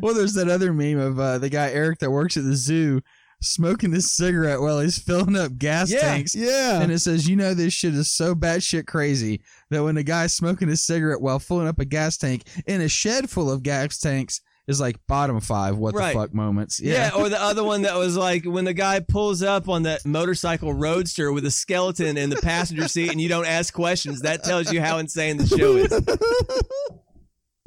Well, 0.00 0.12
there's 0.12 0.34
that 0.34 0.48
other 0.48 0.72
meme 0.72 0.98
of 0.98 1.20
uh, 1.20 1.38
the 1.38 1.48
guy 1.48 1.70
Erik 1.70 2.00
that 2.00 2.10
works 2.10 2.36
at 2.36 2.42
the 2.42 2.56
zoo 2.56 3.00
smoking 3.40 3.90
this 3.90 4.12
cigarette 4.12 4.60
while 4.60 4.80
he's 4.80 4.98
filling 4.98 5.36
up 5.36 5.56
gas 5.58 5.90
Yeah, 5.90 6.00
tanks. 6.00 6.34
yeah. 6.34 6.80
And 6.80 6.90
it 6.90 6.98
says, 6.98 7.28
you 7.28 7.36
know, 7.36 7.54
this 7.54 7.72
shit 7.72 7.94
is 7.94 8.10
so 8.10 8.34
batshit 8.34 8.86
crazy 8.86 9.40
that 9.70 9.82
when 9.84 9.96
a 9.96 10.02
guy's 10.02 10.34
smoking 10.34 10.68
a 10.70 10.76
cigarette 10.76 11.20
while 11.20 11.38
filling 11.38 11.68
up 11.68 11.78
a 11.78 11.84
gas 11.84 12.16
tank 12.16 12.42
in 12.66 12.80
a 12.80 12.88
shed 12.88 13.30
full 13.30 13.50
of 13.50 13.62
gas 13.62 13.98
tanks 13.98 14.40
is 14.66 14.80
like 14.80 14.98
bottom 15.06 15.40
five 15.40 15.78
what 15.78 15.94
Right. 15.94 16.12
the 16.12 16.18
fuck 16.20 16.34
moments. 16.34 16.78
Yeah. 16.78 17.12
or 17.16 17.28
the 17.30 17.40
other 17.40 17.64
one 17.64 17.82
that 17.82 17.94
was 17.96 18.16
like 18.16 18.44
when 18.44 18.64
the 18.66 18.74
guy 18.74 19.00
pulls 19.00 19.42
up 19.42 19.68
on 19.68 19.84
that 19.84 20.04
motorcycle 20.04 20.74
roadster 20.74 21.32
with 21.32 21.46
a 21.46 21.50
skeleton 21.50 22.18
in 22.18 22.28
the 22.30 22.36
passenger 22.36 22.86
seat 22.88 23.10
and 23.10 23.20
you 23.20 23.28
don't 23.30 23.46
ask 23.46 23.72
questions. 23.72 24.20
That 24.22 24.44
tells 24.44 24.70
you 24.72 24.82
how 24.82 24.98
insane 24.98 25.36
the 25.38 25.46
show 25.46 25.76
is. 25.76 25.92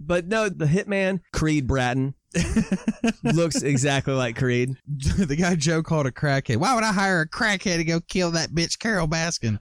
But 0.03 0.27
no, 0.27 0.49
the 0.49 0.65
hitman, 0.65 1.19
Creed 1.31 1.67
Bratton, 1.67 2.15
looks 3.23 3.61
exactly 3.61 4.13
like 4.13 4.37
Creed. 4.37 4.75
the 4.87 5.35
guy 5.35 5.55
Joe 5.55 5.83
called 5.83 6.05
a 6.05 6.11
crackhead. 6.11 6.57
Why 6.57 6.75
would 6.75 6.83
I 6.83 6.93
hire 6.93 7.21
a 7.21 7.27
crackhead 7.27 7.77
to 7.77 7.83
go 7.83 7.99
kill 7.99 8.31
that 8.31 8.51
bitch 8.51 8.79
Carole 8.79 9.07
Baskin? 9.07 9.59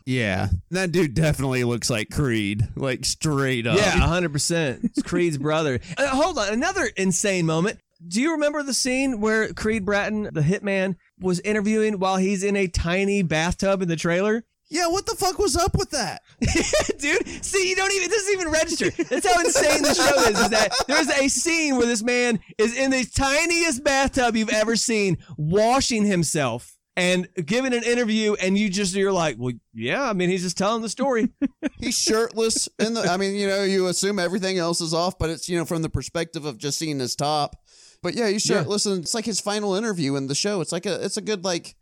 yeah. 0.06 0.48
That 0.70 0.92
dude 0.92 1.14
definitely 1.14 1.64
looks 1.64 1.90
like 1.90 2.10
Creed. 2.10 2.68
Like 2.76 3.04
straight 3.04 3.66
up. 3.66 3.76
Yeah, 3.76 3.92
100%. 3.92 4.84
It's 4.84 5.02
Creed's 5.02 5.38
brother. 5.38 5.80
Uh, 5.96 6.08
hold 6.08 6.38
on, 6.38 6.52
another 6.52 6.90
insane 6.96 7.46
moment. 7.46 7.78
Do 8.06 8.20
you 8.20 8.32
remember 8.32 8.62
the 8.62 8.74
scene 8.74 9.20
where 9.20 9.52
Creed 9.52 9.84
Bratton, 9.84 10.24
the 10.32 10.40
hitman, 10.40 10.96
was 11.20 11.40
interviewing 11.40 12.00
while 12.00 12.16
he's 12.16 12.42
in 12.42 12.56
a 12.56 12.66
tiny 12.66 13.22
bathtub 13.22 13.80
in 13.80 13.88
the 13.88 13.96
trailer? 13.96 14.44
Yeah, 14.72 14.86
what 14.88 15.04
the 15.06 15.14
fuck 15.14 15.38
was 15.38 15.54
up 15.56 15.74
with 15.76 15.90
that? 15.90 16.22
Dude, 16.98 17.44
see, 17.44 17.68
you 17.68 17.76
don't 17.76 17.92
even, 17.92 18.08
it 18.08 18.10
doesn't 18.10 18.32
even 18.32 18.48
register. 18.50 18.90
That's 19.04 19.26
how 19.32 19.38
insane 19.40 19.82
the 19.82 19.94
show 19.94 20.30
is, 20.30 20.40
is 20.40 20.48
that 20.48 20.72
there's 20.88 21.08
a 21.10 21.28
scene 21.28 21.76
where 21.76 21.86
this 21.86 22.02
man 22.02 22.40
is 22.58 22.76
in 22.76 22.90
the 22.90 23.04
tiniest 23.04 23.84
bathtub 23.84 24.34
you've 24.34 24.48
ever 24.48 24.74
seen, 24.76 25.18
washing 25.36 26.04
himself 26.06 26.74
and 26.96 27.28
giving 27.46 27.72
an 27.74 27.82
interview, 27.84 28.34
and 28.34 28.56
you 28.56 28.68
just, 28.70 28.94
you're 28.94 29.12
like, 29.12 29.36
well, 29.38 29.52
yeah, 29.74 30.02
I 30.08 30.12
mean, 30.14 30.28
he's 30.30 30.42
just 30.42 30.58
telling 30.58 30.82
the 30.82 30.88
story. 30.88 31.28
He's 31.78 31.98
shirtless 31.98 32.68
in 32.78 32.94
the 32.94 33.00
I 33.02 33.16
mean, 33.16 33.34
you 33.34 33.48
know, 33.48 33.64
you 33.64 33.86
assume 33.88 34.18
everything 34.18 34.58
else 34.58 34.80
is 34.80 34.94
off, 34.94 35.18
but 35.18 35.30
it's, 35.30 35.48
you 35.48 35.58
know, 35.58 35.64
from 35.64 35.82
the 35.82 35.88
perspective 35.90 36.44
of 36.44 36.58
just 36.58 36.78
seeing 36.78 36.98
his 37.00 37.16
top. 37.16 37.56
But 38.02 38.14
yeah, 38.14 38.28
he's 38.28 38.48
Yeah. 38.48 38.58
shirtless 38.58 38.84
and 38.86 39.02
it's 39.02 39.14
like 39.14 39.24
his 39.24 39.40
final 39.40 39.74
interview 39.74 40.16
in 40.16 40.26
the 40.28 40.34
show. 40.34 40.60
It's 40.60 40.72
like 40.72 40.86
a 40.86 41.04
it's 41.04 41.16
a 41.16 41.20
good 41.20 41.44
like 41.44 41.74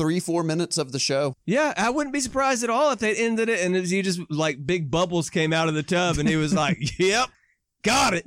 three, 0.00 0.18
four 0.18 0.42
minutes 0.42 0.78
of 0.78 0.92
the 0.92 0.98
show. 0.98 1.34
Yeah, 1.44 1.74
I 1.76 1.90
wouldn't 1.90 2.14
be 2.14 2.20
surprised 2.20 2.64
at 2.64 2.70
all 2.70 2.90
if 2.92 2.98
they 3.00 3.14
ended 3.14 3.48
it 3.50 3.60
and 3.60 3.76
it 3.76 3.80
was, 3.80 3.90
he 3.90 4.00
just 4.00 4.18
like 4.30 4.64
big 4.66 4.90
bubbles 4.90 5.28
came 5.28 5.52
out 5.52 5.68
of 5.68 5.74
the 5.74 5.82
tub 5.82 6.16
and 6.18 6.26
he 6.28 6.36
was 6.36 6.54
like, 6.54 6.78
"Yep, 6.98 7.28
got 7.82 8.14
it." 8.14 8.24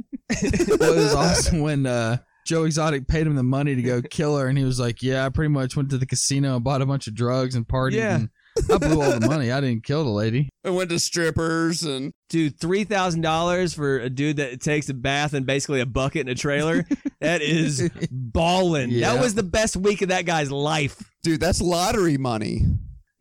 Well, 0.79 0.93
it 0.93 0.97
was 0.97 1.15
awesome 1.15 1.62
when 1.62 1.86
uh, 1.88 2.17
Joe 2.45 2.65
Exotic 2.65 3.07
paid 3.07 3.25
him 3.25 3.36
the 3.36 3.43
money 3.43 3.73
to 3.75 3.81
go 3.81 4.01
kill 4.01 4.38
her, 4.38 4.47
and 4.47 4.57
he 4.57 4.63
was 4.63 4.79
like, 4.79 5.01
"Yeah, 5.01 5.25
I 5.25 5.29
pretty 5.29 5.49
much 5.49 5.75
went 5.75 5.89
to 5.89 5.97
the 5.97 6.05
casino 6.05 6.55
and 6.55 6.63
bought 6.63 6.81
a 6.81 6.86
bunch 6.86 7.07
of 7.07 7.15
drugs 7.15 7.55
and 7.55 7.67
partied, 7.67 7.93
Yeah. 7.93 8.15
and 8.15 8.29
I 8.71 8.77
blew 8.77 9.01
all 9.01 9.19
the 9.19 9.27
money. 9.27 9.51
I 9.51 9.59
didn't 9.62 9.83
kill 9.83 10.03
the 10.03 10.09
lady." 10.12 10.49
I 10.65 10.69
went 10.69 10.89
to 10.91 10.99
strippers 10.99 11.83
and 11.83 12.12
Dude, 12.29 12.59
three 12.59 12.83
thousand 12.83 13.21
dollars 13.21 13.73
for 13.73 13.99
a 13.99 14.09
dude 14.09 14.38
that 14.38 14.59
takes 14.62 14.89
a 14.89 14.93
bath 14.93 15.33
in 15.33 15.43
basically 15.43 15.81
a 15.81 15.86
bucket 15.86 16.21
in 16.21 16.29
a 16.29 16.36
trailer. 16.36 16.86
that 17.21 17.41
is 17.41 17.89
ballin'. 18.12 18.89
Yeah. 18.89 19.13
That 19.13 19.21
was 19.21 19.36
the 19.36 19.43
best 19.43 19.75
week 19.75 20.01
of 20.01 20.09
that 20.09 20.25
guy's 20.25 20.51
life. 20.51 21.01
Dude, 21.23 21.39
that's 21.39 21.62
lottery 21.62 22.17
money. 22.17 22.65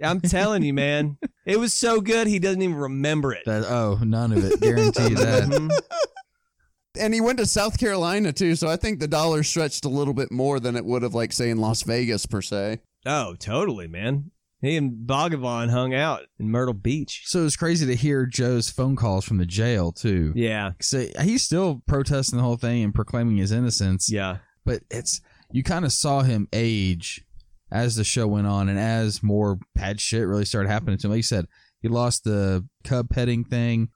I'm 0.02 0.20
telling 0.20 0.62
you, 0.64 0.74
man. 0.74 1.16
It 1.46 1.58
was 1.60 1.72
so 1.74 2.00
good 2.00 2.26
he 2.26 2.38
doesn't 2.38 2.60
even 2.62 2.76
remember 2.76 3.32
it. 3.32 3.44
That 3.46 3.64
oh, 3.64 3.98
none 4.02 4.32
of 4.32 4.44
it. 4.44 4.60
Guarantee 4.60 5.14
that. 5.14 5.44
Mhm. 5.48 5.70
And 7.00 7.14
he 7.14 7.22
went 7.22 7.38
to 7.38 7.46
South 7.46 7.78
Carolina 7.78 8.34
too, 8.34 8.54
so 8.54 8.68
I 8.68 8.76
think 8.76 9.00
the 9.00 9.08
dollar 9.08 9.42
stretched 9.42 9.86
a 9.86 9.88
little 9.88 10.12
bit 10.12 10.30
more 10.30 10.60
than 10.60 10.76
it 10.76 10.84
would 10.84 11.02
have, 11.02 11.14
like, 11.14 11.32
say, 11.32 11.48
in 11.48 11.56
Las 11.56 11.82
Vegas 11.84 12.26
per 12.26 12.42
se. 12.42 12.80
Oh, 13.06 13.34
totally, 13.38 13.88
man. 13.88 14.30
He 14.60 14.76
and 14.76 14.92
Bhagavan 15.08 15.70
hung 15.70 15.94
out 15.94 16.20
in 16.38 16.50
Myrtle 16.50 16.74
Beach. 16.74 17.22
So 17.24 17.40
it 17.40 17.44
was 17.44 17.56
crazy 17.56 17.86
to 17.86 17.96
hear 17.96 18.26
Joe's 18.26 18.68
phone 18.68 18.94
calls 18.94 19.24
from 19.24 19.38
the 19.38 19.46
jail 19.46 19.90
too. 19.90 20.32
Yeah, 20.36 20.72
So 20.80 21.06
he's 21.22 21.42
still 21.42 21.82
protesting 21.86 22.36
the 22.36 22.44
whole 22.44 22.58
thing 22.58 22.84
and 22.84 22.94
proclaiming 22.94 23.38
his 23.38 23.50
innocence. 23.52 24.10
yeah. 24.12 24.36
but 24.66 24.82
it's 24.90 25.20
you 25.50 25.62
kind 25.64 25.84
of 25.86 25.92
saw 25.92 26.20
him 26.22 26.46
age 26.52 27.24
as 27.72 27.96
the 27.96 28.04
show 28.04 28.26
went 28.26 28.46
on 28.46 28.68
and 28.68 28.78
as 28.78 29.22
more 29.22 29.58
bad 29.74 30.00
shit 30.00 30.26
really 30.26 30.44
started 30.44 30.68
happening 30.68 30.98
to 30.98 31.06
him. 31.06 31.10
Like 31.12 31.16
you 31.18 31.22
said, 31.22 31.46
he 31.80 31.88
lost 31.88 32.24
the 32.24 32.66
cub 32.84 33.08
petting 33.08 33.44
thing, 33.44 33.88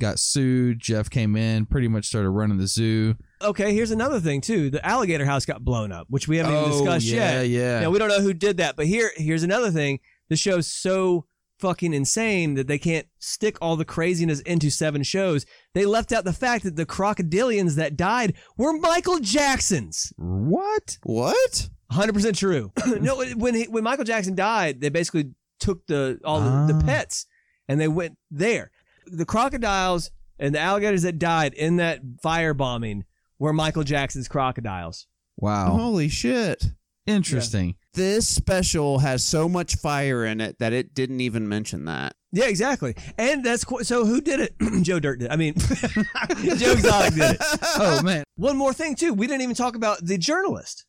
got 0.00 0.18
sued. 0.18 0.78
Jeff 0.80 1.10
came 1.10 1.36
in, 1.36 1.66
pretty 1.66 1.88
much 1.88 2.06
started 2.06 2.30
running 2.30 2.58
the 2.58 2.66
zoo. 2.66 3.16
Okay, 3.42 3.74
here's 3.74 3.90
another 3.90 4.20
thing 4.20 4.40
too. 4.40 4.70
The 4.70 4.84
alligator 4.86 5.24
house 5.26 5.44
got 5.44 5.64
blown 5.64 5.92
up, 5.92 6.06
which 6.08 6.28
we 6.28 6.36
haven't 6.38 6.52
even 6.54 6.64
oh, 6.64 6.70
discussed 6.70 7.12
Oh, 7.12 7.16
yeah, 7.16 7.42
yet. 7.42 7.48
yeah. 7.48 7.80
Now 7.80 7.90
we 7.90 7.98
don't 7.98 8.08
know 8.08 8.20
who 8.20 8.32
did 8.32 8.56
that, 8.58 8.76
but 8.76 8.86
here 8.86 9.10
here's 9.16 9.42
another 9.42 9.70
thing. 9.70 9.98
The 10.30 10.36
show's 10.36 10.66
so 10.70 11.26
fucking 11.58 11.92
insane 11.94 12.54
that 12.54 12.66
they 12.66 12.78
can't 12.78 13.06
stick 13.18 13.56
all 13.60 13.76
the 13.76 13.84
craziness 13.84 14.40
into 14.40 14.70
seven 14.70 15.02
shows. 15.02 15.44
They 15.74 15.86
left 15.86 16.12
out 16.12 16.24
the 16.24 16.32
fact 16.32 16.64
that 16.64 16.76
the 16.76 16.86
crocodilians 16.86 17.76
that 17.76 17.96
died 17.96 18.34
were 18.56 18.72
Michael 18.78 19.18
Jackson's. 19.20 20.12
what? 20.16 20.98
What? 21.04 21.68
100% 21.94 22.36
true. 22.36 22.72
no, 23.00 23.24
when 23.36 23.54
he, 23.54 23.64
when 23.64 23.84
Michael 23.84 24.04
Jackson 24.04 24.34
died, 24.34 24.80
they 24.80 24.88
basically 24.88 25.30
took 25.60 25.86
the 25.86 26.20
all 26.24 26.40
the, 26.40 26.72
the 26.72 26.78
Ah. 26.82 26.86
pets 26.86 27.26
and 27.68 27.80
they 27.80 27.88
went 27.88 28.16
there. 28.30 28.70
The 29.06 29.24
crocodiles 29.24 30.10
and 30.38 30.54
the 30.54 30.58
alligators 30.60 31.02
that 31.02 31.18
died 31.18 31.54
in 31.54 31.76
that 31.76 32.00
firebombing 32.24 33.02
were 33.38 33.52
Michael 33.52 33.84
Jackson's 33.84 34.28
crocodiles. 34.28 35.06
Wow, 35.36 35.70
Holy 35.76 36.08
shit. 36.08 36.64
interesting. 37.06 37.76
This 37.94 38.28
special 38.28 38.98
has 39.00 39.22
so 39.22 39.48
much 39.48 39.76
fire 39.76 40.24
in 40.24 40.40
it 40.40 40.58
that 40.58 40.72
it 40.72 40.94
didn't 40.94 41.20
even 41.20 41.48
mention 41.48 41.84
that. 41.84 42.14
Yeah, 42.32 42.46
exactly. 42.46 42.94
And 43.18 43.44
that's 43.44 43.64
qu- 43.64 43.84
so. 43.84 44.04
Who 44.04 44.20
did 44.20 44.40
it? 44.40 44.54
Joe 44.82 44.98
Dirt 44.98 45.20
did. 45.20 45.30
I 45.30 45.36
mean, 45.36 45.54
Joe 45.58 46.72
Exotic 46.72 47.14
did 47.14 47.30
it. 47.36 47.40
Oh 47.76 48.02
man, 48.02 48.24
One 48.36 48.56
more 48.56 48.72
thing 48.72 48.94
too. 48.96 49.12
We 49.14 49.26
didn't 49.28 49.42
even 49.42 49.54
talk 49.54 49.76
about 49.76 50.04
the 50.04 50.18
journalist, 50.18 50.84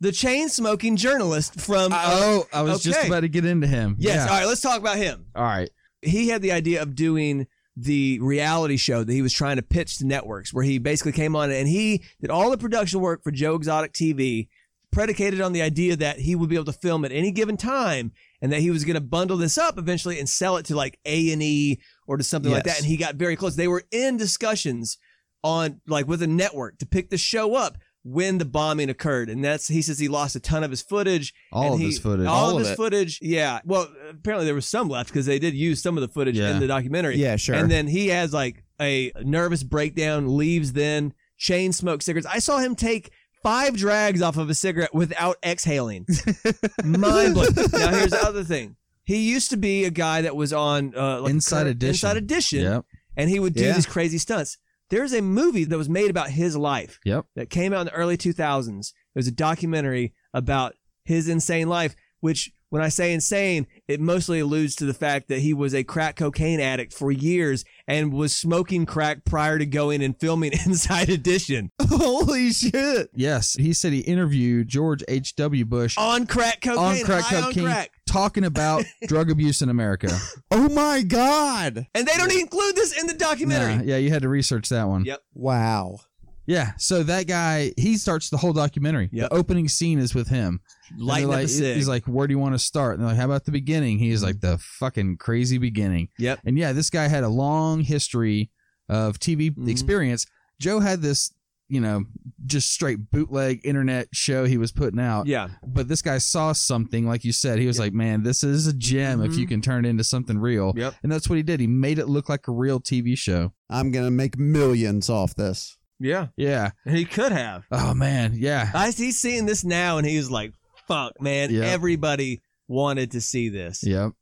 the 0.00 0.12
chain 0.12 0.48
smoking 0.48 0.96
journalist 0.96 1.60
from. 1.60 1.92
uh, 1.92 2.00
oh, 2.02 2.46
I 2.52 2.62
was 2.62 2.82
just 2.82 3.06
about 3.06 3.20
to 3.20 3.28
get 3.28 3.44
into 3.44 3.66
him. 3.66 3.96
yes. 3.98 4.16
Yeah. 4.16 4.22
All 4.32 4.38
right. 4.40 4.46
Let's 4.46 4.60
talk 4.60 4.78
about 4.78 4.96
him. 4.96 5.26
All 5.34 5.42
right. 5.42 5.70
he 6.02 6.28
had 6.28 6.42
the 6.42 6.52
idea 6.52 6.82
of 6.82 6.94
doing 6.94 7.46
the 7.76 8.20
reality 8.20 8.76
show 8.76 9.02
that 9.02 9.12
he 9.12 9.22
was 9.22 9.32
trying 9.32 9.56
to 9.56 9.62
pitch 9.62 9.98
to 9.98 10.06
networks, 10.06 10.52
where 10.54 10.64
he 10.64 10.78
basically 10.78 11.12
came 11.12 11.34
on 11.34 11.50
and 11.50 11.66
he 11.66 12.04
did 12.20 12.30
all 12.30 12.50
the 12.50 12.58
production 12.58 13.00
work 13.00 13.22
for 13.24 13.30
Joe 13.32 13.54
Exotic 13.56 13.92
TV, 13.92 14.48
predicated 14.92 15.40
on 15.40 15.52
the 15.52 15.62
idea 15.62 15.96
that 15.96 16.20
he 16.20 16.36
would 16.36 16.48
be 16.48 16.54
able 16.54 16.66
to 16.66 16.72
film 16.72 17.04
at 17.04 17.10
any 17.10 17.32
given 17.32 17.56
time, 17.56 18.12
and 18.40 18.52
that 18.52 18.60
he 18.60 18.70
was 18.70 18.84
going 18.84 18.94
to 18.94 19.00
bundle 19.00 19.36
this 19.36 19.58
up 19.58 19.76
eventually 19.78 20.20
and 20.20 20.28
sell 20.28 20.56
it 20.56 20.66
to 20.66 20.76
like 20.76 21.00
A 21.04 21.32
and 21.32 21.42
E 21.42 21.80
or 22.06 22.16
to 22.16 22.22
something 22.22 22.52
like 22.52 22.64
that. 22.64 22.78
And 22.78 22.86
he 22.86 22.96
got 22.96 23.16
very 23.16 23.34
close. 23.34 23.56
They 23.56 23.66
were 23.68 23.82
in 23.90 24.18
discussions 24.18 24.98
on 25.42 25.80
like 25.88 26.06
with 26.06 26.22
a 26.22 26.26
network 26.28 26.78
to 26.78 26.86
pick 26.86 27.10
the 27.10 27.18
show 27.18 27.54
up 27.56 27.76
when 28.04 28.38
the 28.38 28.44
bombing 28.44 28.90
occurred, 28.90 29.28
and 29.30 29.42
that's 29.44 29.66
he 29.68 29.80
says 29.82 29.98
he 29.98 30.08
lost 30.08 30.36
a 30.36 30.40
ton 30.40 30.62
of 30.62 30.70
his 30.70 30.82
footage. 30.82 31.32
All 31.52 31.64
and 31.64 31.74
of 31.74 31.80
he- 31.80 31.86
his 31.86 31.98
footage. 31.98 32.26
All, 32.26 32.34
All 32.44 32.50
of 32.50 32.56
of 32.56 32.60
his 32.60 32.70
it. 32.70 32.76
footage. 32.76 33.18
Yeah. 33.22 33.60
Well, 33.64 33.88
apparently 34.10 34.44
there 34.44 34.54
was 34.54 34.66
some 34.66 34.88
left 34.88 35.08
because 35.08 35.26
they 35.26 35.38
did 35.38 35.54
use 35.54 35.80
some 35.82 35.96
of 35.96 36.02
the 36.02 36.08
footage 36.08 36.36
Yeah. 36.38 36.50
in 36.50 36.60
the 36.60 36.66
documentary. 36.66 37.16
Yeah, 37.16 37.36
sure. 37.36 37.54
And 37.56 37.70
then 37.70 37.86
he 37.86 38.08
has 38.08 38.32
like 38.32 38.62
a 38.80 39.10
nervous 39.22 39.62
breakdown, 39.62 40.36
leaves 40.36 40.74
then, 40.74 41.14
chain 41.38 41.72
smoke 41.72 42.02
cigarettes. 42.02 42.26
I 42.30 42.40
saw 42.40 42.58
him 42.58 42.74
take 42.76 43.10
five 43.42 43.76
drags 43.76 44.20
off 44.22 44.36
of 44.36 44.50
a 44.50 44.54
cigarette 44.54 44.94
without 44.94 45.36
exhaling. 45.44 46.06
Mind 46.84 47.34
blowing. 47.34 47.54
Now 47.72 47.90
here's 47.92 48.10
the 48.10 48.20
other 48.22 48.44
thing. 48.44 48.76
He 49.04 49.30
used 49.30 49.50
to 49.50 49.56
be 49.56 49.84
a 49.84 49.90
guy 49.90 50.22
that 50.22 50.34
was 50.34 50.52
on 50.52 50.94
uh, 50.96 51.20
like 51.20 51.30
Inside 51.30 51.56
current- 51.64 51.70
Edition. 51.70 51.90
Inside 52.08 52.16
Edition, 52.16 52.60
Yep. 52.60 52.84
and 53.16 53.30
he 53.30 53.38
would 53.38 53.54
do 53.54 53.64
Yeah. 53.64 53.74
these 53.74 53.86
crazy 53.86 54.18
stunts. 54.18 54.56
There's 54.94 55.12
a 55.12 55.20
movie 55.22 55.64
that 55.64 55.76
was 55.76 55.88
made 55.88 56.08
about 56.08 56.30
his 56.30 56.56
life 56.56 57.00
Yep. 57.04 57.26
that 57.34 57.50
came 57.50 57.72
out 57.72 57.80
in 57.80 57.86
the 57.86 57.92
early 57.94 58.16
2000s. 58.16 58.90
It 59.14 59.18
was 59.18 59.26
a 59.26 59.32
documentary 59.32 60.14
about 60.32 60.74
his 61.04 61.28
insane 61.28 61.68
life, 61.68 61.96
which 62.20 62.52
when 62.74 62.82
I 62.82 62.88
say 62.88 63.12
insane, 63.12 63.68
it 63.86 64.00
mostly 64.00 64.40
alludes 64.40 64.74
to 64.76 64.84
the 64.84 64.94
fact 64.94 65.28
that 65.28 65.38
he 65.38 65.54
was 65.54 65.76
a 65.76 65.84
crack 65.84 66.16
cocaine 66.16 66.58
addict 66.58 66.92
for 66.92 67.12
years 67.12 67.64
and 67.86 68.12
was 68.12 68.36
smoking 68.36 68.84
crack 68.84 69.24
prior 69.24 69.60
to 69.60 69.64
going 69.64 70.02
and 70.02 70.18
filming 70.18 70.50
Inside 70.66 71.08
Edition 71.08 71.70
Holy 71.80 72.50
shit. 72.50 73.10
Yes, 73.14 73.54
he 73.54 73.72
said 73.74 73.92
he 73.92 74.00
interviewed 74.00 74.66
George 74.66 75.04
H. 75.06 75.36
W. 75.36 75.64
Bush 75.64 75.96
on 75.96 76.26
crack 76.26 76.62
cocaine. 76.62 76.78
on 76.78 77.04
crack 77.04 77.22
high 77.22 77.36
on 77.36 77.42
cocaine, 77.44 77.64
crack. 77.66 77.90
talking 78.08 78.44
about 78.44 78.82
drug 79.06 79.30
abuse 79.30 79.62
in 79.62 79.68
America. 79.68 80.08
Oh 80.50 80.68
my 80.68 81.02
God. 81.02 81.86
And 81.94 82.08
they 82.08 82.14
don't 82.16 82.32
include 82.32 82.74
this 82.74 83.00
in 83.00 83.06
the 83.06 83.14
documentary. 83.14 83.76
Nah, 83.76 83.82
yeah, 83.84 83.98
you 83.98 84.10
had 84.10 84.22
to 84.22 84.28
research 84.28 84.68
that 84.70 84.88
one. 84.88 85.04
Yep. 85.04 85.22
Wow. 85.32 86.00
Yeah, 86.46 86.72
so 86.76 87.02
that 87.04 87.26
guy, 87.26 87.72
he 87.78 87.96
starts 87.96 88.28
the 88.28 88.36
whole 88.36 88.52
documentary. 88.52 89.08
Yep. 89.12 89.30
The 89.30 89.34
opening 89.36 89.68
scene 89.68 89.98
is 89.98 90.14
with 90.14 90.28
him. 90.28 90.60
And 90.90 90.98
they're 91.00 91.06
Lighting 91.06 91.28
like. 91.28 91.48
He's 91.48 91.88
like, 91.88 92.04
"Where 92.06 92.26
do 92.26 92.32
you 92.32 92.38
want 92.38 92.54
to 92.54 92.58
start?" 92.58 92.94
And 92.94 93.02
they're 93.02 93.08
like, 93.08 93.18
"How 93.18 93.24
about 93.24 93.44
the 93.44 93.50
beginning?" 93.52 93.98
He's 93.98 94.22
like, 94.22 94.40
"The 94.40 94.58
fucking 94.58 95.16
crazy 95.16 95.56
beginning." 95.58 96.08
Yep. 96.18 96.40
And 96.44 96.58
yeah, 96.58 96.72
this 96.72 96.90
guy 96.90 97.08
had 97.08 97.24
a 97.24 97.28
long 97.28 97.80
history 97.80 98.50
of 98.88 99.18
TV 99.18 99.50
Mhm. 99.50 99.68
experience. 99.70 100.26
Joe 100.60 100.80
had 100.80 101.00
this, 101.00 101.32
you 101.68 101.80
know, 101.80 102.04
just 102.44 102.70
straight 102.70 103.10
bootleg 103.10 103.60
internet 103.64 104.08
show 104.12 104.44
he 104.44 104.58
was 104.58 104.70
putting 104.70 105.00
out. 105.00 105.26
Yeah. 105.26 105.48
But 105.66 105.88
this 105.88 106.02
guy 106.02 106.18
saw 106.18 106.52
something, 106.52 107.06
like 107.06 107.24
you 107.24 107.32
said, 107.32 107.58
he 107.58 107.66
was 107.66 107.78
like, 107.78 107.94
"Man, 107.94 108.22
this 108.22 108.44
is 108.44 108.66
a 108.66 108.74
gem 108.74 109.22
if 109.22 109.32
Mhm. 109.32 109.38
you 109.38 109.46
can 109.46 109.62
turn 109.62 109.86
it 109.86 109.88
into 109.88 110.04
something 110.04 110.36
real." 110.36 110.74
Yep. 110.76 110.94
And 111.02 111.10
that's 111.10 111.30
what 111.30 111.36
he 111.36 111.42
did. 111.42 111.60
He 111.60 111.66
made 111.66 111.98
it 111.98 112.06
look 112.06 112.28
like 112.28 112.46
a 112.48 112.52
real 112.52 112.78
TV 112.80 113.16
show. 113.16 113.54
I'm 113.70 113.90
going 113.90 114.04
to 114.04 114.10
make 114.10 114.38
millions 114.38 115.08
off 115.08 115.34
this. 115.34 115.78
Yeah. 116.00 116.28
Yeah. 116.36 116.70
He 116.84 117.04
could 117.04 117.32
have. 117.32 117.64
Oh 117.70 117.94
man. 117.94 118.32
Yeah. 118.34 118.70
I 118.74 118.90
he's 118.90 119.18
seeing 119.18 119.46
this 119.46 119.64
now 119.64 119.98
and 119.98 120.06
he's 120.06 120.30
like, 120.30 120.52
fuck, 120.88 121.20
man. 121.20 121.50
Yep. 121.50 121.64
Everybody 121.64 122.42
wanted 122.68 123.12
to 123.12 123.20
see 123.20 123.48
this. 123.48 123.84
Yep. 123.84 124.12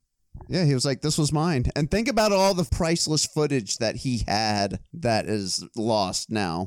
Yeah, 0.48 0.64
he 0.64 0.74
was 0.74 0.84
like, 0.84 1.02
this 1.02 1.18
was 1.18 1.32
mine. 1.32 1.66
And 1.76 1.90
think 1.90 2.08
about 2.08 2.32
all 2.32 2.54
the 2.54 2.64
priceless 2.64 3.26
footage 3.26 3.78
that 3.78 3.96
he 3.96 4.24
had 4.26 4.80
that 4.94 5.26
is 5.26 5.64
lost 5.76 6.30
now. 6.30 6.66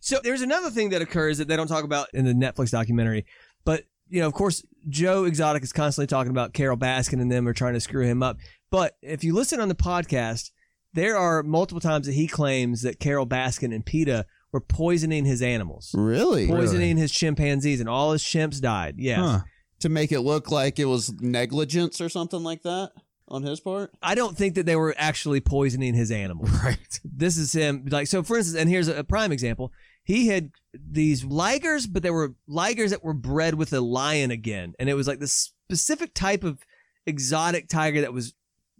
So 0.00 0.18
there's 0.22 0.42
another 0.42 0.70
thing 0.70 0.90
that 0.90 1.02
occurs 1.02 1.38
that 1.38 1.48
they 1.48 1.56
don't 1.56 1.66
talk 1.66 1.84
about 1.84 2.08
in 2.14 2.24
the 2.24 2.32
Netflix 2.32 2.70
documentary, 2.70 3.26
but 3.64 3.84
you 4.08 4.20
know, 4.20 4.26
of 4.26 4.34
course, 4.34 4.64
Joe 4.88 5.24
Exotic 5.24 5.64
is 5.64 5.72
constantly 5.72 6.06
talking 6.06 6.30
about 6.30 6.52
Carole 6.52 6.76
Baskin 6.76 7.20
and 7.20 7.30
them 7.30 7.48
are 7.48 7.52
trying 7.52 7.74
to 7.74 7.80
screw 7.80 8.04
him 8.04 8.22
up. 8.22 8.36
But 8.70 8.96
if 9.02 9.24
you 9.24 9.34
listen 9.34 9.60
on 9.60 9.68
the 9.68 9.74
podcast, 9.74 10.50
there 10.96 11.16
are 11.16 11.42
multiple 11.44 11.80
times 11.80 12.06
that 12.06 12.14
he 12.14 12.26
claims 12.26 12.82
that 12.82 12.98
Carole 12.98 13.26
Baskin 13.26 13.72
and 13.72 13.86
PETA 13.86 14.26
were 14.52 14.60
poisoning 14.60 15.24
his 15.24 15.40
animals, 15.42 15.92
Really? 15.96 16.48
poisoning 16.48 16.96
his 16.96 17.12
chimpanzees, 17.12 17.78
and 17.78 17.88
all 17.88 18.12
his 18.12 18.22
chimps 18.24 18.60
died. 18.60 18.96
Yes. 18.98 19.20
Huh. 19.20 19.40
To 19.80 19.88
make 19.88 20.10
it 20.10 20.20
look 20.20 20.50
like 20.50 20.78
it 20.78 20.86
was 20.86 21.12
negligence 21.20 22.00
or 22.00 22.08
something 22.08 22.42
like 22.42 22.62
that 22.62 22.92
on 23.28 23.42
his 23.42 23.60
part? 23.60 23.90
I 24.02 24.14
don't 24.14 24.36
think 24.36 24.54
that 24.54 24.64
they 24.66 24.76
were 24.76 24.94
actually 24.96 25.40
poisoning 25.40 25.94
his 25.94 26.10
animals. 26.10 26.48
Right. 26.64 27.00
this 27.04 27.36
is 27.36 27.52
him 27.52 27.84
like 27.90 28.06
so 28.06 28.22
for 28.22 28.38
instance 28.38 28.58
and 28.58 28.70
here's 28.70 28.88
a 28.88 29.04
prime 29.04 29.32
example 29.32 29.72
he 30.04 30.28
had 30.28 30.50
these 30.72 31.24
ligers 31.24 31.86
but 31.90 32.02
they 32.02 32.10
were 32.10 32.34
ligers 32.48 32.90
that 32.90 33.04
were 33.04 33.12
bred 33.14 33.54
with 33.54 33.72
a 33.72 33.80
lion 33.80 34.30
again 34.30 34.74
and 34.78 34.88
it 34.88 34.94
was 34.94 35.06
like 35.08 35.18
this 35.20 35.32
specific 35.32 36.14
type 36.14 36.42
of 36.44 36.60
exotic 37.06 37.68
tiger 37.68 38.00
that 38.00 38.12
was 38.12 38.34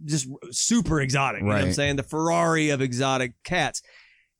just 0.05 0.29
super 0.51 1.01
exotic 1.01 1.41
you 1.41 1.47
know 1.47 1.55
what 1.55 1.63
i'm 1.63 1.73
saying 1.73 1.97
the 1.97 2.03
ferrari 2.03 2.71
of 2.71 2.81
exotic 2.81 3.33
cats 3.45 3.83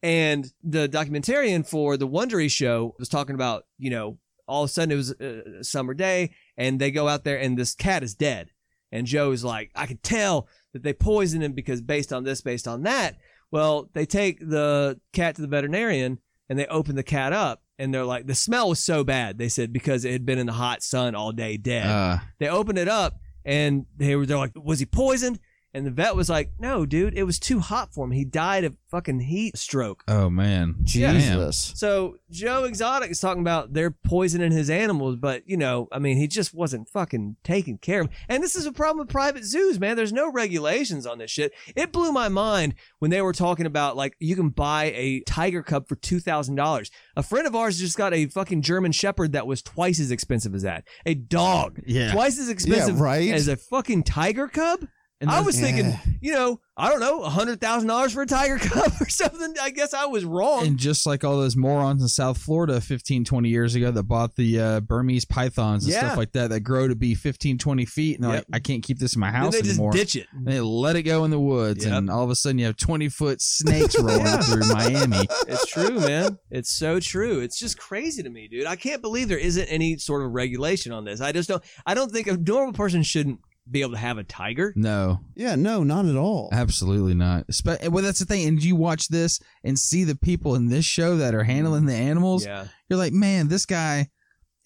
and 0.03 0.53
the 0.63 0.89
documentarian 0.89 1.67
for 1.67 1.97
the 1.97 2.07
Wondery 2.07 2.51
show 2.51 2.95
was 2.99 3.09
talking 3.09 3.35
about 3.35 3.65
you 3.79 3.91
know 3.91 4.19
all 4.47 4.63
of 4.63 4.71
a 4.71 4.73
sudden 4.73 4.93
it 4.93 4.97
was 4.97 5.11
a 5.13 5.65
summer 5.65 5.95
day 5.95 6.31
and 6.57 6.81
they 6.81 6.91
go 6.91 7.09
out 7.09 7.25
there 7.25 7.39
and 7.39 7.59
this 7.59 7.75
cat 7.75 8.03
is 8.03 8.15
dead. 8.15 8.51
And 8.93 9.07
Joe 9.07 9.33
is 9.33 9.45
like, 9.45 9.71
I 9.75 9.87
can 9.87 9.99
tell 9.99 10.49
that 10.73 10.83
they 10.83 10.93
poisoned 10.93 11.43
him 11.43 11.53
because 11.53 11.81
based 11.83 12.13
on 12.13 12.23
this, 12.23 12.41
based 12.41 12.69
on 12.69 12.85
that. 12.85 13.17
Well, 13.51 13.91
they 13.93 14.07
take 14.07 14.39
the 14.39 15.01
cat 15.13 15.35
to 15.37 15.43
the 15.43 15.49
veterinarian 15.49 16.19
and 16.49 16.59
they 16.59 16.67
open 16.67 16.95
the 16.95 17.03
cat 17.03 17.33
up 17.33 17.63
and 17.79 17.93
they're 17.93 18.05
like, 18.05 18.27
the 18.27 18.35
smell 18.35 18.69
was 18.69 18.85
so 18.85 19.03
bad. 19.03 19.39
They 19.39 19.49
said 19.49 19.73
because 19.73 20.05
it 20.05 20.13
had 20.13 20.25
been 20.25 20.39
in 20.39 20.47
the 20.47 20.53
hot 20.53 20.83
sun 20.83 21.17
all 21.17 21.33
day 21.33 21.57
dead. 21.57 21.87
Uh, 21.87 22.19
they 22.39 22.49
open 22.49 22.79
it 22.79 22.89
up 22.89 23.19
and 23.47 23.87
they 23.97 24.17
were 24.17 24.27
they're 24.27 24.37
like, 24.37 24.53
was 24.63 24.81
he 24.81 24.87
poisoned? 24.87 25.39
And 25.77 25.87
the 25.87 25.91
vet 25.91 26.17
was 26.17 26.29
like, 26.31 26.51
no, 26.59 26.87
dude, 26.87 27.13
it 27.19 27.25
was 27.25 27.39
too 27.39 27.61
hot 27.61 27.93
for 27.93 28.07
him. 28.07 28.11
He 28.13 28.25
died 28.25 28.65
of 28.65 28.77
fucking 28.91 29.21
heat 29.21 29.59
stroke. 29.59 30.03
oh 30.09 30.31
man, 30.31 30.77
Jesus. 30.83 31.73
So 31.77 32.17
Joe 32.31 32.65
Exotic 32.65 33.11
is 33.11 33.21
talking 33.21 33.43
about 33.43 33.73
they're 33.75 33.91
poisoning 33.91 34.53
his 34.53 34.71
animals, 34.71 35.17
but 35.17 35.43
you 35.47 35.57
know, 35.57 35.89
I 35.93 35.99
mean, 35.99 36.17
he 36.17 36.27
just 36.29 36.55
wasn't 36.55 36.89
fucking 36.89 37.37
taking 37.45 37.79
care 37.79 38.01
of. 38.01 38.07
'em. 38.07 38.13
And 38.29 38.43
this 38.43 38.57
is 38.57 38.65
a 38.67 38.73
problem 38.73 38.99
with 39.05 39.09
private 39.13 39.45
zoos, 39.45 39.79
man. 39.79 39.97
There's 39.97 40.13
no 40.13 40.31
regulations 40.33 41.07
on 41.07 41.19
this 41.19 41.31
shit. 41.31 41.53
It 41.75 41.93
blew 41.93 42.11
my 42.13 42.29
mind 42.29 42.75
when 42.99 43.11
they 43.11 43.21
were 43.21 43.33
talking 43.35 43.67
about 43.67 43.97
like 43.97 44.15
you 44.19 44.35
can 44.35 44.49
buy 44.49 44.85
a 44.97 45.21
tiger 45.27 45.63
cub 45.63 45.89
for 45.89 45.97
two 45.97 46.21
thousand 46.21 46.55
dollars. 46.55 46.91
A 47.17 47.23
friend 47.23 47.47
of 47.47 47.55
ours 47.55 47.79
just 47.79 47.99
got 47.99 48.15
a 48.15 48.27
fucking 48.27 48.63
German 48.63 48.93
Shepherd 48.93 49.33
that 49.33 49.47
was 49.47 49.63
twice 49.63 50.01
as 50.01 50.11
expensive 50.11 50.55
as 50.55 50.63
that. 50.63 50.85
A 51.05 51.15
dog, 51.15 51.81
Yeah. 51.87 52.13
twice 52.13 52.39
as 52.39 52.49
expensive 52.49 53.01
right? 53.01 53.31
as 53.33 53.49
a 53.49 53.57
fucking 53.57 54.05
tiger 54.05 54.49
cub. 54.49 54.87
And 55.19 55.31
I 55.31 55.41
was 55.41 55.59
thinking, 55.59 55.95
you 56.21 56.33
know, 56.35 56.61
I 56.77 56.91
don't 56.91 57.01
know, 57.01 57.23
hundred 57.23 57.59
thousand 57.59 57.89
dollars 57.89 58.13
for 58.13 58.21
a 58.21 58.27
tiger 58.27 58.59
cub 58.61 58.93
or 59.01 59.09
something. 59.09 59.55
I 59.63 59.71
guess 59.71 59.95
I 59.95 60.05
was 60.05 60.27
wrong. 60.27 60.67
And 60.67 60.77
just 60.79 61.07
like 61.07 61.25
all 61.25 61.39
those 61.39 61.57
morons 61.57 62.03
in 62.03 62.09
South 62.09 62.37
Florida 62.37 62.83
15, 62.83 63.25
20 63.25 63.49
years 63.49 63.75
ago 63.75 63.91
that 63.91 64.03
bought 64.03 64.37
the 64.37 64.61
uh, 64.61 64.81
Burmese 64.81 65.25
pythons 65.25 65.85
and 65.85 65.95
Yeah. 65.95 66.01
stuff 66.01 66.19
like 66.19 66.33
that 66.33 66.51
that 66.51 66.61
grow 66.61 66.87
to 66.87 66.95
be 66.95 67.15
15, 67.15 67.57
20 67.57 67.87
feet. 67.87 68.17
And 68.17 68.25
they're 68.25 68.35
Yep. 68.35 68.45
like, 68.53 68.57
I 68.57 68.59
can't 68.61 68.83
keep 68.83 68.99
this 68.99 69.15
in 69.15 69.21
my 69.21 69.31
house 69.31 69.55
they 69.55 69.63
just 69.63 69.81
ditch 69.93 70.17
it. 70.17 70.27
And 70.35 70.47
they 70.47 70.61
let 70.61 70.97
it 70.97 71.05
go 71.05 71.25
in 71.25 71.31
the 71.31 71.41
woods. 71.41 71.87
Yep. 71.87 71.95
And 71.95 72.11
all 72.11 72.23
of 72.25 72.29
a 72.29 72.35
sudden 72.37 72.59
you 72.59 72.67
have 72.67 72.77
20 72.77 73.09
foot 73.09 73.41
snakes 73.41 73.99
rolling 73.99 74.27
through 74.43 74.67
Miami. 74.71 75.27
It's 75.49 75.65
true, 75.67 75.99
man. 75.99 76.39
It's 76.51 76.71
so 76.77 77.01
true. 77.01 77.41
It's 77.41 77.59
just 77.59 77.79
crazy 77.79 78.23
to 78.23 78.29
me, 78.29 78.49
dude. 78.49 78.67
I 78.67 78.77
can't 78.77 79.01
believe 79.01 79.29
there 79.29 79.39
isn't 79.39 79.65
any 79.69 79.97
sort 79.97 80.27
of 80.27 80.33
regulation 80.33 80.93
on 80.93 81.07
this. 81.07 81.23
I 81.23 81.33
just 81.33 81.49
don't. 81.49 81.65
I 81.87 81.95
don't 81.95 82.13
think 82.13 82.27
a 82.27 82.37
normal 82.37 82.75
person 82.75 83.03
shouldn't 83.03 83.41
be 83.71 83.81
able 83.81 83.93
to 83.93 83.99
have 83.99 84.19
a 84.19 84.25
tiger. 84.25 84.73
No, 84.77 85.21
Yeah, 85.35 85.57
no, 85.57 85.83
not 85.83 86.07
at 86.07 86.17
all. 86.17 86.49
absolutely 86.53 87.15
not. 87.15 87.53
Spe- 87.53 87.89
well, 87.91 88.05
that's 88.05 88.21
the 88.21 88.25
thing. 88.25 88.47
And 88.47 88.63
you 88.63 88.77
watch 88.77 89.09
this 89.09 89.41
and 89.65 89.79
see 89.79 90.05
the 90.05 90.15
people 90.17 90.55
in 90.55 90.69
this 90.69 90.85
show 90.85 91.17
that 91.17 91.35
are 91.35 91.45
handling 91.45 91.87
the 91.87 91.95
animals. 91.95 92.45
Yeah, 92.47 92.67
You're 92.89 92.99
like, 92.99 93.13
man, 93.13 93.49
this 93.49 93.67
guy. 93.67 94.09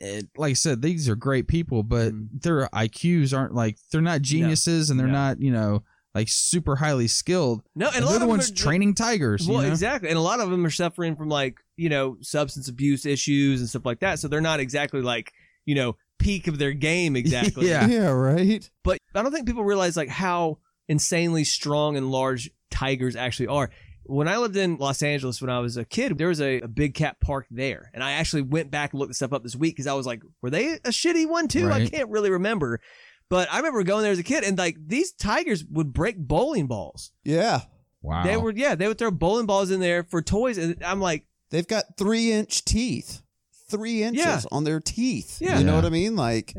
eh, 0.00 0.22
Like 0.36 0.50
I 0.50 0.54
said, 0.54 0.82
these 0.82 1.08
are 1.08 1.14
great 1.16 1.46
people, 1.48 1.82
but 1.82 2.12
Mhm. 2.12 2.42
their 2.42 2.68
IQs 2.74 3.36
aren't 3.36 3.54
like 3.54 3.76
they're 3.92 4.00
not 4.00 4.22
geniuses, 4.22 4.90
and 4.90 4.98
they're 4.98 5.06
No. 5.06 5.12
not 5.12 5.40
you 5.40 5.50
know 5.52 5.82
like 6.14 6.28
super 6.28 6.76
highly 6.76 7.06
skilled. 7.06 7.62
no, 7.76 7.86
and, 7.86 7.96
And 7.96 8.04
a 8.04 8.06
lot 8.06 8.10
they're 8.12 8.16
of 8.16 8.20
the 8.20 8.26
them 8.26 8.28
ones 8.30 8.50
are, 8.50 8.54
training 8.54 8.94
tigers. 8.94 9.46
Well, 9.46 9.58
you 9.60 9.66
know? 9.68 9.72
exactly, 9.72 10.08
and 10.08 10.18
a 10.18 10.22
lot 10.22 10.40
of 10.40 10.50
them 10.50 10.64
are 10.66 10.70
suffering 10.70 11.16
from 11.16 11.28
like 11.28 11.56
you 11.76 11.88
know 11.88 12.16
substance 12.22 12.68
abuse 12.68 13.06
issues 13.06 13.60
and 13.60 13.68
stuff 13.68 13.84
like 13.86 14.00
that. 14.00 14.18
So 14.18 14.28
they're 14.28 14.40
not 14.40 14.58
exactly 14.60 15.02
like 15.02 15.32
you 15.66 15.74
know 15.74 15.96
peak 16.20 16.46
of 16.46 16.58
their 16.58 16.72
game 16.72 17.16
exactly. 17.16 17.66
Yeah. 17.70 17.86
Yeah, 17.86 18.08
right. 18.10 18.68
But 18.84 18.98
I 19.14 19.22
don't 19.22 19.32
think 19.32 19.46
people 19.46 19.64
realize 19.64 19.96
like 19.96 20.08
how 20.08 20.58
insanely 20.88 21.44
strong 21.44 21.96
and 21.96 22.10
large 22.10 22.50
tigers 22.70 23.16
actually 23.16 23.48
are. 23.48 23.70
When 24.04 24.28
I 24.28 24.38
lived 24.38 24.56
in 24.56 24.76
Los 24.76 25.02
Angeles 25.02 25.40
when 25.40 25.50
I 25.50 25.60
was 25.60 25.76
a 25.76 25.84
kid, 25.84 26.16
there 26.18 26.28
was 26.28 26.40
a, 26.40 26.60
a 26.60 26.68
big 26.68 26.94
cat 26.94 27.20
park 27.20 27.46
there. 27.50 27.90
And 27.94 28.02
I 28.02 28.12
actually 28.12 28.42
went 28.42 28.70
back 28.70 28.92
and 28.92 28.98
looked 29.00 29.10
this 29.10 29.18
stuff 29.18 29.32
up 29.32 29.42
this 29.42 29.54
week 29.56 29.74
because 29.74 29.86
I 29.86 29.94
was 29.94 30.06
like, 30.06 30.22
were 30.42 30.50
they 30.50 30.74
a 30.74 30.90
shitty 30.90 31.28
one 31.28 31.48
too? 31.48 31.70
I 31.70 31.86
can't 31.86 32.10
really 32.10 32.30
remember. 32.30 32.80
But 33.28 33.48
I 33.52 33.58
remember 33.58 33.82
going 33.84 34.02
there 34.02 34.12
as 34.12 34.18
a 34.18 34.24
kid 34.24 34.42
and 34.44 34.58
like 34.58 34.76
these 34.84 35.12
tigers 35.12 35.64
would 35.70 35.92
break 35.92 36.16
bowling 36.18 36.66
balls. 36.66 37.12
Yeah. 37.24 37.60
Wow. 38.02 38.24
They 38.24 38.36
were, 38.36 38.52
yeah, 38.52 38.74
they 38.74 38.88
would 38.88 38.98
throw 38.98 39.10
bowling 39.10 39.46
balls 39.46 39.70
in 39.70 39.78
there 39.80 40.02
for 40.04 40.22
toys. 40.22 40.58
And 40.58 40.82
I'm 40.84 41.00
like, 41.00 41.26
They've 41.50 41.66
got 41.66 41.96
three 41.98 42.32
inch 42.32 42.64
teeth. 42.64 43.22
Three 43.70 44.02
inches 44.02 44.24
Yeah. 44.24 44.40
on 44.52 44.64
their 44.64 44.80
teeth. 44.80 45.38
Yeah. 45.40 45.58
You 45.58 45.64
know 45.64 45.72
Yeah. 45.72 45.76
what 45.76 45.84
I 45.86 45.90
mean? 45.90 46.16
Like 46.16 46.52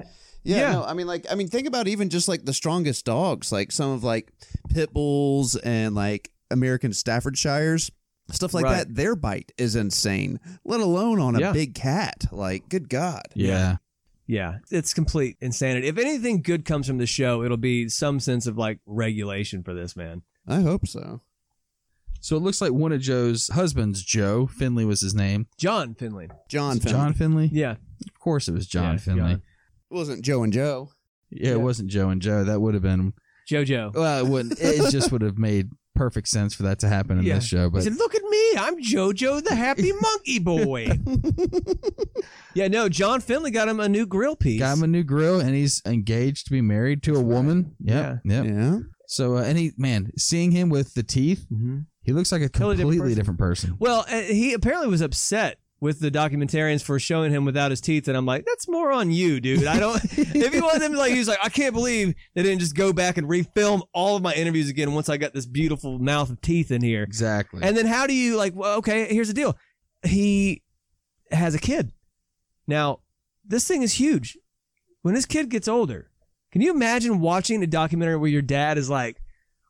yeah, 0.43 0.57
Yeah. 0.57 0.72
no, 0.74 0.84
I 0.84 0.93
mean 0.93 1.07
like 1.07 1.26
I 1.30 1.36
mean 1.36 1.47
think 1.47 1.68
about 1.68 1.88
even 1.88 2.09
just 2.09 2.28
like 2.28 2.45
the 2.45 2.53
strongest 2.53 3.05
dogs, 3.05 3.51
like 3.51 3.72
some 3.72 3.91
of 3.91 4.03
like 4.03 4.32
pit 4.70 4.91
bulls 4.93 5.55
and 5.57 5.93
like 5.95 6.32
American 6.49 6.93
Staffordshires. 6.93 7.91
Stuff 8.32 8.53
like 8.53 8.64
Right. 8.64 8.78
that, 8.88 8.95
their 8.95 9.16
bite 9.16 9.51
is 9.57 9.76
insane. 9.76 10.39
Let 10.64 10.80
alone 10.80 11.20
on 11.20 11.36
a 11.36 11.39
Yeah. 11.39 11.51
big 11.51 11.76
cat. 11.76 12.26
Like, 12.32 12.70
good 12.70 12.88
God. 12.88 13.24
yeah. 13.36 13.78
Yeah, 14.28 14.59
it's 14.70 14.93
complete 14.93 15.36
insanity. 15.41 15.88
If 15.88 15.97
anything 15.97 16.41
good 16.41 16.64
comes 16.64 16.88
from 16.88 16.97
the 16.99 17.05
show, 17.07 17.43
it'll 17.43 17.57
be 17.57 17.89
some 17.89 18.22
sense 18.22 18.47
of 18.47 18.57
like 18.57 18.80
regulation 18.86 19.62
for 19.64 19.74
this 19.74 19.97
man. 19.97 20.22
I 20.47 20.62
hope 20.62 20.88
so. 20.88 21.20
So 22.22 22.36
it 22.38 22.42
looks 22.42 22.62
like 22.62 22.72
one 22.72 22.92
of 22.92 23.02
Joe's 23.02 23.48
husbands, 23.50 24.04
Joe 24.04 24.46
Finley, 24.48 24.86
was 24.86 25.02
his 25.02 25.14
name. 25.16 25.48
John 25.58 25.96
Finley. 25.96 26.30
John 26.50 26.80
Finley. 26.80 26.92
John 26.92 27.14
Finley. 27.14 27.50
Yeah. 27.52 27.72
Of 27.72 28.20
course, 28.20 28.48
it 28.48 28.54
was 28.54 28.68
John 28.68 28.94
Yeah, 28.94 28.98
Finley. 28.98 29.22
John. 29.34 29.42
It 29.92 29.94
wasn't 29.96 30.24
Joe 30.24 30.44
and 30.44 30.54
Joe. 30.54 30.90
Yeah, 31.30 31.48
Yeah. 31.50 31.54
it 31.54 31.62
wasn't 31.62 31.90
Joe 31.90 32.10
and 32.10 32.22
Joe. 32.22 32.44
That 32.44 32.62
would 32.62 32.74
have 32.76 32.84
been 32.84 33.14
JoJo. 33.50 33.94
well, 33.96 34.26
it 34.26 34.30
wouldn't. 34.30 34.60
It 34.62 34.92
just 34.92 35.12
would 35.12 35.22
have 35.24 35.38
made 35.38 35.70
perfect 35.96 36.28
sense 36.30 36.54
for 36.54 36.64
that 36.64 36.80
to 36.80 36.88
happen 36.88 37.18
in 37.20 37.26
Yeah. 37.26 37.36
this 37.36 37.46
show. 37.46 37.64
He 37.66 37.70
But 37.70 37.84
said, 37.84 37.96
"Look 37.98 38.16
at 38.16 38.24
me, 38.24 38.52
I'm 38.58 38.82
JoJo, 38.82 39.44
the 39.44 39.56
happy 39.56 39.92
monkey 40.02 40.40
boy." 40.40 40.88
yeah, 42.54 42.68
no, 42.68 42.88
John 42.90 43.20
Finley 43.22 43.52
got 43.52 43.68
him 43.68 43.80
a 43.80 43.90
new 43.90 44.06
grill 44.06 44.36
piece. 44.36 44.60
got 44.60 44.78
him 44.78 44.84
a 44.84 44.88
new 44.88 45.04
grill, 45.04 45.40
and 45.40 45.56
he's 45.56 45.82
engaged 45.86 46.46
to 46.46 46.52
be 46.52 46.62
married 46.62 47.04
to 47.04 47.16
a 47.16 47.22
woman. 47.22 47.76
Yep, 47.82 48.22
yep. 48.26 48.46
Yeah. 48.46 48.80
So, 49.08 49.38
uh, 49.38 49.42
and 49.44 49.58
he, 49.58 49.72
man, 49.78 50.12
seeing 50.18 50.52
him 50.52 50.70
with 50.70 50.94
the 50.94 51.04
teeth, 51.04 51.46
Mhm. 51.52 51.86
He 52.04 52.14
looks 52.14 52.32
like 52.32 52.41
a 52.41 52.49
completely 52.49 52.95
different 52.95 53.16
different 53.16 53.39
person. 53.39 53.78
Well, 53.80 54.06
uh, 54.10 54.22
he 54.22 54.54
apparently 54.54 54.88
was 54.88 55.02
upset 55.02 55.58
with 55.80 55.99
the 55.99 56.12
documentarians 56.12 56.84
for 56.84 56.99
showing 56.99 57.32
him 57.32 57.43
without 57.43 57.72
his 57.72 57.82
teeth, 57.82 58.08
and 58.08 58.16
I'm 58.16 58.26
like, 58.26 58.45
that's 58.45 58.68
more 58.70 58.91
on 58.91 59.10
you, 59.12 59.41
dude. 59.41 59.66
I 59.66 59.80
don't. 59.80 59.99
if 60.14 60.54
you 60.54 60.62
want 60.62 60.80
them, 60.80 60.93
like, 60.93 61.12
he's 61.12 61.28
like, 61.28 61.39
I 61.43 61.49
can't 61.49 61.74
believe 61.74 62.14
they 62.36 62.43
didn't 62.43 62.60
just 62.60 62.76
go 62.76 62.93
back 62.93 63.18
and 63.18 63.28
refilm 63.28 63.82
all 63.93 64.16
of 64.16 64.22
my 64.22 64.34
interviews 64.34 64.70
again 64.70 64.93
once 64.93 65.10
I 65.10 65.18
got 65.18 65.34
this 65.34 65.47
beautiful 65.47 65.99
mouth 65.99 66.30
of 66.30 66.39
teeth 66.41 66.72
in 66.72 66.82
here. 66.82 67.04
Exactly. 67.04 67.62
And 67.64 67.76
then 67.76 67.88
how 67.88 68.06
do 68.08 68.14
you 68.14 68.38
like? 68.38 68.56
Well, 68.56 68.78
okay, 68.78 69.12
here's 69.14 69.28
the 69.28 69.34
deal. 69.34 69.58
He 70.04 70.62
has 71.32 71.56
a 71.56 71.60
kid. 71.60 71.91
Now, 72.68 72.99
this 73.45 73.68
thing 73.68 73.82
is 73.82 73.93
huge. 73.93 74.38
When 75.02 75.16
this 75.16 75.26
kid 75.26 75.49
gets 75.49 75.68
older, 75.68 76.12
can 76.52 76.62
you 76.62 76.72
imagine 76.72 77.20
watching 77.22 77.64
a 77.64 77.68
documentary 77.68 78.18
where 78.18 78.30
your 78.30 78.43
dad 78.43 78.78
is 78.78 78.88
like, 78.88 79.20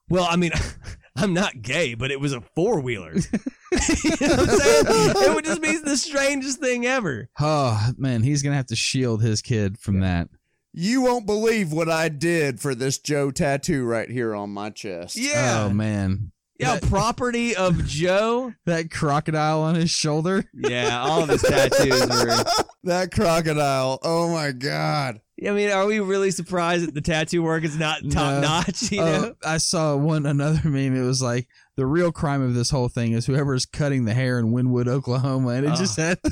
"Well, 0.09 0.27
I 0.29 0.35
mean, 0.35 0.51
I'm 1.15 1.33
not 1.33 1.61
gay, 1.61 1.93
but 1.93 2.11
it 2.11 2.19
was 2.19 2.33
a 2.33 2.41
four 2.41 2.79
wheeler." 2.79 3.13
you 3.71 4.09
know 4.19 4.35
what 4.35 4.39
I'm 4.39 4.59
saying? 4.59 4.85
It 4.87 5.35
would 5.35 5.45
just 5.45 5.61
be 5.61 5.77
the 5.77 5.95
strangest 5.97 6.59
thing 6.59 6.85
ever. 6.85 7.29
oh 7.39 7.91
man, 7.97 8.23
he's 8.23 8.43
gonna 8.43 8.55
have 8.55 8.67
to 8.67 8.75
shield 8.75 9.21
his 9.21 9.41
kid 9.41 9.77
from 9.77 10.01
that. 10.01 10.27
You 10.73 11.01
won't 11.01 11.25
believe 11.25 11.71
what 11.73 11.89
I 11.89 12.07
did 12.09 12.59
for 12.61 12.73
this 12.73 12.97
Joe 12.97 13.31
tattoo 13.31 13.83
right 13.85 14.09
here 14.09 14.33
on 14.33 14.51
my 14.51 14.69
chest. 14.69 15.17
Yeah, 15.17 15.65
Oh 15.65 15.73
man, 15.73 16.31
yeah. 16.61 16.79
Property 16.89 17.55
of 17.55 17.85
Joe. 17.85 18.53
that 18.65 18.89
crocodile 18.91 19.61
on 19.61 19.75
his 19.75 19.89
shoulder. 19.89 20.45
Yeah, 20.53 21.01
all 21.01 21.23
of 21.23 21.29
his 21.29 21.41
tattoos 21.41 22.07
were. 22.07 22.43
That 22.83 23.11
crocodile. 23.11 23.99
Oh 24.01 24.33
my 24.33 24.51
God. 24.53 25.21
I 25.47 25.51
mean, 25.51 25.69
are 25.69 25.85
we 25.85 25.99
really 25.99 26.31
surprised 26.31 26.87
that 26.87 26.95
the 26.95 27.01
tattoo 27.01 27.43
work 27.43 27.63
is 27.63 27.77
not 27.77 27.99
top 28.09 28.33
No. 28.35 28.41
notch? 28.41 28.91
You 28.91 29.01
Oh, 29.01 29.21
know? 29.21 29.35
I 29.45 29.57
saw 29.57 29.95
one 29.95 30.25
another 30.25 30.67
meme. 30.67 30.95
It 30.95 31.03
was 31.05 31.21
like 31.21 31.47
the 31.81 31.87
real 31.87 32.11
crime 32.11 32.43
of 32.43 32.53
this 32.53 32.69
whole 32.69 32.87
thing 32.89 33.13
is 33.13 33.25
whoever's 33.25 33.65
cutting 33.65 34.05
the 34.05 34.13
hair 34.13 34.37
in 34.37 34.51
Wynnewood, 34.53 34.87
Oklahoma, 34.87 35.49
and 35.49 35.65
it 35.65 35.71
Oh. 35.71 35.75
just 35.75 35.97
had 35.97 36.19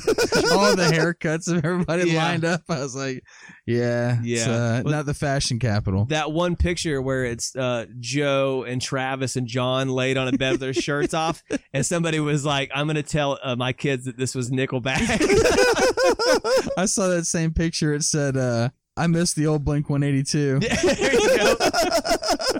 all 0.52 0.76
the 0.76 0.88
haircuts 0.92 1.48
of 1.52 1.64
everybody 1.64 2.08
Yeah. 2.12 2.22
lined 2.24 2.44
up. 2.44 2.60
I 2.68 2.78
was 2.78 2.94
like, 2.94 3.24
yeah, 3.66 4.20
Yeah. 4.22 4.42
uh, 4.48 4.82
Well- 4.84 4.92
not 4.94 5.06
the 5.06 5.14
fashion 5.14 5.58
capital. 5.58 6.04
that 6.04 6.30
one 6.30 6.54
picture 6.54 7.02
where 7.02 7.24
it's 7.24 7.56
uh, 7.56 7.86
Joe 7.98 8.62
and 8.64 8.80
Travis 8.80 9.34
and 9.34 9.48
John 9.48 9.88
laid 9.88 10.16
on 10.16 10.28
a 10.32 10.38
bed 10.38 10.52
with 10.52 10.60
their 10.60 10.72
shirts 10.86 11.14
off, 11.14 11.42
and 11.74 11.84
somebody 11.84 12.20
was 12.20 12.44
like, 12.44 12.70
"I'm 12.72 12.86
gonna 12.86 13.02
tell 13.02 13.36
uh, 13.42 13.56
my 13.56 13.72
kids 13.72 14.04
that 14.04 14.16
this 14.16 14.36
was 14.36 14.52
Nickelback." 14.52 15.00
I 16.76 16.84
saw 16.86 17.08
that 17.08 17.24
same 17.26 17.52
picture. 17.52 17.92
It 17.92 18.04
said, 18.04 18.36
uh, 18.36 18.68
"I 18.96 19.06
miss 19.06 19.32
the 19.32 19.46
old 19.46 19.64
Blink 19.64 19.88
182." 19.90 20.58
there 20.60 21.12
you 21.12 21.36
go. 21.38 21.54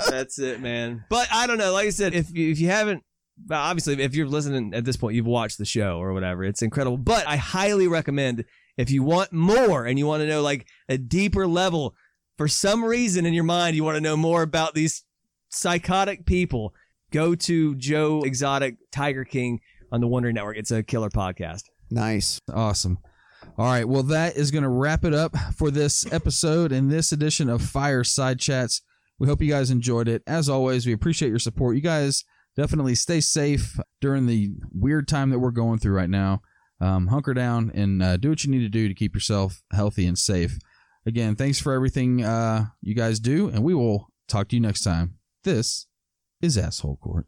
That's 0.08 0.38
it, 0.38 0.60
man. 0.60 1.04
But 1.08 1.28
I 1.32 1.46
don't 1.46 1.58
know. 1.58 1.72
Like 1.72 1.86
I 1.86 1.90
said, 1.90 2.14
if 2.14 2.30
you, 2.32 2.50
if 2.50 2.58
you 2.58 2.68
haven't. 2.68 3.02
well, 3.48 3.60
Obviously, 3.60 4.02
if 4.02 4.14
you're 4.14 4.26
listening 4.26 4.74
at 4.74 4.84
this 4.84 4.96
point, 4.96 5.16
you've 5.16 5.26
watched 5.26 5.58
the 5.58 5.64
show 5.64 5.98
or 5.98 6.12
whatever. 6.12 6.44
It's 6.44 6.62
incredible. 6.62 6.96
But 6.96 7.26
I 7.26 7.36
highly 7.36 7.88
recommend 7.88 8.44
if 8.76 8.90
you 8.90 9.02
want 9.02 9.32
more 9.32 9.84
and 9.86 9.98
you 9.98 10.06
want 10.06 10.22
to 10.22 10.26
know 10.26 10.42
like 10.42 10.66
a 10.88 10.96
deeper 10.96 11.46
level, 11.46 11.94
for 12.38 12.48
some 12.48 12.84
reason 12.84 13.26
in 13.26 13.34
your 13.34 13.44
mind, 13.44 13.76
you 13.76 13.84
want 13.84 13.96
to 13.96 14.00
know 14.00 14.16
more 14.16 14.42
about 14.42 14.74
these 14.74 15.04
psychotic 15.50 16.24
people, 16.26 16.72
go 17.10 17.34
to 17.34 17.74
Joe 17.74 18.22
Exotic 18.22 18.76
Tiger 18.90 19.24
King 19.24 19.60
on 19.92 20.00
the 20.00 20.06
Wondery 20.06 20.32
Network. 20.32 20.56
It's 20.56 20.70
a 20.70 20.82
killer 20.82 21.10
podcast. 21.10 21.64
Nice. 21.90 22.38
Awesome. 22.52 22.98
All 23.58 23.66
right. 23.66 23.86
Well, 23.86 24.02
that 24.04 24.36
is 24.36 24.50
going 24.50 24.62
to 24.62 24.70
wrap 24.70 25.04
it 25.04 25.12
up 25.12 25.36
for 25.54 25.70
this 25.70 26.10
episode 26.12 26.72
and 26.72 26.90
this 26.90 27.12
edition 27.12 27.48
of 27.50 27.62
Fireside 27.62 28.38
Chats. 28.38 28.80
We 29.18 29.26
hope 29.26 29.42
you 29.42 29.50
guys 29.50 29.70
enjoyed 29.70 30.08
it. 30.08 30.22
As 30.26 30.48
always, 30.48 30.86
we 30.86 30.92
appreciate 30.92 31.28
your 31.28 31.38
support. 31.38 31.76
You 31.76 31.82
guys 31.82 32.24
definitely 32.56 32.94
stay 32.94 33.20
safe 33.20 33.78
during 34.00 34.26
the 34.26 34.50
weird 34.72 35.06
time 35.08 35.30
that 35.30 35.40
we're 35.40 35.50
going 35.50 35.78
through 35.78 35.94
right 35.94 36.08
now. 36.08 36.40
Um, 36.80 37.08
hunker 37.08 37.34
down 37.34 37.70
and 37.74 38.02
uh, 38.02 38.16
do 38.16 38.30
what 38.30 38.42
you 38.44 38.50
need 38.50 38.60
to 38.60 38.70
do 38.70 38.88
to 38.88 38.94
keep 38.94 39.14
yourself 39.14 39.62
healthy 39.72 40.06
and 40.06 40.18
safe. 40.18 40.58
Again, 41.04 41.36
thanks 41.36 41.60
for 41.60 41.74
everything 41.74 42.24
uh, 42.24 42.66
you 42.80 42.94
guys 42.94 43.20
do, 43.20 43.48
and 43.48 43.62
we 43.62 43.74
will 43.74 44.08
talk 44.28 44.48
to 44.48 44.56
you 44.56 44.60
next 44.60 44.82
time. 44.82 45.16
This 45.44 45.86
is 46.40 46.56
Asshole 46.56 46.96
Court. 46.96 47.26